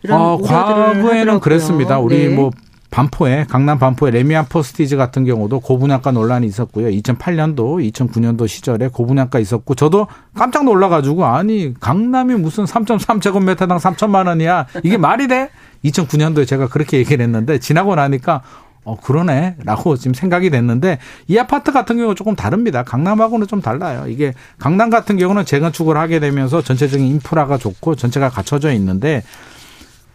이런 0.02 0.20
어, 0.20 0.34
우려들을 0.34 0.48
과거에는 0.48 0.98
하더라고요. 1.20 1.40
그랬습니다. 1.40 2.00
우리 2.00 2.28
네. 2.28 2.34
뭐 2.34 2.50
반포에 2.92 3.46
강남 3.48 3.78
반포에 3.78 4.10
레미안 4.10 4.44
포스티즈 4.44 4.96
같은 4.96 5.24
경우도 5.24 5.60
고분양가 5.60 6.12
논란이 6.12 6.46
있었고요. 6.46 6.88
2008년도, 6.88 7.90
2009년도 7.90 8.46
시절에 8.46 8.88
고분양가 8.88 9.38
있었고 9.38 9.74
저도 9.74 10.06
깜짝 10.34 10.64
놀라가지고 10.64 11.24
아니 11.24 11.72
강남이 11.80 12.34
무슨 12.34 12.64
3.3제곱미터당 12.64 13.78
3천만 13.78 14.26
원이야 14.28 14.66
이게 14.84 14.98
말이 14.98 15.26
돼? 15.26 15.48
2009년도에 15.86 16.46
제가 16.46 16.68
그렇게 16.68 16.98
얘기를 16.98 17.24
했는데 17.24 17.58
지나고 17.58 17.94
나니까 17.94 18.42
어 18.84 18.96
그러네라고 19.00 19.96
지금 19.96 20.12
생각이 20.12 20.50
됐는데 20.50 20.98
이 21.28 21.38
아파트 21.38 21.72
같은 21.72 21.96
경우는 21.96 22.14
조금 22.14 22.36
다릅니다. 22.36 22.82
강남하고는 22.82 23.46
좀 23.46 23.62
달라요. 23.62 24.04
이게 24.08 24.34
강남 24.58 24.90
같은 24.90 25.16
경우는 25.16 25.46
재건축을 25.46 25.96
하게 25.96 26.20
되면서 26.20 26.62
전체적인 26.62 27.06
인프라가 27.06 27.56
좋고 27.56 27.94
전체가 27.94 28.28
갖춰져 28.28 28.72
있는데 28.72 29.22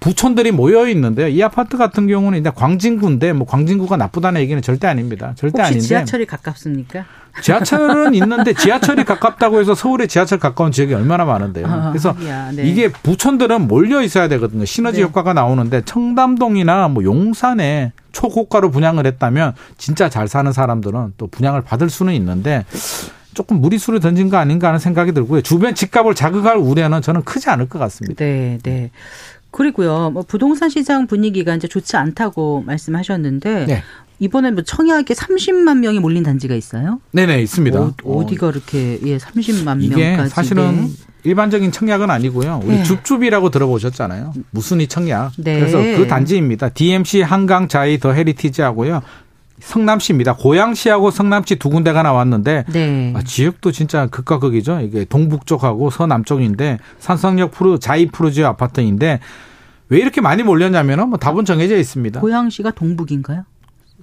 부촌들이 0.07 0.51
모여 0.51 0.87
있는데요. 0.87 1.27
이 1.27 1.43
아파트 1.43 1.75
같은 1.75 2.07
경우는 2.07 2.39
이제 2.39 2.49
광진구인데 2.49 3.33
뭐 3.33 3.45
광진구가 3.45 3.97
나쁘다는 3.97 4.39
얘기는 4.39 4.61
절대 4.61 4.87
아닙니다. 4.87 5.33
절대 5.35 5.59
혹시 5.59 5.73
아닌데 5.73 5.85
지하철이 5.85 6.25
가깝습니까? 6.25 7.03
지하철은 7.41 8.13
있는데 8.13 8.53
지하철이 8.53 9.03
가깝다고 9.03 9.59
해서 9.59 9.75
서울에 9.75 10.07
지하철 10.07 10.39
가까운 10.39 10.71
지역이 10.71 10.93
얼마나 10.93 11.25
많은데요. 11.25 11.67
아, 11.67 11.89
그래서 11.89 12.15
야, 12.25 12.51
네. 12.53 12.63
이게 12.63 12.89
부촌들은 12.89 13.67
몰려 13.67 14.01
있어야 14.01 14.29
되거든요. 14.29 14.63
시너지 14.63 14.99
네. 14.99 15.03
효과가 15.03 15.33
나오는데 15.33 15.81
청담동이나 15.81 16.87
뭐 16.87 17.03
용산에 17.03 17.91
초고가로 18.13 18.71
분양을 18.71 19.05
했다면 19.05 19.55
진짜 19.77 20.07
잘 20.07 20.29
사는 20.29 20.49
사람들은 20.53 21.15
또 21.17 21.27
분양을 21.27 21.63
받을 21.63 21.89
수는 21.89 22.13
있는데 22.13 22.63
조금 23.33 23.61
무리수를 23.61 23.99
던진 23.99 24.29
거 24.29 24.37
아닌가 24.37 24.69
하는 24.69 24.79
생각이 24.79 25.11
들고요. 25.11 25.41
주변 25.41 25.75
집값을 25.75 26.15
자극할 26.15 26.57
우려는 26.57 27.03
저는 27.03 27.23
크지 27.23 27.51
않을 27.51 27.69
것 27.69 27.77
같습니다. 27.77 28.23
네, 28.23 28.57
네. 28.63 28.89
그리고요, 29.57 30.11
뭐 30.11 30.21
부동산 30.21 30.69
시장 30.69 31.07
분위기가 31.07 31.55
이제 31.55 31.67
좋지 31.67 31.97
않다고 31.97 32.61
말씀하셨는데 32.67 33.65
네. 33.65 33.83
이번에 34.19 34.51
뭐 34.51 34.61
청약에 34.61 35.15
30만 35.15 35.79
명이 35.79 35.99
몰린 35.99 36.21
단지가 36.21 36.53
있어요? 36.53 36.99
네네 37.11 37.41
있습니다. 37.41 37.93
어디가 38.03 38.49
이렇게 38.49 38.99
예 39.03 39.17
30만 39.17 39.81
이게 39.81 39.95
명까지 39.95 40.29
사실은 40.29 40.85
네. 40.85 40.91
일반적인 41.23 41.71
청약은 41.71 42.11
아니고요. 42.11 42.61
우리 42.65 42.75
네. 42.77 42.83
줍줍이라고 42.83 43.49
들어보셨잖아요. 43.49 44.33
무순위 44.51 44.85
청약. 44.85 45.31
네. 45.37 45.59
그래서 45.59 45.79
그 45.79 46.05
단지입니다. 46.05 46.69
DMC 46.69 47.23
한강 47.23 47.67
자이 47.67 47.99
더 47.99 48.13
헤리티지하고요. 48.13 49.01
성남시입니다. 49.59 50.35
고양시하고 50.35 51.09
성남시 51.09 51.55
두 51.55 51.69
군데가 51.69 52.03
나왔는데 52.03 52.65
네. 52.71 53.13
아, 53.15 53.23
지역도 53.23 53.71
진짜 53.71 54.05
극과 54.05 54.37
극이죠. 54.37 54.81
이게 54.81 55.03
동북쪽하고 55.03 55.89
서남쪽인데 55.89 56.77
산성역 56.99 57.51
푸르 57.51 57.79
자이 57.79 58.05
푸르지오 58.05 58.45
아파트인데 58.45 59.19
왜 59.89 59.99
이렇게 59.99 60.21
많이 60.21 60.43
몰렸냐면은 60.43 61.09
뭐 61.09 61.17
답은 61.17 61.45
정해져 61.45 61.77
있습니다. 61.77 62.19
고양시가 62.19 62.71
동북인가요? 62.71 63.43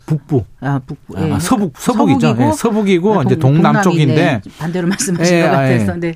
북부, 0.06 0.44
아, 0.60 0.80
북부. 0.86 1.16
아, 1.18 1.28
예. 1.28 1.38
서북, 1.38 1.74
서북이죠. 1.78 2.20
서북이고, 2.28 2.48
예, 2.48 2.52
서북이고 2.52 3.20
아, 3.20 3.22
이제 3.24 3.36
동- 3.36 3.54
동남쪽인데 3.54 4.14
동남이네. 4.14 4.40
반대로 4.58 4.88
말씀하신 4.88 5.36
예, 5.36 5.42
것 5.42 5.48
아, 5.54 5.70
예. 5.72 5.78
같아서. 5.78 5.98
네. 5.98 6.14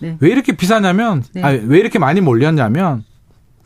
네. 0.00 0.16
왜 0.20 0.30
이렇게 0.30 0.52
비싸냐면 0.56 1.22
네. 1.34 1.42
아니, 1.42 1.60
왜 1.64 1.78
이렇게 1.78 1.98
많이 1.98 2.20
몰렸냐면 2.20 3.04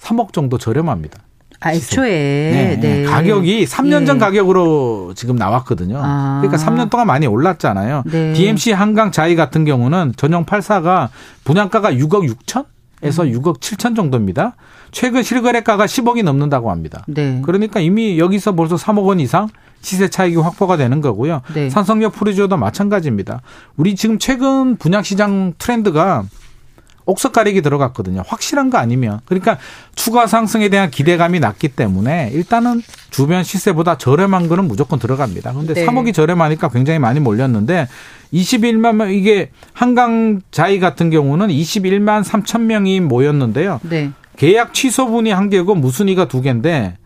3억 0.00 0.32
정도 0.32 0.58
저렴합니다. 0.58 1.18
아, 1.60 1.72
애초에 1.72 2.10
네, 2.10 2.80
네. 2.80 3.04
가격이 3.04 3.64
3년 3.66 4.04
전 4.06 4.16
예. 4.16 4.20
가격으로 4.20 5.12
지금 5.14 5.36
나왔거든요. 5.36 6.00
아. 6.02 6.40
그러니까 6.42 6.62
3년 6.62 6.90
동안 6.90 7.06
많이 7.06 7.26
올랐잖아요. 7.26 8.02
네. 8.06 8.32
DMC 8.32 8.72
한강 8.72 9.12
자이 9.12 9.36
같은 9.36 9.64
경우는 9.64 10.14
전용 10.16 10.44
84가 10.44 11.08
분양가가 11.44 11.92
6억 11.92 12.28
6천? 12.28 12.66
에서 13.02 13.24
음. 13.24 13.32
6억 13.32 13.60
7천 13.60 13.96
정도입니다. 13.96 14.54
최근 14.90 15.22
실거래가가 15.22 15.86
10억이 15.86 16.22
넘는다고 16.22 16.70
합니다. 16.70 17.04
네. 17.08 17.40
그러니까 17.44 17.80
이미 17.80 18.18
여기서 18.18 18.54
벌써 18.54 18.76
3억 18.76 19.04
원 19.04 19.20
이상 19.20 19.48
시세 19.80 20.08
차익이 20.08 20.36
확보가 20.36 20.76
되는 20.76 21.00
거고요. 21.00 21.42
네. 21.54 21.68
산성역 21.68 22.12
푸르지오도 22.12 22.56
마찬가지입니다. 22.56 23.42
우리 23.76 23.96
지금 23.96 24.18
최근 24.18 24.76
분양 24.76 25.02
시장 25.02 25.54
트렌드가 25.58 26.24
옥석 27.04 27.32
가리기 27.32 27.62
들어갔거든요. 27.62 28.22
확실한 28.26 28.70
거 28.70 28.78
아니면. 28.78 29.20
그러니까 29.24 29.58
추가 29.94 30.26
상승에 30.26 30.68
대한 30.68 30.90
기대감이 30.90 31.40
낮기 31.40 31.68
때문에 31.68 32.30
일단은 32.32 32.82
주변 33.10 33.42
시세보다 33.42 33.98
저렴한 33.98 34.48
거는 34.48 34.68
무조건 34.68 34.98
들어갑니다. 34.98 35.52
근데 35.52 35.74
네. 35.74 35.86
3억이 35.86 36.14
저렴하니까 36.14 36.68
굉장히 36.68 36.98
많이 36.98 37.20
몰렸는데 37.20 37.88
21만 38.32 38.94
명 38.96 39.12
이게 39.12 39.50
한강 39.72 40.40
자이 40.50 40.78
같은 40.78 41.10
경우는 41.10 41.48
21만 41.48 42.24
3천 42.24 42.62
명이 42.62 43.00
모였는데요. 43.00 43.80
네. 43.82 44.10
계약 44.36 44.72
취소분이 44.74 45.30
한 45.30 45.50
개고 45.50 45.74
무순위가 45.74 46.28
두 46.28 46.40
개인데 46.40 46.96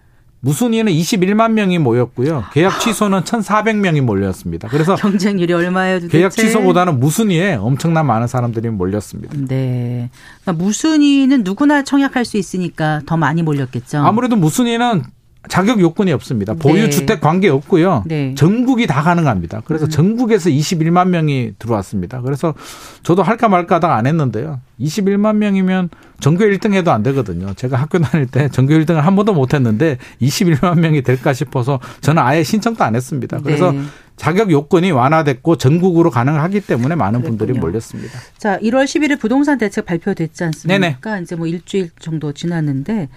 무순위는 0.41 0.93
21만 0.93 1.53
명이 1.53 1.79
모였고요. 1.79 2.45
계약 2.53 2.81
취소는 2.81 3.23
1,400명이 3.23 4.01
몰렸습니다. 4.01 4.69
그래서 4.69 4.95
경쟁률이 4.95 5.53
얼마예요, 5.53 6.01
도대체? 6.01 6.19
계약 6.19 6.33
취소보다는 6.33 7.01
무순위에 7.01 7.55
엄청난 7.55 8.07
많은 8.07 8.27
사람들이 8.27 8.71
몰렸습니다. 8.71 9.35
네. 9.49 10.11
그러니까 10.43 10.65
무순위는 10.65 11.43
누구나 11.43 11.83
청약할 11.83 12.25
수 12.25 12.37
있으니까 12.37 13.01
더 13.07 13.17
많이 13.17 13.43
몰렸겠죠. 13.43 13.99
아무래도 13.99 14.37
무순위는 14.37 15.05
자격 15.49 15.81
요건이 15.81 16.13
없습니다. 16.13 16.55
보유 16.55 16.85
네. 16.85 16.91
주택 16.91 17.21
관계 17.21 17.49
없고요. 17.49 18.05
네. 18.07 18.35
전국이 18.37 18.87
다 18.87 19.03
가능합니다. 19.03 19.63
그래서 19.65 19.89
전국에서 19.89 20.51
21만 20.51 21.09
명이 21.09 21.53
들어왔습니다. 21.59 22.21
그래서 22.21 22.55
저도 23.03 23.23
할까 23.23 23.49
말까 23.49 23.77
하다가 23.77 23.97
안 23.97 24.07
했는데요. 24.07 24.61
21만 24.81 25.37
명이면 25.37 25.91
전교 26.21 26.45
1등 26.45 26.75
해도 26.75 26.93
안 26.93 27.03
되거든요. 27.03 27.55
제가 27.55 27.77
학교 27.77 27.99
다닐 27.99 28.27
때 28.27 28.49
전교 28.49 28.75
1등을 28.75 28.97
한 28.97 29.17
번도 29.17 29.35
못 29.35 29.55
했는데 29.55 29.99
21만 30.21 30.81
명이 30.81 31.03
될까 31.03 31.33
싶어서 31.33 31.81
저는 32.01 32.23
아예 32.23 32.43
신청도 32.43 32.85
안 32.85 32.95
했습니다. 32.95 33.41
그래서 33.43 33.73
네. 33.73 33.81
자격 34.17 34.51
요건이 34.51 34.91
완화됐고 34.93 35.57
전국으로 35.57 36.11
가능하기 36.11 36.63
때문에 36.63 36.95
많은 36.95 37.21
분들이 37.21 37.49
그랬군요. 37.49 37.61
몰렸습니다. 37.61 38.19
자, 38.39 38.59
1월 38.59 38.85
11일 38.85 39.21
부동산 39.21 39.59
대책 39.59 39.85
발표됐지 39.85 40.45
않습니까? 40.45 40.79
네네. 40.79 41.23
이제 41.23 41.37
뭐 41.37 41.47
일주일 41.47 41.91
정도 41.99 42.33
지났는데 42.33 43.09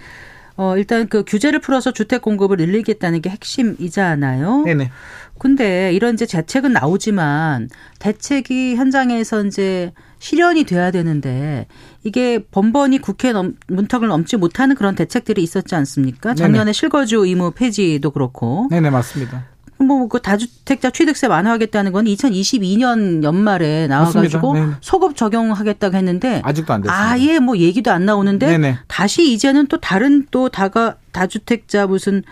어, 0.60 0.76
일단 0.76 1.08
그 1.08 1.24
규제를 1.26 1.60
풀어서 1.60 1.90
주택 1.90 2.20
공급을 2.20 2.58
늘리겠다는 2.58 3.22
게 3.22 3.30
핵심이잖아요. 3.30 4.64
네네. 4.64 4.90
근데 5.38 5.90
이런 5.94 6.12
이제 6.12 6.26
대책은 6.26 6.74
나오지만 6.74 7.70
대책이 7.98 8.76
현장에서 8.76 9.42
이제 9.46 9.94
실현이 10.18 10.64
돼야 10.64 10.90
되는데 10.90 11.66
이게 12.04 12.44
번번이 12.50 12.98
국회 12.98 13.32
넘, 13.32 13.56
문턱을 13.68 14.06
넘지 14.06 14.36
못하는 14.36 14.76
그런 14.76 14.94
대책들이 14.94 15.42
있었지 15.42 15.74
않습니까? 15.76 16.34
작년에 16.34 16.64
네네. 16.64 16.72
실거주 16.74 17.24
의무 17.24 17.52
폐지도 17.52 18.10
그렇고 18.10 18.68
네네 18.70 18.90
맞습니다. 18.90 19.46
뭐 19.84 20.08
그 20.08 20.20
다주택자 20.20 20.90
취득세 20.90 21.26
완화하겠다는 21.26 21.92
건 21.92 22.04
2022년 22.06 23.22
연말에 23.22 23.86
나와가지고. 23.86 24.54
네. 24.54 24.66
소급 24.80 25.16
적용하겠다고 25.16 25.96
했는데 25.96 26.42
아직도 26.44 26.72
안 26.72 26.82
됐습니다. 26.82 27.10
아예 27.10 27.38
뭐 27.38 27.56
얘기도 27.56 27.90
안 27.90 28.04
나오는데 28.04 28.46
네네. 28.46 28.78
다시 28.88 29.32
이제는 29.32 29.66
또 29.68 29.78
다른 29.78 30.26
또 30.30 30.48
다가 30.48 30.96
다주택자 31.12 31.86
무슨 31.86 32.22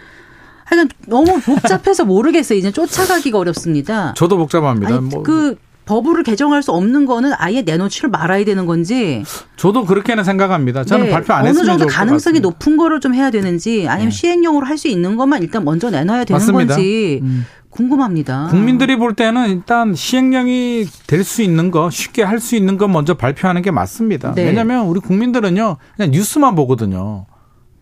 하여간 0.64 0.90
너무 1.06 1.40
복잡해서 1.40 2.04
모르겠어요. 2.04 2.58
이제 2.58 2.70
쫓아가기가 2.70 3.38
어렵습니다. 3.38 4.14
저도 4.16 4.36
복잡합니다. 4.36 4.94
아니 4.94 5.00
뭐 5.00 5.22
그 5.22 5.56
법을 5.88 6.22
개정할 6.22 6.62
수 6.62 6.70
없는 6.72 7.06
거는 7.06 7.32
아예 7.38 7.62
내놓지를 7.62 8.10
말아야 8.10 8.44
되는 8.44 8.66
건지 8.66 9.24
저도 9.56 9.86
그렇게는 9.86 10.22
생각합니다. 10.22 10.84
저는 10.84 11.06
네, 11.06 11.10
발표 11.10 11.32
안 11.32 11.46
어느 11.46 11.64
정도 11.64 11.86
가능성이. 11.86 12.40
높은 12.40 12.76
거를 12.76 13.00
좀 13.00 13.14
해야 13.14 13.30
되는지 13.30 13.88
아니면 13.88 14.10
네. 14.10 14.16
시행령으로 14.16 14.66
할 14.66 14.76
수 14.78 14.86
있는 14.88 15.16
것만 15.16 15.42
일단 15.42 15.64
먼저 15.64 15.88
내놔야 15.90 16.24
되는 16.24 16.38
맞습니다. 16.38 16.74
건지 16.74 17.20
음. 17.22 17.46
궁금합니다. 17.70 18.48
국민들이 18.50 18.96
볼 18.96 19.14
때는 19.14 19.48
일단 19.50 19.94
시행령이 19.94 20.86
될 21.06 21.24
수 21.24 21.42
있는 21.42 21.70
거 21.70 21.88
쉽게 21.90 22.22
할 22.22 22.38
수 22.38 22.54
있는 22.54 22.76
거 22.76 22.86
먼저 22.86 23.14
발표하는 23.14 23.62
게 23.62 23.70
맞습니다. 23.70 24.32
네. 24.34 24.44
왜냐하면 24.44 24.86
우리 24.86 25.00
국민들은요 25.00 25.76
그냥 25.96 26.10
뉴스만 26.12 26.54
보거든요. 26.54 27.24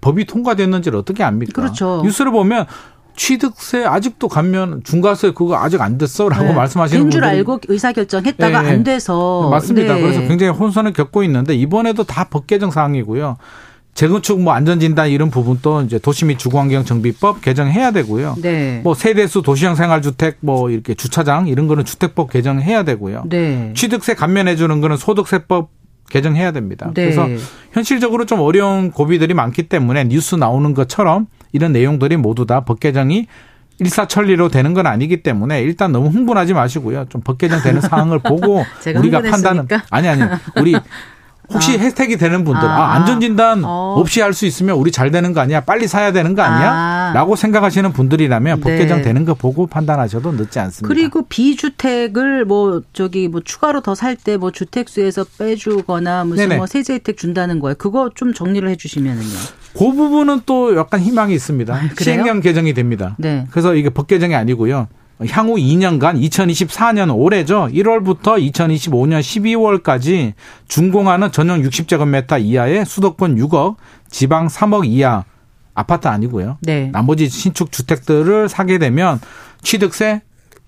법이 0.01 0.27
통과됐는지를 0.27 0.97
어떻게 0.99 1.25
압니까? 1.25 1.51
그렇죠. 1.61 2.03
뉴스를 2.05 2.31
보면 2.31 2.67
취득세 3.17 3.85
아직도 3.85 4.29
가면 4.29 4.83
중과세 4.85 5.33
그거 5.33 5.57
아직 5.57 5.81
안 5.81 5.99
됐어라고 5.99 6.45
네. 6.45 6.53
말씀하시는 6.53 7.03
된줄 7.05 7.21
분들이 7.21 7.39
알고 7.39 7.61
의사 7.69 7.93
결정했다가 7.93 8.63
네, 8.63 8.69
안 8.69 8.85
돼서 8.85 9.49
맞습니다. 9.51 9.95
네. 9.95 10.03
그래서 10.03 10.21
굉장히 10.21 10.53
혼선을 10.53 10.93
겪고 10.93 11.23
있는데 11.25 11.55
이번에도 11.55 12.05
다 12.05 12.27
법 12.29 12.47
개정 12.47 12.71
사항이고요. 12.71 13.37
재건축 13.95 14.41
뭐 14.43 14.53
안전진단 14.53 15.09
이런 15.09 15.31
부분도 15.31 15.83
이제 15.83 15.99
도시 15.99 16.27
및 16.27 16.39
주거환경 16.39 16.85
정비법 16.85 17.41
개정해야 17.41 17.93
되고요. 17.93 18.37
네. 18.43 18.81
뭐 18.85 18.95
세대수 18.95 19.41
도시형 19.41 19.75
생활주택 19.75 20.37
뭐 20.41 20.69
이렇게 20.71 20.93
주차장 20.95 21.49
이런 21.49 21.67
거는 21.67 21.85
주택법 21.87 22.31
개정해야 22.31 22.83
되고요. 22.83 23.25
네. 23.31 23.73
취득세 23.75 24.15
감면해 24.15 24.57
주는 24.57 24.81
거는 24.83 24.99
소득세법 24.99 25.71
개정해야 26.11 26.53
됩니다. 26.53 26.91
네. 26.95 27.05
그래서 27.05 27.27
현실적으로 27.73 28.27
좀 28.27 28.41
어려운 28.41 28.91
고비들이 28.91 29.33
많기 29.33 29.63
때문에 29.63 30.05
뉴스 30.05 30.35
나오는 30.35 30.75
것처럼 30.75 31.27
이런 31.53 31.73
내용들이 31.73 32.17
모두 32.17 32.47
다 32.47 32.61
법 32.61 32.81
개정이 32.81 33.27
일사천리로 33.79 34.49
되는 34.49 34.73
건 34.75 34.87
아니기 34.87 35.23
때문에 35.23 35.61
일단 35.63 35.93
너무 35.93 36.09
흥분하지 36.09 36.55
마시고요. 36.55 37.07
좀 37.09 37.21
법 37.23 37.39
개정 37.39 37.61
되는 37.63 37.81
사항을 37.81 38.21
보고 38.21 38.65
우리가? 38.97 39.21
판단은 39.23 39.69
아니 39.91 40.09
아니 40.09 40.23
우리 40.61 40.75
혹시 41.53 41.77
아. 41.77 41.81
혜택이 41.81 42.17
되는 42.17 42.43
분들 42.43 42.67
아, 42.69 42.73
아, 42.73 42.81
아. 42.81 42.95
안전진단 42.95 43.65
어. 43.65 43.95
없이 43.99 44.21
할 44.21 44.33
수 44.35 44.47
있으면 44.47 44.77
우리 44.77 44.91
잘 44.91 45.11
되는 45.13 45.33
거 45.33 45.41
아니야 45.41 45.61
빨리 45.61 45.87
사야 45.87 46.11
되는 46.13 46.35
거 46.35 46.43
아니야 46.43 46.73
아. 46.73 47.13
라고 47.15 47.37
생각하시는 47.37 47.93
분들이라면 47.93 48.61
법 48.61 48.71
네. 48.71 48.79
개정 48.79 49.03
되는 49.03 49.25
거 49.25 49.35
보고 49.35 49.67
판단하셔도 49.69 50.33
늦지 50.33 50.59
않습니다. 50.59 50.89
그리고 50.93 51.25
비주택을 51.29 52.45
뭐 52.47 52.83
저기 52.93 53.29
뭐 53.29 53.41
추가로 53.45 53.81
더 53.83 53.93
살 53.95 54.17
때 54.17 54.39
뭐 54.39 54.51
주택수에서 54.51 55.25
빼주거나 55.39 56.25
무슨 56.25 56.45
네네. 56.49 56.57
뭐 56.57 56.67
세제 56.67 56.95
혜택 56.95 57.17
준다는 57.17 57.61
거예요. 57.61 57.77
그거 57.79 58.11
좀 58.15 58.33
정리를 58.35 58.69
해주시면은요. 58.71 59.37
그 59.77 59.93
부분은 59.93 60.41
또 60.47 60.77
약간 60.77 61.01
희망이 61.01 61.35
있습니다. 61.35 61.75
아? 61.75 61.81
시행령 61.99 62.41
개정이 62.41 62.73
됩니다. 62.75 63.15
네. 63.19 63.47
그래서 63.51 63.75
이게 63.75 63.91
법 63.91 64.07
개정이 64.07 64.35
아니고요. 64.35 64.89
향후 65.29 65.57
2년간 65.57 66.21
2024년 66.29 67.15
올해죠. 67.17 67.69
1월부터 67.73 68.39
2025년 68.53 69.21
12월까지 69.21 70.35
준공하는 70.69 71.33
전용 71.33 71.63
60제곱미터 71.63 72.43
이하의 72.43 72.85
수도권 72.85 73.37
6억, 73.37 73.77
지방 74.11 74.49
3억 74.49 74.87
이하 74.87 75.25
아파트 75.75 76.09
아니고요. 76.09 76.59
네. 76.63 76.91
나머지 76.93 77.29
신축 77.29 77.73
주택들을 77.73 78.49
사게 78.49 78.79
되면 78.79 79.21
취득세, 79.63 80.21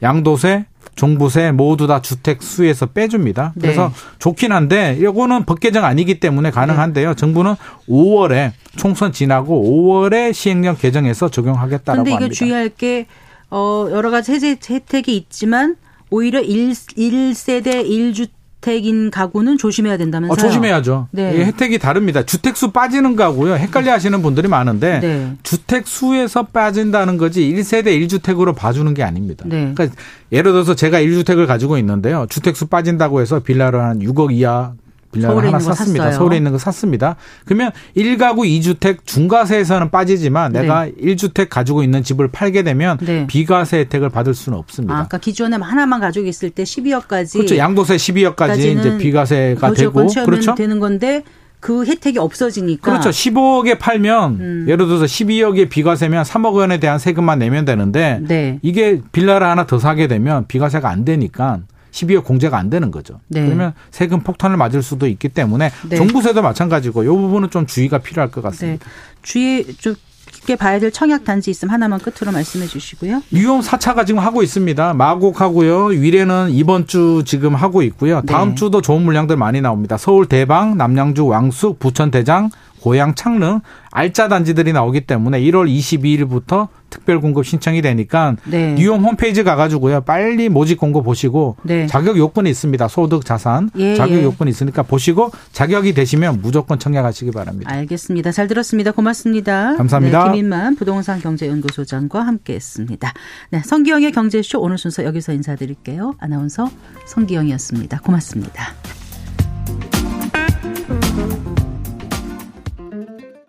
양도세, 0.03 0.67
종부세 0.95 1.53
모두 1.53 1.86
다 1.86 2.03
주택 2.03 2.43
수에서 2.43 2.86
빼줍니다. 2.86 3.53
그래서 3.61 3.89
네. 3.89 3.95
좋긴 4.18 4.53
한데 4.53 4.97
이거는 5.01 5.45
법 5.45 5.61
개정 5.61 5.84
아니기 5.84 6.20
때문에 6.20 6.51
가능한데요. 6.51 7.14
정부는 7.14 7.55
5월에 7.89 8.53
총선 8.76 9.12
지나고 9.12 9.62
5월에 9.62 10.32
시행령 10.32 10.76
개정해서 10.76 11.28
적용하겠다라고 11.28 12.05
근데 12.05 12.11
이게 12.11 12.24
합니다. 12.24 12.34
주의할 12.34 12.68
게 12.70 13.07
어, 13.51 13.89
여러 13.91 14.11
가지 14.11 14.39
세제 14.39 14.57
혜택이 14.74 15.16
있지만 15.16 15.76
오히려 16.11 16.41
1, 16.41 16.74
일세대 16.97 17.84
1주 17.84 18.28
택인 18.61 19.11
가구는 19.11 19.57
조심해야 19.57 19.97
된다면서요. 19.97 20.33
어, 20.33 20.37
조심해야죠. 20.37 21.09
네. 21.13 21.33
이게 21.35 21.45
혜택이 21.45 21.79
다릅니다. 21.79 22.25
주택 22.25 22.57
수 22.57 22.73
빠지는 22.73 23.15
거하고요. 23.15 23.55
헷갈려 23.55 23.93
하시는 23.93 24.21
분들이 24.21 24.49
많은데 24.49 25.01
네. 25.01 25.33
주택 25.43 25.87
수에서 25.87 26.45
빠진다는 26.45 27.19
거지 27.19 27.43
1세대 27.43 27.87
1주택으로 27.87 28.55
봐주는 28.57 28.93
게 28.95 29.03
아닙니다. 29.03 29.45
네. 29.47 29.73
그러니까 29.75 29.97
예를 30.33 30.53
들어서 30.53 30.75
제가 30.75 31.01
1주택을 31.01 31.47
가지고 31.47 31.79
있는데요. 31.79 32.27
주택 32.29 32.57
수 32.57 32.67
빠진다고 32.67 33.21
해서 33.21 33.39
빌라를 33.39 33.81
한 33.81 34.01
6억 34.01 34.33
이하 34.33 34.73
빌라를 35.13 35.47
하나 35.47 35.59
샀습니다. 35.59 36.05
샀어요. 36.05 36.19
서울에 36.19 36.37
있는 36.37 36.53
거 36.53 36.59
샀습니다. 36.59 37.17
그러면 37.45 37.71
1가구 37.97 38.39
2주택 38.41 38.99
중과세에서는 39.07 39.91
빠지지만 39.91 40.53
네. 40.53 40.63
내가 40.63 40.87
1주택 40.89 41.49
가지고 41.49 41.83
있는 41.83 42.03
집을 42.03 42.29
팔게 42.29 42.63
되면 42.63 42.99
네. 42.99 43.27
비과세 43.27 43.79
혜택을 43.79 44.11
받을 44.11 44.35
수는 44.35 44.57
아, 44.57 44.61
없습니다. 44.61 44.97
아 44.99 45.09
까 45.09 45.19
기존에 45.19 45.57
하나만 45.57 46.01
가지고 46.01 46.27
있을 46.27 46.51
때 46.51 46.63
12억까지 46.65 47.33
그렇죠. 47.35 47.57
양도세 47.57 47.97
12억까지 47.97 48.79
이제 48.79 48.99
비과세가 48.99 49.73
되고 49.73 50.07
그렇죠. 50.25 50.55
되는 50.55 50.79
건데 50.81 51.23
그 51.61 51.85
혜택이 51.87 52.19
없어지니까 52.19 52.89
그렇죠. 52.91 53.11
15억에 53.11 53.79
팔면 53.79 54.35
음. 54.41 54.67
예를 54.69 54.87
들어서 54.87 55.07
12억에 55.07 55.69
비과세면 55.69 56.23
3억 56.25 56.53
원에 56.55 56.79
대한 56.79 56.99
세금만 56.99 57.39
내면 57.41 57.65
되는데 57.65 58.21
네. 58.23 58.59
이게 58.63 59.01
빌라를 59.13 59.47
하나 59.47 59.67
더 59.67 59.79
사게 59.79 60.07
되면 60.07 60.47
비과세가 60.47 60.89
안 60.89 61.05
되니까 61.05 61.61
12억 61.91 62.24
공제가 62.24 62.59
안 62.59 62.70
되는 62.70 62.91
거죠. 62.91 63.20
네. 63.28 63.45
그러면 63.45 63.72
세금 63.91 64.20
폭탄을 64.20 64.57
맞을 64.57 64.82
수도 64.82 65.07
있기 65.07 65.28
때문에 65.28 65.70
네. 65.89 65.97
종부세도 65.97 66.43
마찬가지고 66.43 67.05
이 67.05 67.07
부분은 67.07 67.51
좀 67.51 67.66
주의가 67.66 67.99
필요할 67.99 68.30
것 68.30 68.43
네. 68.43 68.49
같습니다. 68.49 68.86
주의 69.22 69.64
좀 69.74 69.95
깊게 70.30 70.57
봐야 70.57 70.78
될 70.78 70.93
청약 70.93 71.24
단지 71.24 71.51
있으면 71.51 71.72
하나만 71.72 71.99
끝으로 72.01 72.32
말씀해 72.32 72.66
주시고요. 72.66 73.22
뉴욕 73.32 73.61
4차가 73.61 74.07
지금 74.07 74.20
하고 74.20 74.43
있습니다. 74.43 74.95
마곡하고요. 74.95 75.86
위례는 75.86 76.51
이번 76.51 76.86
주 76.86 77.22
지금 77.24 77.55
하고 77.55 77.82
있고요. 77.82 78.22
다음 78.22 78.51
네. 78.51 78.55
주도 78.55 78.80
좋은 78.80 79.03
물량들 79.03 79.36
많이 79.36 79.61
나옵니다. 79.61 79.97
서울 79.97 80.26
대방, 80.26 80.76
남양주 80.76 81.26
왕숙, 81.26 81.78
부천 81.78 82.11
대장, 82.11 82.51
고양, 82.81 83.14
창릉 83.14 83.61
알짜 83.91 84.29
단지들이 84.29 84.72
나오기 84.72 85.03
때문에 85.03 85.41
1월 85.41 85.68
22일부터 85.68 86.68
특별 86.91 87.20
공급 87.20 87.45
신청이 87.45 87.83
되니까 87.83 88.37
네. 88.45 88.74
뉴홈 88.74 89.05
홈페이지 89.05 89.43
가가지고요 89.43 90.03
빨리 90.03 90.49
모집 90.49 90.79
공고 90.79 91.03
보시고 91.03 91.57
네. 91.62 91.87
자격 91.87 92.16
요건이 92.16 92.49
있습니다 92.51 92.89
소득 92.89 93.24
자산 93.24 93.70
예, 93.76 93.95
자격 93.95 94.16
예. 94.16 94.22
요건이 94.22 94.51
있으니까 94.51 94.83
보시고 94.83 95.31
자격이 95.53 95.95
되시면 95.95 96.41
무조건 96.43 96.79
청약하시기 96.79 97.31
바랍니다. 97.33 97.70
알겠습니다. 97.72 98.33
잘 98.33 98.49
들었습니다. 98.49 98.93
고맙습니다. 98.93 99.76
감사합니다. 99.76 100.24
네, 100.24 100.31
김인만 100.31 100.76
부동산 100.76 101.20
경제연구소장과 101.20 102.20
함께했습니다. 102.20 103.12
네, 103.51 103.62
성기영의 103.64 104.12
경제쇼 104.12 104.61
오늘 104.61 104.79
순서 104.79 105.05
여기서 105.05 105.33
인사드릴게요. 105.33 106.14
아나운서 106.18 106.70
성기영이었습니다. 107.07 108.01
고맙습니다. 108.01 108.98